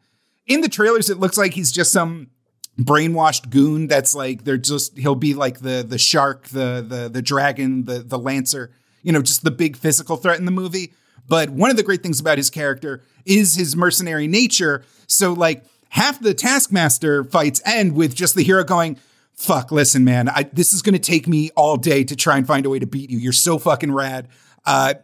in 0.45 0.61
the 0.61 0.69
trailers 0.69 1.09
it 1.09 1.19
looks 1.19 1.37
like 1.37 1.53
he's 1.53 1.71
just 1.71 1.91
some 1.91 2.29
brainwashed 2.79 3.49
goon 3.49 3.87
that's 3.87 4.15
like 4.15 4.43
they're 4.45 4.57
just 4.57 4.97
he'll 4.97 5.15
be 5.15 5.33
like 5.33 5.59
the 5.59 5.85
the 5.87 5.97
shark 5.97 6.47
the 6.47 6.85
the 6.87 7.09
the 7.09 7.21
dragon 7.21 7.85
the 7.85 7.99
the 7.99 8.17
lancer 8.17 8.71
you 9.03 9.11
know 9.11 9.21
just 9.21 9.43
the 9.43 9.51
big 9.51 9.75
physical 9.75 10.17
threat 10.17 10.39
in 10.39 10.45
the 10.45 10.51
movie. 10.51 10.93
But 11.27 11.49
one 11.51 11.69
of 11.69 11.77
the 11.77 11.83
great 11.83 12.01
things 12.01 12.19
about 12.19 12.37
his 12.37 12.49
character 12.49 13.03
is 13.23 13.53
his 13.53 13.75
mercenary 13.75 14.27
nature. 14.27 14.83
So 15.05 15.33
like 15.33 15.63
half 15.89 16.19
the 16.19 16.33
taskmaster 16.33 17.23
fights 17.23 17.61
end 17.65 17.93
with 17.95 18.15
just 18.15 18.35
the 18.35 18.43
hero 18.43 18.63
going 18.63 18.97
fuck 19.33 19.71
listen 19.71 20.03
man 20.03 20.27
I, 20.27 20.43
this 20.43 20.73
is 20.73 20.81
going 20.81 20.93
to 20.93 20.99
take 20.99 21.25
me 21.25 21.49
all 21.55 21.77
day 21.77 22.03
to 22.03 22.15
try 22.15 22.37
and 22.37 22.45
find 22.45 22.65
a 22.65 22.69
way 22.69 22.79
to 22.79 22.87
beat 22.87 23.09
you. 23.09 23.17
You're 23.17 23.31
so 23.33 23.57
fucking 23.57 23.91
rad. 23.91 24.27
Uh 24.65 24.95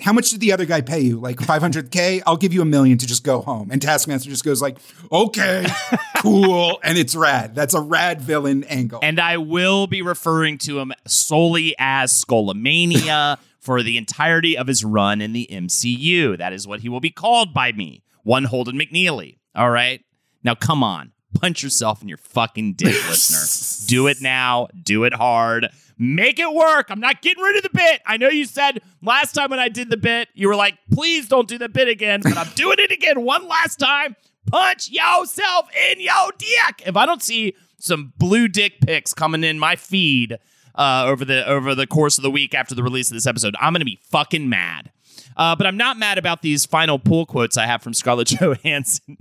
how 0.00 0.12
much 0.12 0.30
did 0.30 0.40
the 0.40 0.52
other 0.52 0.64
guy 0.64 0.80
pay 0.80 1.00
you? 1.00 1.18
Like 1.18 1.36
500k? 1.40 2.22
I'll 2.26 2.36
give 2.36 2.52
you 2.52 2.62
a 2.62 2.66
million 2.66 2.98
to 2.98 3.06
just 3.06 3.24
go 3.24 3.40
home. 3.40 3.70
And 3.70 3.80
Taskmaster 3.80 4.28
just 4.28 4.44
goes 4.44 4.60
like, 4.62 4.78
"Okay, 5.10 5.66
cool." 6.18 6.78
And 6.82 6.98
it's 6.98 7.14
rad. 7.14 7.54
That's 7.54 7.74
a 7.74 7.80
rad 7.80 8.20
villain 8.20 8.64
angle. 8.64 9.00
And 9.02 9.20
I 9.20 9.36
will 9.36 9.86
be 9.86 10.02
referring 10.02 10.58
to 10.58 10.78
him 10.78 10.92
solely 11.06 11.74
as 11.78 12.12
Skullomania 12.12 13.38
for 13.58 13.82
the 13.82 13.96
entirety 13.96 14.56
of 14.56 14.66
his 14.66 14.84
run 14.84 15.20
in 15.20 15.32
the 15.32 15.48
MCU. 15.50 16.38
That 16.38 16.52
is 16.52 16.66
what 16.66 16.80
he 16.80 16.88
will 16.88 17.00
be 17.00 17.10
called 17.10 17.52
by 17.52 17.72
me, 17.72 18.02
one 18.22 18.44
Holden 18.44 18.78
McNeely. 18.78 19.38
All 19.54 19.70
right. 19.70 20.02
Now, 20.44 20.54
come 20.54 20.82
on. 20.84 21.12
Punch 21.40 21.62
yourself 21.62 22.00
in 22.00 22.08
your 22.08 22.18
fucking 22.18 22.74
dick, 22.74 22.94
listener. 23.08 23.88
Do 23.88 24.06
it 24.06 24.18
now. 24.22 24.68
Do 24.80 25.04
it 25.04 25.12
hard. 25.12 25.68
Make 25.98 26.38
it 26.38 26.52
work. 26.52 26.86
I'm 26.90 27.00
not 27.00 27.22
getting 27.22 27.42
rid 27.42 27.56
of 27.56 27.62
the 27.62 27.70
bit. 27.72 28.02
I 28.04 28.18
know 28.18 28.28
you 28.28 28.44
said 28.44 28.82
last 29.02 29.32
time 29.32 29.50
when 29.50 29.58
I 29.58 29.68
did 29.68 29.88
the 29.88 29.96
bit, 29.96 30.28
you 30.34 30.48
were 30.48 30.56
like, 30.56 30.78
please 30.92 31.26
don't 31.26 31.48
do 31.48 31.56
the 31.56 31.70
bit 31.70 31.88
again, 31.88 32.20
but 32.22 32.36
I'm 32.36 32.52
doing 32.54 32.76
it 32.78 32.92
again 32.92 33.22
one 33.22 33.48
last 33.48 33.76
time. 33.76 34.14
Punch 34.50 34.90
yourself 34.90 35.68
in 35.90 36.00
your 36.00 36.32
dick. 36.36 36.82
If 36.86 36.96
I 36.96 37.06
don't 37.06 37.22
see 37.22 37.54
some 37.78 38.12
blue 38.18 38.46
dick 38.46 38.80
pics 38.80 39.14
coming 39.14 39.42
in 39.42 39.58
my 39.58 39.74
feed 39.76 40.36
uh, 40.74 41.04
over 41.06 41.24
the 41.24 41.46
over 41.48 41.74
the 41.74 41.86
course 41.86 42.18
of 42.18 42.22
the 42.22 42.30
week 42.30 42.54
after 42.54 42.74
the 42.74 42.82
release 42.82 43.10
of 43.10 43.14
this 43.14 43.26
episode, 43.26 43.56
I'm 43.58 43.72
gonna 43.72 43.86
be 43.86 44.00
fucking 44.10 44.48
mad. 44.48 44.92
Uh, 45.36 45.56
but 45.56 45.66
I'm 45.66 45.76
not 45.76 45.98
mad 45.98 46.18
about 46.18 46.42
these 46.42 46.64
final 46.64 46.98
pull 46.98 47.26
quotes 47.26 47.56
I 47.56 47.66
have 47.66 47.82
from 47.82 47.94
Scarlett 47.94 48.28
Johansson 48.40 49.18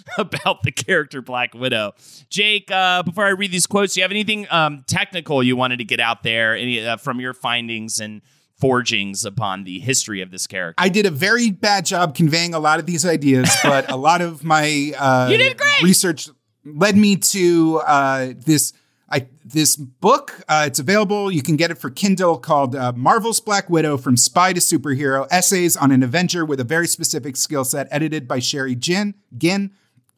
about 0.18 0.62
the 0.62 0.72
character 0.72 1.22
Black 1.22 1.54
Widow. 1.54 1.92
Jake, 2.28 2.70
uh, 2.70 3.02
before 3.02 3.24
I 3.24 3.30
read 3.30 3.52
these 3.52 3.66
quotes, 3.66 3.94
do 3.94 4.00
you 4.00 4.04
have 4.04 4.10
anything 4.10 4.46
um, 4.50 4.84
technical 4.86 5.42
you 5.42 5.56
wanted 5.56 5.78
to 5.78 5.84
get 5.84 6.00
out 6.00 6.22
there 6.22 6.56
any, 6.56 6.84
uh, 6.84 6.96
from 6.96 7.20
your 7.20 7.34
findings 7.34 8.00
and 8.00 8.22
forgings 8.58 9.24
upon 9.24 9.64
the 9.64 9.80
history 9.80 10.22
of 10.22 10.30
this 10.30 10.46
character? 10.46 10.80
I 10.82 10.88
did 10.88 11.06
a 11.06 11.10
very 11.10 11.50
bad 11.50 11.84
job 11.84 12.14
conveying 12.14 12.54
a 12.54 12.58
lot 12.60 12.78
of 12.78 12.86
these 12.86 13.04
ideas, 13.04 13.50
but 13.62 13.90
a 13.90 13.96
lot 13.96 14.20
of 14.20 14.44
my 14.44 14.92
uh, 14.98 15.28
You 15.30 15.36
did 15.38 15.56
great! 15.58 15.82
research 15.82 16.28
led 16.64 16.96
me 16.96 17.16
to 17.16 17.80
uh, 17.86 18.32
this. 18.36 18.72
I, 19.14 19.26
this 19.44 19.76
book, 19.76 20.40
uh, 20.48 20.64
it's 20.66 20.78
available. 20.78 21.30
You 21.30 21.42
can 21.42 21.56
get 21.56 21.70
it 21.70 21.74
for 21.76 21.90
Kindle 21.90 22.38
called 22.38 22.74
uh, 22.74 22.92
Marvel's 22.96 23.40
Black 23.40 23.68
Widow 23.68 23.98
From 23.98 24.16
Spy 24.16 24.54
to 24.54 24.60
Superhero 24.60 25.28
Essays 25.30 25.76
on 25.76 25.92
an 25.92 26.02
Avenger 26.02 26.46
with 26.46 26.60
a 26.60 26.64
Very 26.64 26.86
Specific 26.86 27.36
Skill 27.36 27.64
Set, 27.66 27.88
edited 27.90 28.26
by 28.26 28.38
Sherry. 28.38 28.74
Ginn. 28.74 29.12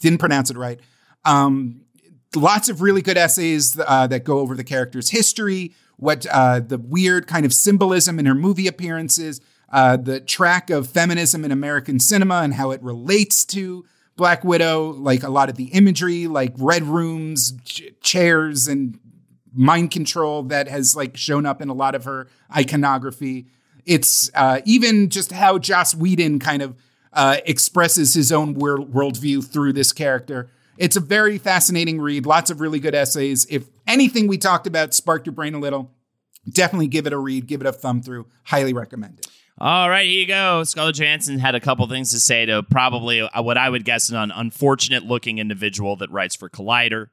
Didn't 0.01 0.18
pronounce 0.18 0.51
it 0.51 0.57
right. 0.57 0.80
Um, 1.24 1.82
lots 2.36 2.68
of 2.68 2.82
really 2.82 3.03
good 3.03 3.16
essays 3.16 3.78
uh, 3.78 4.07
that 4.09 4.24
go 4.24 4.40
over 4.40 4.55
the 4.55 4.64
character's 4.64 5.11
history, 5.11 5.72
what 5.97 6.26
uh, 6.30 6.61
the 6.61 6.78
weird 6.78 7.26
kind 7.26 7.47
of 7.47 7.53
symbolism 7.53 8.18
in 8.18 8.26
her 8.26 8.34
movie 8.34 8.66
appearances, 8.66 9.40
uh, 9.70 9.97
the 9.97 10.20
track 10.20 10.70
of 10.70 10.88
feminism 10.88 11.45
in 11.45 11.53
American 11.53 11.99
cinema 11.99 12.36
and 12.36 12.55
how 12.55 12.70
it 12.70 12.82
relates 12.82 13.45
to 13.45 13.84
Black 14.16 14.45
Widow, 14.45 14.90
like 14.92 15.22
a 15.22 15.30
lot 15.30 15.49
of 15.49 15.57
the 15.57 15.66
imagery, 15.66 16.26
like 16.26 16.55
red 16.59 16.84
rooms, 16.84 17.53
ch- 17.64 17.82
chairs, 18.01 18.68
and 18.68 18.99
mind 19.53 19.90
control 19.90 20.42
that 20.45 20.68
has 20.68 20.95
like 20.95 21.16
shown 21.16 21.47
up 21.47 21.61
in 21.61 21.68
a 21.68 21.74
lot 21.74 21.95
of 21.95 22.05
her 22.05 22.28
iconography. 22.55 23.47
It's 23.84 24.30
uh, 24.34 24.61
even 24.64 25.11
just 25.11 25.32
how 25.32 25.59
Joss 25.59 25.95
Whedon 25.95 26.38
kind 26.38 26.62
of 26.62 26.76
uh, 27.14 27.38
expresses 27.46 28.14
his 28.14 28.30
own 28.32 28.54
world 28.54 28.92
worldview 28.92 29.46
through 29.46 29.72
this 29.72 29.92
character. 29.92 30.50
It's 30.76 30.96
a 30.96 31.00
very 31.00 31.38
fascinating 31.38 32.00
read. 32.00 32.26
Lots 32.26 32.50
of 32.50 32.60
really 32.60 32.80
good 32.80 32.94
essays. 32.94 33.46
If 33.48 33.68
anything 33.86 34.26
we 34.26 34.38
talked 34.38 34.66
about 34.66 34.92
sparked 34.92 35.26
your 35.26 35.32
brain 35.32 35.54
a 35.54 35.58
little, 35.58 35.92
definitely 36.50 36.88
give 36.88 37.06
it 37.06 37.12
a 37.12 37.18
read. 37.18 37.46
Give 37.46 37.60
it 37.60 37.66
a 37.66 37.72
thumb 37.72 38.02
through. 38.02 38.26
Highly 38.44 38.72
recommend 38.72 39.20
it. 39.20 39.28
All 39.56 39.88
right, 39.88 40.04
here 40.04 40.20
you 40.20 40.26
go. 40.26 40.64
Scarlett 40.64 40.96
Johansson 40.96 41.38
had 41.38 41.54
a 41.54 41.60
couple 41.60 41.86
things 41.86 42.10
to 42.10 42.18
say 42.18 42.44
to 42.46 42.64
probably 42.64 43.20
uh, 43.20 43.40
what 43.40 43.56
I 43.56 43.70
would 43.70 43.84
guess 43.84 44.10
an 44.10 44.32
unfortunate 44.32 45.04
looking 45.04 45.38
individual 45.38 45.94
that 45.96 46.10
writes 46.10 46.34
for 46.34 46.50
Collider. 46.50 47.10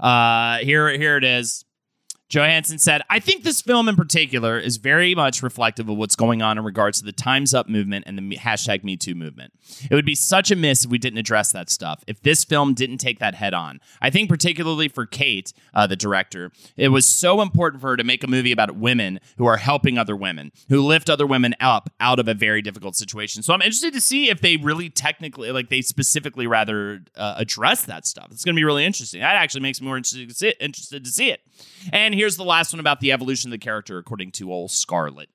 Uh, 0.00 0.58
here, 0.58 0.88
here 0.96 1.18
it 1.18 1.24
is. 1.24 1.63
Johansson 2.34 2.78
said, 2.78 3.02
I 3.08 3.20
think 3.20 3.44
this 3.44 3.62
film 3.62 3.88
in 3.88 3.94
particular 3.94 4.58
is 4.58 4.76
very 4.76 5.14
much 5.14 5.42
reflective 5.42 5.88
of 5.88 5.96
what's 5.96 6.16
going 6.16 6.42
on 6.42 6.58
in 6.58 6.64
regards 6.64 6.98
to 6.98 7.04
the 7.04 7.12
Time's 7.12 7.54
Up 7.54 7.68
movement 7.68 8.04
and 8.08 8.18
the 8.18 8.36
hashtag 8.36 8.82
Me 8.82 8.96
Too 8.96 9.14
movement. 9.14 9.52
It 9.88 9.94
would 9.94 10.04
be 10.04 10.16
such 10.16 10.50
a 10.50 10.56
miss 10.56 10.84
if 10.84 10.90
we 10.90 10.98
didn't 10.98 11.18
address 11.18 11.52
that 11.52 11.70
stuff, 11.70 12.02
if 12.06 12.20
this 12.22 12.44
film 12.44 12.74
didn't 12.74 12.98
take 12.98 13.20
that 13.20 13.36
head 13.36 13.54
on. 13.54 13.80
I 14.02 14.10
think, 14.10 14.28
particularly 14.28 14.88
for 14.88 15.06
Cate, 15.06 15.52
uh, 15.72 15.86
the 15.86 15.96
director, 15.96 16.50
it 16.76 16.88
was 16.88 17.06
so 17.06 17.40
important 17.40 17.80
for 17.80 17.90
her 17.90 17.96
to 17.96 18.04
make 18.04 18.24
a 18.24 18.26
movie 18.26 18.52
about 18.52 18.74
women 18.76 19.20
who 19.38 19.46
are 19.46 19.58
helping 19.58 19.96
other 19.96 20.16
women, 20.16 20.50
who 20.68 20.82
lift 20.82 21.08
other 21.08 21.26
women 21.26 21.54
up 21.60 21.90
out 22.00 22.18
of 22.18 22.26
a 22.26 22.34
very 22.34 22.62
difficult 22.62 22.96
situation. 22.96 23.42
So 23.42 23.54
I'm 23.54 23.62
interested 23.62 23.92
to 23.94 24.00
see 24.00 24.28
if 24.28 24.40
they 24.40 24.56
really 24.56 24.90
technically, 24.90 25.52
like 25.52 25.68
they 25.68 25.82
specifically 25.82 26.46
rather 26.46 27.04
uh, 27.16 27.34
address 27.36 27.84
that 27.84 28.06
stuff. 28.06 28.28
It's 28.30 28.44
going 28.44 28.56
to 28.56 28.58
be 28.58 28.64
really 28.64 28.84
interesting. 28.84 29.20
That 29.20 29.36
actually 29.36 29.60
makes 29.60 29.80
me 29.80 29.86
more 29.86 29.96
interested 29.96 30.28
to 30.28 30.34
see 30.34 30.48
it. 30.48 30.56
Interested 30.60 31.04
to 31.04 31.10
see 31.10 31.30
it. 31.30 31.40
And 31.92 32.14
here's 32.24 32.36
the 32.38 32.42
last 32.42 32.72
one 32.72 32.80
about 32.80 33.00
the 33.00 33.12
evolution 33.12 33.50
of 33.50 33.52
the 33.52 33.62
character, 33.62 33.98
according 33.98 34.30
to 34.30 34.50
old 34.50 34.70
Scarlett. 34.70 35.28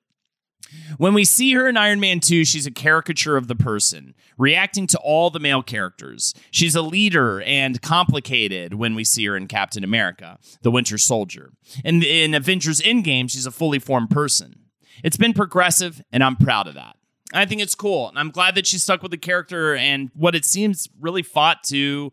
When 0.98 1.14
we 1.14 1.24
see 1.24 1.52
her 1.52 1.68
in 1.68 1.76
Iron 1.76 2.00
Man 2.00 2.18
2, 2.18 2.44
she's 2.44 2.66
a 2.66 2.72
caricature 2.72 3.36
of 3.36 3.46
the 3.46 3.54
person, 3.54 4.12
reacting 4.36 4.88
to 4.88 4.98
all 4.98 5.30
the 5.30 5.38
male 5.38 5.62
characters. 5.62 6.34
She's 6.50 6.74
a 6.74 6.82
leader 6.82 7.42
and 7.42 7.80
complicated 7.80 8.74
when 8.74 8.96
we 8.96 9.04
see 9.04 9.24
her 9.26 9.36
in 9.36 9.46
Captain 9.46 9.84
America, 9.84 10.40
the 10.62 10.72
Winter 10.72 10.98
Soldier. 10.98 11.52
And 11.84 12.02
in 12.02 12.34
Avengers 12.34 12.80
Endgame, 12.80 13.30
she's 13.30 13.46
a 13.46 13.52
fully 13.52 13.78
formed 13.78 14.10
person. 14.10 14.64
It's 15.04 15.16
been 15.16 15.32
progressive, 15.32 16.02
and 16.12 16.24
I'm 16.24 16.34
proud 16.34 16.66
of 16.66 16.74
that. 16.74 16.96
I 17.32 17.46
think 17.46 17.60
it's 17.60 17.76
cool. 17.76 18.08
And 18.08 18.18
I'm 18.18 18.32
glad 18.32 18.56
that 18.56 18.66
she 18.66 18.78
stuck 18.78 19.00
with 19.00 19.12
the 19.12 19.16
character 19.16 19.76
and 19.76 20.10
what 20.14 20.34
it 20.34 20.44
seems 20.44 20.88
really 20.98 21.22
fought 21.22 21.62
to 21.68 22.12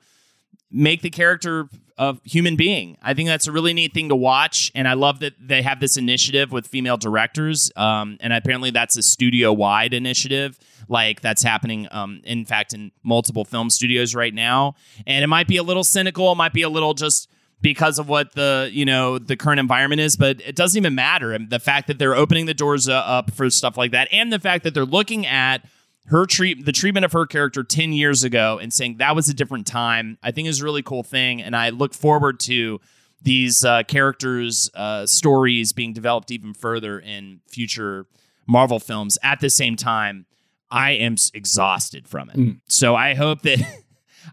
make 0.72 1.02
the 1.02 1.10
character 1.10 1.70
a 1.98 2.16
human 2.24 2.56
being. 2.56 2.98
I 3.02 3.14
think 3.14 3.28
that's 3.28 3.48
a 3.48 3.52
really 3.52 3.74
neat 3.74 3.94
thing 3.94 4.10
to 4.10 4.16
watch, 4.16 4.72
and 4.76 4.88
I 4.88 4.94
love 4.94 5.20
that 5.22 5.34
they 5.40 5.62
have 5.64 5.80
this 5.80 5.98
initiative 5.98 6.52
with 6.52 6.68
female 6.68 6.98
directors. 6.98 7.72
Um, 7.76 8.18
and 8.20 8.34
apparently, 8.34 8.70
that's 8.70 8.98
a 8.98 9.02
studio-wide 9.02 9.94
initiative, 9.94 10.60
like 10.88 11.22
that's 11.22 11.42
happening. 11.42 11.88
Um, 11.92 12.22
in 12.24 12.46
fact, 12.46 12.74
in 12.74 12.92
multiple 13.04 13.46
film 13.46 13.70
studios 13.70 14.14
right 14.14 14.34
now, 14.34 14.76
and 15.08 15.24
it 15.24 15.28
might 15.28 15.48
be 15.48 15.58
a 15.58 15.64
little 15.64 15.84
cynical. 15.84 16.32
It 16.32 16.36
might 16.36 16.54
be 16.54 16.62
a 16.62 16.70
little 16.70 16.94
just 16.94 17.30
because 17.62 17.98
of 17.98 18.08
what 18.08 18.34
the 18.34 18.70
you 18.72 18.86
know 18.86 19.18
the 19.18 19.36
current 19.36 19.60
environment 19.60 20.00
is 20.00 20.16
but 20.16 20.40
it 20.42 20.56
doesn't 20.56 20.78
even 20.78 20.94
matter 20.94 21.34
and 21.34 21.50
the 21.50 21.58
fact 21.60 21.88
that 21.88 21.98
they're 21.98 22.16
opening 22.16 22.46
the 22.46 22.54
doors 22.54 22.88
uh, 22.88 22.94
up 22.94 23.32
for 23.32 23.50
stuff 23.50 23.76
like 23.78 23.92
that 23.92 24.08
and 24.12 24.32
the 24.32 24.40
fact 24.40 24.64
that 24.64 24.76
they're 24.76 24.86
looking 24.86 25.26
at 25.26 25.64
her 26.08 26.26
treat 26.26 26.66
the 26.66 26.72
treatment 26.72 27.06
of 27.06 27.12
her 27.12 27.26
character 27.26 27.64
10 27.64 27.94
years 27.94 28.24
ago 28.24 28.60
and 28.60 28.74
saying 28.74 28.98
that 28.98 29.16
was 29.16 29.30
a 29.30 29.34
different 29.34 29.68
time 29.68 30.18
i 30.24 30.32
think 30.32 30.48
is 30.48 30.62
a 30.62 30.64
really 30.64 30.82
cool 30.82 31.04
thing 31.04 31.42
and 31.42 31.56
i 31.56 31.70
look 31.70 31.94
forward 31.94 32.40
to 32.40 32.80
these 33.22 33.66
uh, 33.66 33.82
characters 33.84 34.70
uh, 34.76 35.06
stories 35.06 35.74
being 35.74 35.92
developed 35.92 36.32
even 36.32 36.54
further 36.54 37.00
in 37.00 37.40
future 37.48 38.06
marvel 38.48 38.80
films 38.80 39.18
at 39.24 39.40
the 39.40 39.50
same 39.50 39.76
time 39.76 40.26
i 40.72 40.92
am 40.92 41.16
exhausted 41.34 42.08
from 42.08 42.30
it 42.30 42.36
mm. 42.36 42.60
so 42.68 42.96
i 42.96 43.14
hope 43.14 43.42
that 43.42 43.60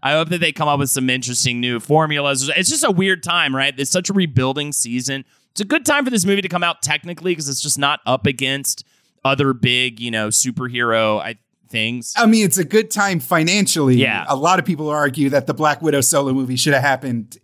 I 0.03 0.11
hope 0.11 0.29
that 0.29 0.39
they 0.39 0.51
come 0.51 0.67
up 0.67 0.79
with 0.79 0.89
some 0.89 1.09
interesting 1.09 1.59
new 1.59 1.79
formulas. 1.79 2.49
It's 2.49 2.69
just 2.69 2.83
a 2.83 2.91
weird 2.91 3.23
time, 3.23 3.55
right? 3.55 3.73
It's 3.77 3.89
such 3.89 4.09
a 4.09 4.13
rebuilding 4.13 4.71
season. 4.71 5.25
It's 5.51 5.61
a 5.61 5.65
good 5.65 5.85
time 5.85 6.03
for 6.03 6.11
this 6.11 6.25
movie 6.25 6.41
to 6.41 6.49
come 6.49 6.63
out 6.63 6.81
technically 6.81 7.31
because 7.31 7.47
it's 7.47 7.61
just 7.61 7.79
not 7.79 8.01
up 8.05 8.25
against 8.25 8.85
other 9.23 9.53
big, 9.53 9.99
you 9.99 10.11
know, 10.11 10.27
superhero. 10.27 11.19
I 11.19 11.37
things. 11.75 12.13
I 12.15 12.25
mean, 12.25 12.45
it's 12.45 12.57
a 12.57 12.63
good 12.63 12.89
time 12.89 13.19
financially. 13.19 13.97
Yeah. 13.97 14.25
A 14.27 14.35
lot 14.35 14.59
of 14.59 14.65
people 14.65 14.89
argue 14.89 15.29
that 15.29 15.45
the 15.45 15.53
Black 15.53 15.81
Widow 15.81 16.01
solo 16.01 16.33
movie 16.33 16.55
should 16.55 16.73
have 16.73 16.83
happened 16.83 17.37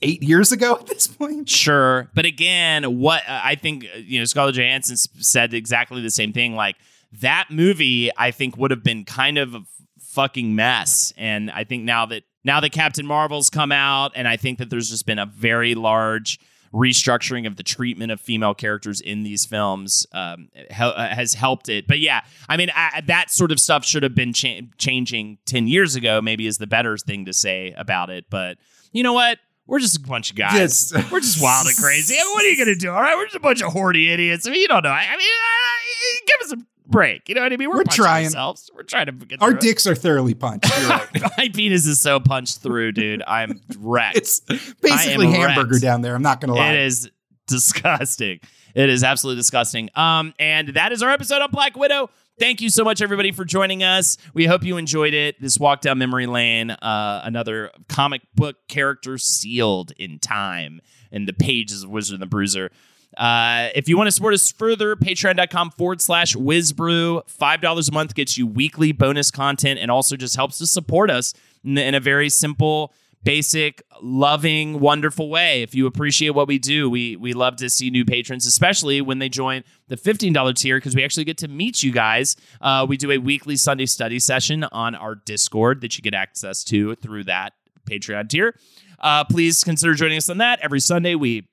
eight 0.00 0.22
years 0.22 0.52
ago 0.52 0.76
at 0.80 0.86
this 0.86 1.08
point. 1.08 1.48
Sure. 1.48 2.08
But 2.14 2.24
again, 2.24 2.98
what 2.98 3.22
uh, 3.28 3.40
I 3.42 3.56
think, 3.56 3.84
you 3.96 4.20
know, 4.20 4.24
Scarlett 4.24 4.54
Johansson 4.54 4.96
said 4.96 5.52
exactly 5.52 6.00
the 6.00 6.10
same 6.10 6.32
thing. 6.32 6.54
Like, 6.54 6.76
that 7.20 7.46
movie, 7.50 8.10
I 8.16 8.30
think, 8.30 8.56
would 8.56 8.70
have 8.70 8.82
been 8.84 9.04
kind 9.04 9.38
of 9.38 9.54
a 9.54 9.62
fucking 10.00 10.54
mess. 10.54 11.12
And 11.16 11.50
I 11.50 11.64
think 11.64 11.84
now 11.84 12.06
that 12.06 12.22
now 12.44 12.60
that 12.60 12.70
Captain 12.70 13.06
Marvel's 13.06 13.50
come 13.50 13.72
out, 13.72 14.12
and 14.14 14.28
I 14.28 14.36
think 14.36 14.58
that 14.58 14.70
there's 14.70 14.90
just 14.90 15.06
been 15.06 15.18
a 15.18 15.26
very 15.26 15.74
large 15.74 16.38
restructuring 16.76 17.46
of 17.46 17.56
the 17.56 17.62
treatment 17.62 18.12
of 18.12 18.20
female 18.20 18.54
characters 18.54 19.00
in 19.00 19.22
these 19.22 19.46
films 19.46 20.06
um, 20.12 20.48
ha- 20.70 21.08
has 21.08 21.32
helped 21.34 21.70
it. 21.70 21.86
But 21.86 22.00
yeah, 22.00 22.20
I 22.48 22.56
mean, 22.58 22.70
I, 22.74 23.00
that 23.06 23.30
sort 23.30 23.50
of 23.50 23.58
stuff 23.58 23.84
should 23.84 24.02
have 24.02 24.14
been 24.14 24.34
cha- 24.34 24.60
changing 24.76 25.38
10 25.46 25.68
years 25.68 25.96
ago, 25.96 26.20
maybe 26.20 26.46
is 26.46 26.58
the 26.58 26.66
better 26.66 26.98
thing 26.98 27.24
to 27.24 27.32
say 27.32 27.72
about 27.78 28.10
it. 28.10 28.26
But 28.28 28.58
you 28.92 29.02
know 29.02 29.14
what? 29.14 29.38
We're 29.66 29.80
just 29.80 29.96
a 29.96 30.00
bunch 30.00 30.30
of 30.30 30.36
guys. 30.36 30.92
Yes. 30.94 31.10
We're 31.12 31.20
just 31.20 31.42
wild 31.42 31.66
and 31.66 31.76
crazy. 31.76 32.14
I 32.14 32.22
mean, 32.22 32.32
what 32.34 32.44
are 32.44 32.48
you 32.48 32.56
going 32.56 32.74
to 32.78 32.80
do? 32.80 32.90
All 32.90 33.00
right. 33.00 33.16
We're 33.16 33.24
just 33.24 33.36
a 33.36 33.40
bunch 33.40 33.62
of 33.62 33.72
horny 33.72 34.08
idiots. 34.10 34.46
I 34.46 34.50
mean, 34.50 34.60
you 34.60 34.68
don't 34.68 34.84
know. 34.84 34.90
I 34.90 35.16
mean, 35.16 35.26
uh, 35.26 36.20
give 36.26 36.40
us 36.42 36.48
some 36.50 36.66
break. 36.88 37.28
You 37.28 37.34
know 37.34 37.42
what 37.42 37.52
I 37.52 37.56
mean? 37.56 37.68
We're, 37.70 37.76
We're 37.78 37.84
trying. 37.84 38.26
Ourselves. 38.26 38.70
We're 38.74 38.82
trying 38.82 39.06
to 39.06 39.12
get 39.12 39.42
Our 39.42 39.52
dicks 39.52 39.86
it. 39.86 39.90
are 39.90 39.94
thoroughly 39.94 40.34
punched. 40.34 40.70
Right. 40.88 41.08
My 41.38 41.48
penis 41.52 41.86
is 41.86 42.00
so 42.00 42.20
punched 42.20 42.62
through, 42.62 42.92
dude. 42.92 43.22
I'm 43.26 43.60
wrecked. 43.78 44.16
It's 44.16 44.40
basically 44.80 45.30
hamburger 45.32 45.70
wrecked. 45.72 45.82
down 45.82 46.02
there. 46.02 46.14
I'm 46.14 46.22
not 46.22 46.40
going 46.40 46.48
to 46.48 46.54
lie. 46.54 46.72
It 46.72 46.86
is 46.86 47.10
disgusting. 47.46 48.40
It 48.74 48.90
is 48.90 49.02
absolutely 49.02 49.40
disgusting. 49.40 49.88
Um, 49.94 50.34
and 50.38 50.68
that 50.68 50.92
is 50.92 51.02
our 51.02 51.10
episode 51.10 51.40
on 51.42 51.50
Black 51.50 51.76
Widow. 51.76 52.10
Thank 52.38 52.60
you 52.60 52.68
so 52.68 52.84
much, 52.84 53.00
everybody, 53.00 53.32
for 53.32 53.46
joining 53.46 53.82
us. 53.82 54.18
We 54.34 54.44
hope 54.44 54.62
you 54.62 54.76
enjoyed 54.76 55.14
it. 55.14 55.40
This 55.40 55.58
walk 55.58 55.80
down 55.80 55.96
memory 55.96 56.26
lane, 56.26 56.70
uh, 56.70 57.22
another 57.24 57.70
comic 57.88 58.20
book 58.34 58.56
character 58.68 59.16
sealed 59.16 59.92
in 59.98 60.18
time 60.18 60.80
in 61.10 61.24
the 61.24 61.32
pages 61.32 61.82
of 61.84 61.88
Wizard 61.88 62.14
and 62.14 62.22
the 62.22 62.26
Bruiser. 62.26 62.70
Uh, 63.16 63.68
if 63.74 63.88
you 63.88 63.96
want 63.96 64.08
to 64.08 64.12
support 64.12 64.34
us 64.34 64.52
further, 64.52 64.94
patreon.com 64.94 65.70
forward 65.70 66.00
slash 66.00 66.36
WizBru. 66.36 67.26
$5 67.26 67.88
a 67.88 67.92
month 67.92 68.14
gets 68.14 68.36
you 68.36 68.46
weekly 68.46 68.92
bonus 68.92 69.30
content 69.30 69.80
and 69.80 69.90
also 69.90 70.16
just 70.16 70.36
helps 70.36 70.58
to 70.58 70.66
support 70.66 71.10
us 71.10 71.32
in, 71.64 71.78
in 71.78 71.94
a 71.94 72.00
very 72.00 72.28
simple, 72.28 72.92
basic, 73.22 73.82
loving, 74.02 74.80
wonderful 74.80 75.30
way. 75.30 75.62
If 75.62 75.74
you 75.74 75.86
appreciate 75.86 76.30
what 76.30 76.46
we 76.46 76.58
do, 76.58 76.90
we 76.90 77.16
we 77.16 77.32
love 77.32 77.56
to 77.56 77.70
see 77.70 77.90
new 77.90 78.04
patrons, 78.04 78.46
especially 78.46 79.00
when 79.00 79.18
they 79.18 79.28
join 79.28 79.64
the 79.88 79.96
$15 79.96 80.54
tier, 80.54 80.76
because 80.76 80.94
we 80.94 81.02
actually 81.02 81.24
get 81.24 81.38
to 81.38 81.48
meet 81.48 81.82
you 81.82 81.92
guys. 81.92 82.36
Uh, 82.60 82.84
we 82.88 82.96
do 82.96 83.10
a 83.10 83.18
weekly 83.18 83.56
Sunday 83.56 83.86
study 83.86 84.18
session 84.18 84.64
on 84.64 84.94
our 84.94 85.14
Discord 85.14 85.80
that 85.80 85.96
you 85.96 86.02
get 86.02 86.14
access 86.14 86.62
to 86.64 86.94
through 86.96 87.24
that 87.24 87.54
Patreon 87.88 88.28
tier. 88.28 88.54
Uh, 88.98 89.24
please 89.24 89.64
consider 89.64 89.94
joining 89.94 90.18
us 90.18 90.28
on 90.28 90.38
that. 90.38 90.58
Every 90.60 90.80
Sunday, 90.80 91.14
we 91.14 91.48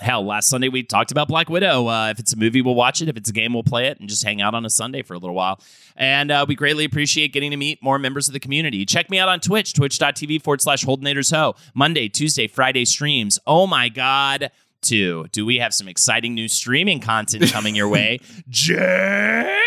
Hell, 0.00 0.24
last 0.24 0.48
Sunday 0.48 0.68
we 0.68 0.82
talked 0.82 1.10
about 1.10 1.28
Black 1.28 1.50
Widow. 1.50 1.86
Uh, 1.86 2.08
if 2.10 2.18
it's 2.18 2.32
a 2.32 2.36
movie, 2.36 2.62
we'll 2.62 2.74
watch 2.74 3.02
it. 3.02 3.08
If 3.08 3.16
it's 3.16 3.28
a 3.28 3.32
game, 3.32 3.52
we'll 3.52 3.62
play 3.62 3.86
it 3.88 4.00
and 4.00 4.08
just 4.08 4.24
hang 4.24 4.40
out 4.40 4.54
on 4.54 4.64
a 4.64 4.70
Sunday 4.70 5.02
for 5.02 5.14
a 5.14 5.18
little 5.18 5.36
while. 5.36 5.60
And 5.96 6.30
uh, 6.30 6.46
we 6.48 6.54
greatly 6.54 6.84
appreciate 6.84 7.32
getting 7.32 7.50
to 7.50 7.56
meet 7.56 7.82
more 7.82 7.98
members 7.98 8.26
of 8.26 8.32
the 8.32 8.40
community. 8.40 8.86
Check 8.86 9.10
me 9.10 9.18
out 9.18 9.28
on 9.28 9.40
Twitch, 9.40 9.74
twitch.tv 9.74 10.42
forward 10.42 10.62
slash 10.62 10.84
Holdenators 10.84 11.34
Ho. 11.34 11.54
Monday, 11.74 12.08
Tuesday, 12.08 12.46
Friday 12.46 12.84
streams. 12.86 13.38
Oh 13.46 13.66
my 13.66 13.88
God. 13.90 14.50
Two. 14.80 15.26
Do 15.32 15.44
we 15.44 15.58
have 15.58 15.74
some 15.74 15.88
exciting 15.88 16.34
new 16.34 16.48
streaming 16.48 17.00
content 17.00 17.52
coming 17.52 17.76
your 17.76 17.88
way? 17.88 18.20
Jake! 18.48 19.60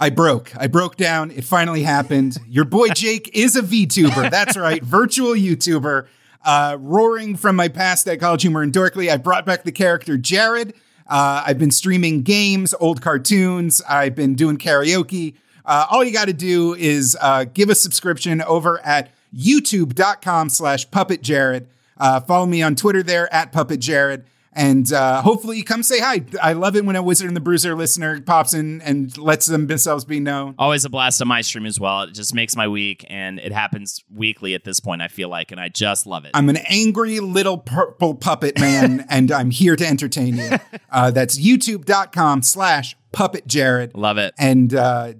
I 0.00 0.10
broke. 0.10 0.52
I 0.56 0.68
broke 0.68 0.96
down. 0.96 1.32
It 1.32 1.42
finally 1.44 1.82
happened. 1.82 2.38
Your 2.46 2.64
boy 2.64 2.88
Jake 2.90 3.30
is 3.34 3.56
a 3.56 3.62
VTuber. 3.62 4.30
That's 4.30 4.56
right. 4.56 4.82
Virtual 4.82 5.32
YouTuber. 5.32 6.06
Uh, 6.44 6.76
roaring 6.80 7.36
from 7.36 7.56
my 7.56 7.68
past 7.68 8.06
at 8.08 8.20
College 8.20 8.42
Humor 8.42 8.62
and 8.62 8.72
Dorkly, 8.72 9.10
I 9.10 9.16
brought 9.16 9.46
back 9.46 9.64
the 9.64 9.72
character 9.72 10.16
Jared. 10.16 10.74
Uh, 11.08 11.44
I've 11.46 11.58
been 11.58 11.70
streaming 11.70 12.22
games, 12.22 12.74
old 12.80 13.00
cartoons. 13.00 13.82
I've 13.88 14.14
been 14.14 14.34
doing 14.34 14.58
karaoke. 14.58 15.34
Uh, 15.64 15.86
all 15.90 16.04
you 16.04 16.12
got 16.12 16.26
to 16.26 16.32
do 16.32 16.74
is 16.74 17.16
uh, 17.20 17.44
give 17.44 17.70
a 17.70 17.74
subscription 17.74 18.42
over 18.42 18.84
at 18.84 19.10
youtube.com 19.34 20.48
slash 20.48 20.90
puppet 20.90 21.22
jared. 21.22 21.68
Uh, 21.98 22.20
follow 22.20 22.46
me 22.46 22.62
on 22.62 22.74
Twitter 22.76 23.02
there 23.02 23.32
at 23.32 23.52
puppet 23.52 23.80
jared. 23.80 24.24
And 24.56 24.90
uh, 24.90 25.20
hopefully, 25.20 25.62
come 25.62 25.82
say 25.82 26.00
hi. 26.00 26.22
I 26.42 26.54
love 26.54 26.76
it 26.76 26.84
when 26.86 26.96
a 26.96 27.02
Wizard 27.02 27.28
and 27.28 27.36
the 27.36 27.42
Bruiser 27.42 27.76
listener 27.76 28.20
pops 28.22 28.54
in 28.54 28.80
and 28.80 29.16
lets 29.18 29.44
themselves 29.44 30.06
be 30.06 30.18
known. 30.18 30.54
Always 30.58 30.86
a 30.86 30.90
blast 30.90 31.20
on 31.20 31.28
my 31.28 31.42
stream 31.42 31.66
as 31.66 31.78
well. 31.78 32.02
It 32.02 32.14
just 32.14 32.34
makes 32.34 32.56
my 32.56 32.66
week, 32.66 33.04
and 33.10 33.38
it 33.38 33.52
happens 33.52 34.02
weekly 34.10 34.54
at 34.54 34.64
this 34.64 34.80
point, 34.80 35.02
I 35.02 35.08
feel 35.08 35.28
like, 35.28 35.52
and 35.52 35.60
I 35.60 35.68
just 35.68 36.06
love 36.06 36.24
it. 36.24 36.30
I'm 36.32 36.48
an 36.48 36.56
angry 36.68 37.20
little 37.20 37.58
purple 37.58 38.14
puppet 38.14 38.58
man, 38.58 39.04
and 39.10 39.30
I'm 39.30 39.50
here 39.50 39.76
to 39.76 39.86
entertain 39.86 40.36
you. 40.38 40.50
Uh, 40.90 41.10
that's 41.10 41.38
youtube.com 41.38 42.40
slash 42.40 42.96
puppet 43.12 43.46
Jared. 43.46 43.94
Love 43.94 44.16
it. 44.16 44.32
And 44.38 44.74
uh, 44.74 45.12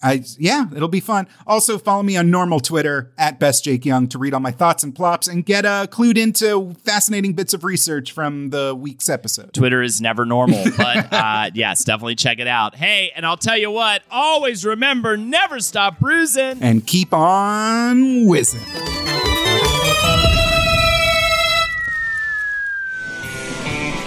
I 0.00 0.22
yeah, 0.38 0.66
it'll 0.74 0.86
be 0.86 1.00
fun. 1.00 1.26
Also, 1.44 1.76
follow 1.76 2.04
me 2.04 2.16
on 2.16 2.30
normal 2.30 2.60
Twitter 2.60 3.12
at 3.18 3.40
best 3.40 3.64
Jake 3.64 3.84
Young 3.84 4.06
to 4.08 4.18
read 4.18 4.32
all 4.32 4.38
my 4.38 4.52
thoughts 4.52 4.84
and 4.84 4.94
plops 4.94 5.26
and 5.26 5.44
get 5.44 5.64
uh, 5.64 5.88
clued 5.88 6.16
into 6.16 6.74
fascinating 6.84 7.32
bits 7.32 7.52
of 7.52 7.64
research 7.64 8.12
from 8.12 8.50
the 8.50 8.76
week's 8.78 9.08
episode. 9.08 9.52
Twitter 9.52 9.82
is 9.82 10.00
never 10.00 10.24
normal, 10.24 10.64
but 10.76 11.12
uh, 11.12 11.50
yes, 11.52 11.82
definitely 11.82 12.14
check 12.14 12.38
it 12.38 12.46
out. 12.46 12.76
Hey, 12.76 13.10
and 13.16 13.26
I'll 13.26 13.36
tell 13.36 13.58
you 13.58 13.72
what, 13.72 14.02
always 14.08 14.64
remember, 14.64 15.16
never 15.16 15.58
stop 15.58 15.98
bruising 15.98 16.62
and 16.62 16.86
keep 16.86 17.12
on 17.12 18.26
whizzing. 18.26 18.62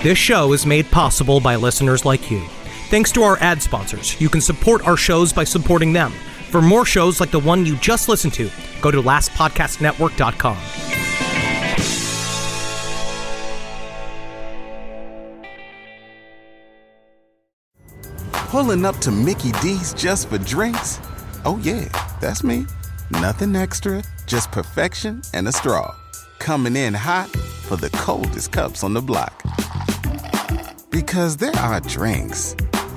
This 0.03 0.18
show 0.18 0.53
is 0.53 0.65
made 0.65 0.89
possible 0.89 1.39
by 1.41 1.57
listeners 1.57 2.05
like 2.05 2.31
you. 2.31 2.47
Thanks 2.91 3.13
to 3.13 3.23
our 3.23 3.38
ad 3.38 3.61
sponsors, 3.61 4.19
you 4.19 4.27
can 4.27 4.41
support 4.41 4.85
our 4.85 4.97
shows 4.97 5.31
by 5.31 5.45
supporting 5.45 5.93
them. 5.93 6.11
For 6.49 6.61
more 6.61 6.84
shows 6.85 7.22
like 7.22 7.31
the 7.31 7.39
one 7.39 7.65
you 7.65 7.77
just 7.77 8.09
listened 8.09 8.34
to, 8.34 8.49
go 8.81 8.91
to 8.91 9.01
lastpodcastnetwork.com. 9.01 10.57
Pulling 18.49 18.84
up 18.84 18.97
to 18.97 19.09
Mickey 19.09 19.53
D's 19.61 19.93
just 19.93 20.27
for 20.27 20.38
drinks? 20.39 20.99
Oh, 21.45 21.57
yeah, 21.63 21.88
that's 22.19 22.43
me. 22.43 22.65
Nothing 23.09 23.55
extra, 23.55 24.03
just 24.26 24.51
perfection 24.51 25.22
and 25.34 25.47
a 25.47 25.53
straw. 25.53 25.95
Coming 26.39 26.76
in 26.76 26.93
hot 26.93 27.30
for 27.30 27.77
the 27.77 27.89
coldest 27.91 28.51
cups 28.51 28.84
on 28.84 28.93
the 28.93 29.01
block. 29.01 29.41
Because 30.89 31.38
there 31.38 31.55
are 31.55 31.80
drinks 31.80 32.53